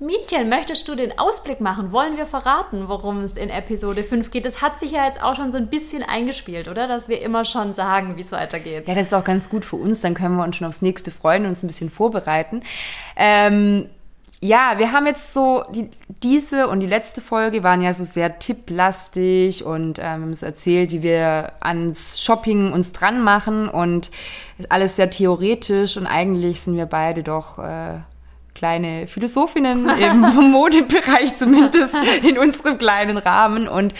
Mietchen, 0.00 0.48
möchtest 0.48 0.86
du 0.86 0.94
den 0.94 1.18
Ausblick 1.18 1.60
machen? 1.60 1.90
Wollen 1.90 2.16
wir 2.16 2.26
verraten, 2.26 2.88
worum 2.88 3.20
es 3.22 3.36
in 3.36 3.50
Episode 3.50 4.04
5 4.04 4.30
geht? 4.30 4.46
Das 4.46 4.62
hat 4.62 4.78
sich 4.78 4.92
ja 4.92 5.04
jetzt 5.06 5.20
auch 5.20 5.34
schon 5.34 5.50
so 5.50 5.58
ein 5.58 5.66
bisschen 5.66 6.04
eingespielt, 6.04 6.68
oder? 6.68 6.86
Dass 6.86 7.08
wir 7.08 7.20
immer 7.20 7.44
schon 7.44 7.72
sagen, 7.72 8.16
wie 8.16 8.20
es 8.20 8.30
weitergeht. 8.30 8.86
Ja, 8.86 8.94
das 8.94 9.08
ist 9.08 9.14
auch 9.14 9.24
ganz 9.24 9.50
gut 9.50 9.64
für 9.64 9.74
uns. 9.74 10.00
Dann 10.00 10.14
können 10.14 10.36
wir 10.36 10.44
uns 10.44 10.56
schon 10.56 10.68
aufs 10.68 10.82
nächste 10.82 11.10
freuen 11.10 11.42
und 11.44 11.50
uns 11.50 11.64
ein 11.64 11.66
bisschen 11.66 11.90
vorbereiten. 11.90 12.62
Ähm, 13.16 13.88
ja, 14.40 14.74
wir 14.78 14.92
haben 14.92 15.08
jetzt 15.08 15.34
so, 15.34 15.64
die, 15.74 15.90
diese 16.22 16.68
und 16.68 16.78
die 16.78 16.86
letzte 16.86 17.20
Folge 17.20 17.64
waren 17.64 17.82
ja 17.82 17.92
so 17.92 18.04
sehr 18.04 18.38
tipplastig 18.38 19.64
und 19.64 19.98
ähm, 19.98 20.04
haben 20.04 20.34
so 20.34 20.46
erzählt, 20.46 20.92
wie 20.92 21.02
wir 21.02 21.54
ans 21.58 22.22
Shopping 22.22 22.72
uns 22.72 22.92
dran 22.92 23.20
machen 23.20 23.68
und 23.68 24.12
alles 24.68 24.94
sehr 24.94 25.10
theoretisch 25.10 25.96
und 25.96 26.06
eigentlich 26.06 26.60
sind 26.60 26.76
wir 26.76 26.86
beide 26.86 27.24
doch 27.24 27.58
äh, 27.58 27.98
kleine 28.58 29.06
Philosophinnen 29.06 29.88
im 29.88 30.20
Modebereich 30.50 31.36
zumindest 31.36 31.94
in 32.22 32.36
unserem 32.38 32.76
kleinen 32.76 33.16
Rahmen. 33.16 33.68
Und 33.68 33.94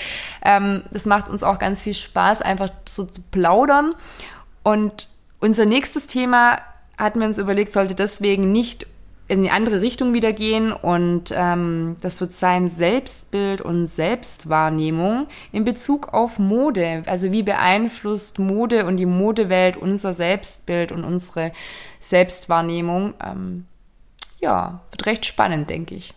ähm, 0.44 0.82
das 0.90 1.06
macht 1.06 1.28
uns 1.28 1.44
auch 1.44 1.61
ganz 1.61 1.80
viel 1.80 1.94
Spaß, 1.94 2.42
einfach 2.42 2.70
so 2.86 3.04
zu 3.04 3.22
plaudern. 3.30 3.94
Und 4.64 5.09
unser 5.38 5.64
nächstes 5.64 6.09
Thema 6.09 6.59
hatten 6.98 7.20
wir 7.20 7.28
uns 7.28 7.38
überlegt, 7.38 7.72
sollte 7.72 7.94
deswegen 7.94 8.50
nicht 8.50 8.86
in 9.28 9.42
die 9.42 9.50
andere 9.50 9.80
Richtung 9.82 10.14
wieder 10.14 10.32
gehen 10.32 10.72
und 10.72 11.34
ähm, 11.36 11.96
das 12.00 12.20
wird 12.20 12.32
sein 12.32 12.70
Selbstbild 12.70 13.61
und 13.61 13.86
Selbstwahrnehmung 13.86 15.26
in 15.52 15.64
Bezug 15.64 16.14
auf 16.14 16.38
Mode. 16.38 17.02
Also 17.06 17.30
wie 17.30 17.42
beeinflusst 17.42 18.38
Mode 18.38 18.86
und 18.86 18.96
die 18.96 19.06
Modewelt 19.06 19.76
unser 19.76 20.14
Selbstbild 20.14 20.92
und 20.92 21.04
unsere 21.04 21.52
Selbstwahrnehmung? 22.00 23.14
Ähm, 23.22 23.66
ja, 24.41 24.80
wird 24.91 25.07
recht 25.07 25.26
spannend, 25.26 25.70
denke 25.70 25.95
ich. 25.95 26.14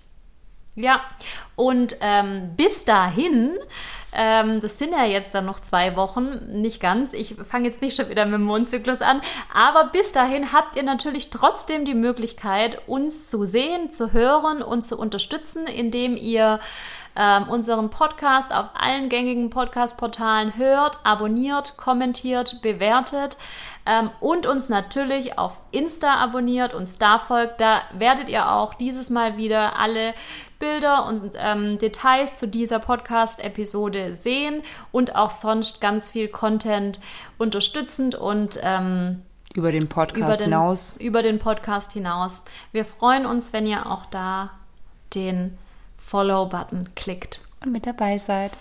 Ja, 0.76 1.02
und 1.58 1.98
ähm, 2.00 2.54
bis 2.56 2.86
dahin, 2.86 3.52
ähm, 4.14 4.62
das 4.62 4.80
sind 4.80 4.94
ja 4.94 5.04
jetzt 5.04 5.36
dann 5.36 5.46
noch 5.46 5.60
zwei 5.60 5.98
Wochen, 5.98 6.62
nicht 6.62 6.80
ganz, 6.80 7.12
ich 7.12 7.36
fange 7.36 7.66
jetzt 7.66 7.82
nicht 7.82 7.98
schon 7.98 8.08
wieder 8.08 8.26
mit 8.26 8.36
dem 8.36 8.44
Mondzyklus 8.44 9.02
an, 9.02 9.22
aber 9.54 9.90
bis 9.90 10.14
dahin 10.14 10.54
habt 10.54 10.78
ihr 10.78 10.84
natürlich 10.84 11.30
trotzdem 11.30 11.84
die 11.84 11.94
Möglichkeit, 11.94 12.88
uns 12.88 13.28
zu 13.28 13.46
sehen, 13.46 13.92
zu 13.92 14.14
hören 14.14 14.62
und 14.62 14.82
zu 14.84 14.98
unterstützen, 14.98 15.68
indem 15.68 16.16
ihr 16.16 16.62
ähm, 17.16 17.50
unseren 17.50 17.90
Podcast 17.90 18.54
auf 18.54 18.68
allen 18.74 19.10
gängigen 19.10 19.50
Podcast-Portalen 19.50 20.58
hört, 20.58 21.00
abonniert, 21.04 21.78
kommentiert, 21.78 22.62
bewertet 22.62 23.38
ähm, 23.86 24.12
und 24.20 24.46
uns 24.46 24.70
natürlich 24.70 25.38
auf 25.38 25.60
Insta 25.72 26.16
abonniert, 26.16 26.74
uns 26.74 26.98
da 26.98 27.20
folgt. 27.20 27.60
Da 27.60 27.82
werdet 27.94 28.30
ihr 28.30 28.52
auch 28.52 28.74
dieses 28.74 29.10
Mal 29.10 29.38
wieder 29.38 29.78
alle 29.78 30.14
Bilder 30.60 31.06
und 31.08 31.34
ähm, 31.38 31.80
Details 31.80 32.38
zu 32.38 32.48
dieser 32.48 32.80
Podcast-Episode 32.80 34.16
sehen 34.16 34.62
und 34.92 35.16
auch 35.16 35.32
sonst 35.32 35.82
ganz 35.82 36.10
viel 36.10 36.28
Content 36.28 37.00
unterstützend 37.38 38.16
und 38.16 38.60
ähm, 38.62 39.24
über 39.54 39.72
den 39.72 39.90
Podcast 39.90 40.18
über 40.18 40.38
den, 40.38 40.44
hinaus. 40.46 40.98
Über 40.98 41.24
den 41.24 41.40
Podcast 41.40 41.92
hinaus. 41.92 42.46
Wir 42.72 42.86
freuen 42.86 43.26
uns, 43.26 43.52
wenn 43.52 43.68
ihr 43.68 43.86
auch 43.86 44.06
da 44.06 44.52
den 45.14 45.58
Follow-Button 46.12 46.94
klickt. 46.94 47.40
Und 47.64 47.72
mit 47.72 47.88
dabei 47.88 48.18
seid. 48.18 48.52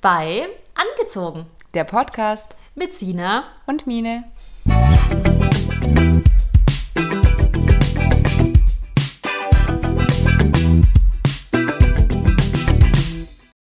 Bei 0.00 0.48
Angezogen. 0.74 1.44
Der 1.74 1.84
Podcast. 1.84 2.56
Mit 2.74 2.94
Sina. 2.94 3.44
Und 3.66 3.86
Mine. 3.86 4.24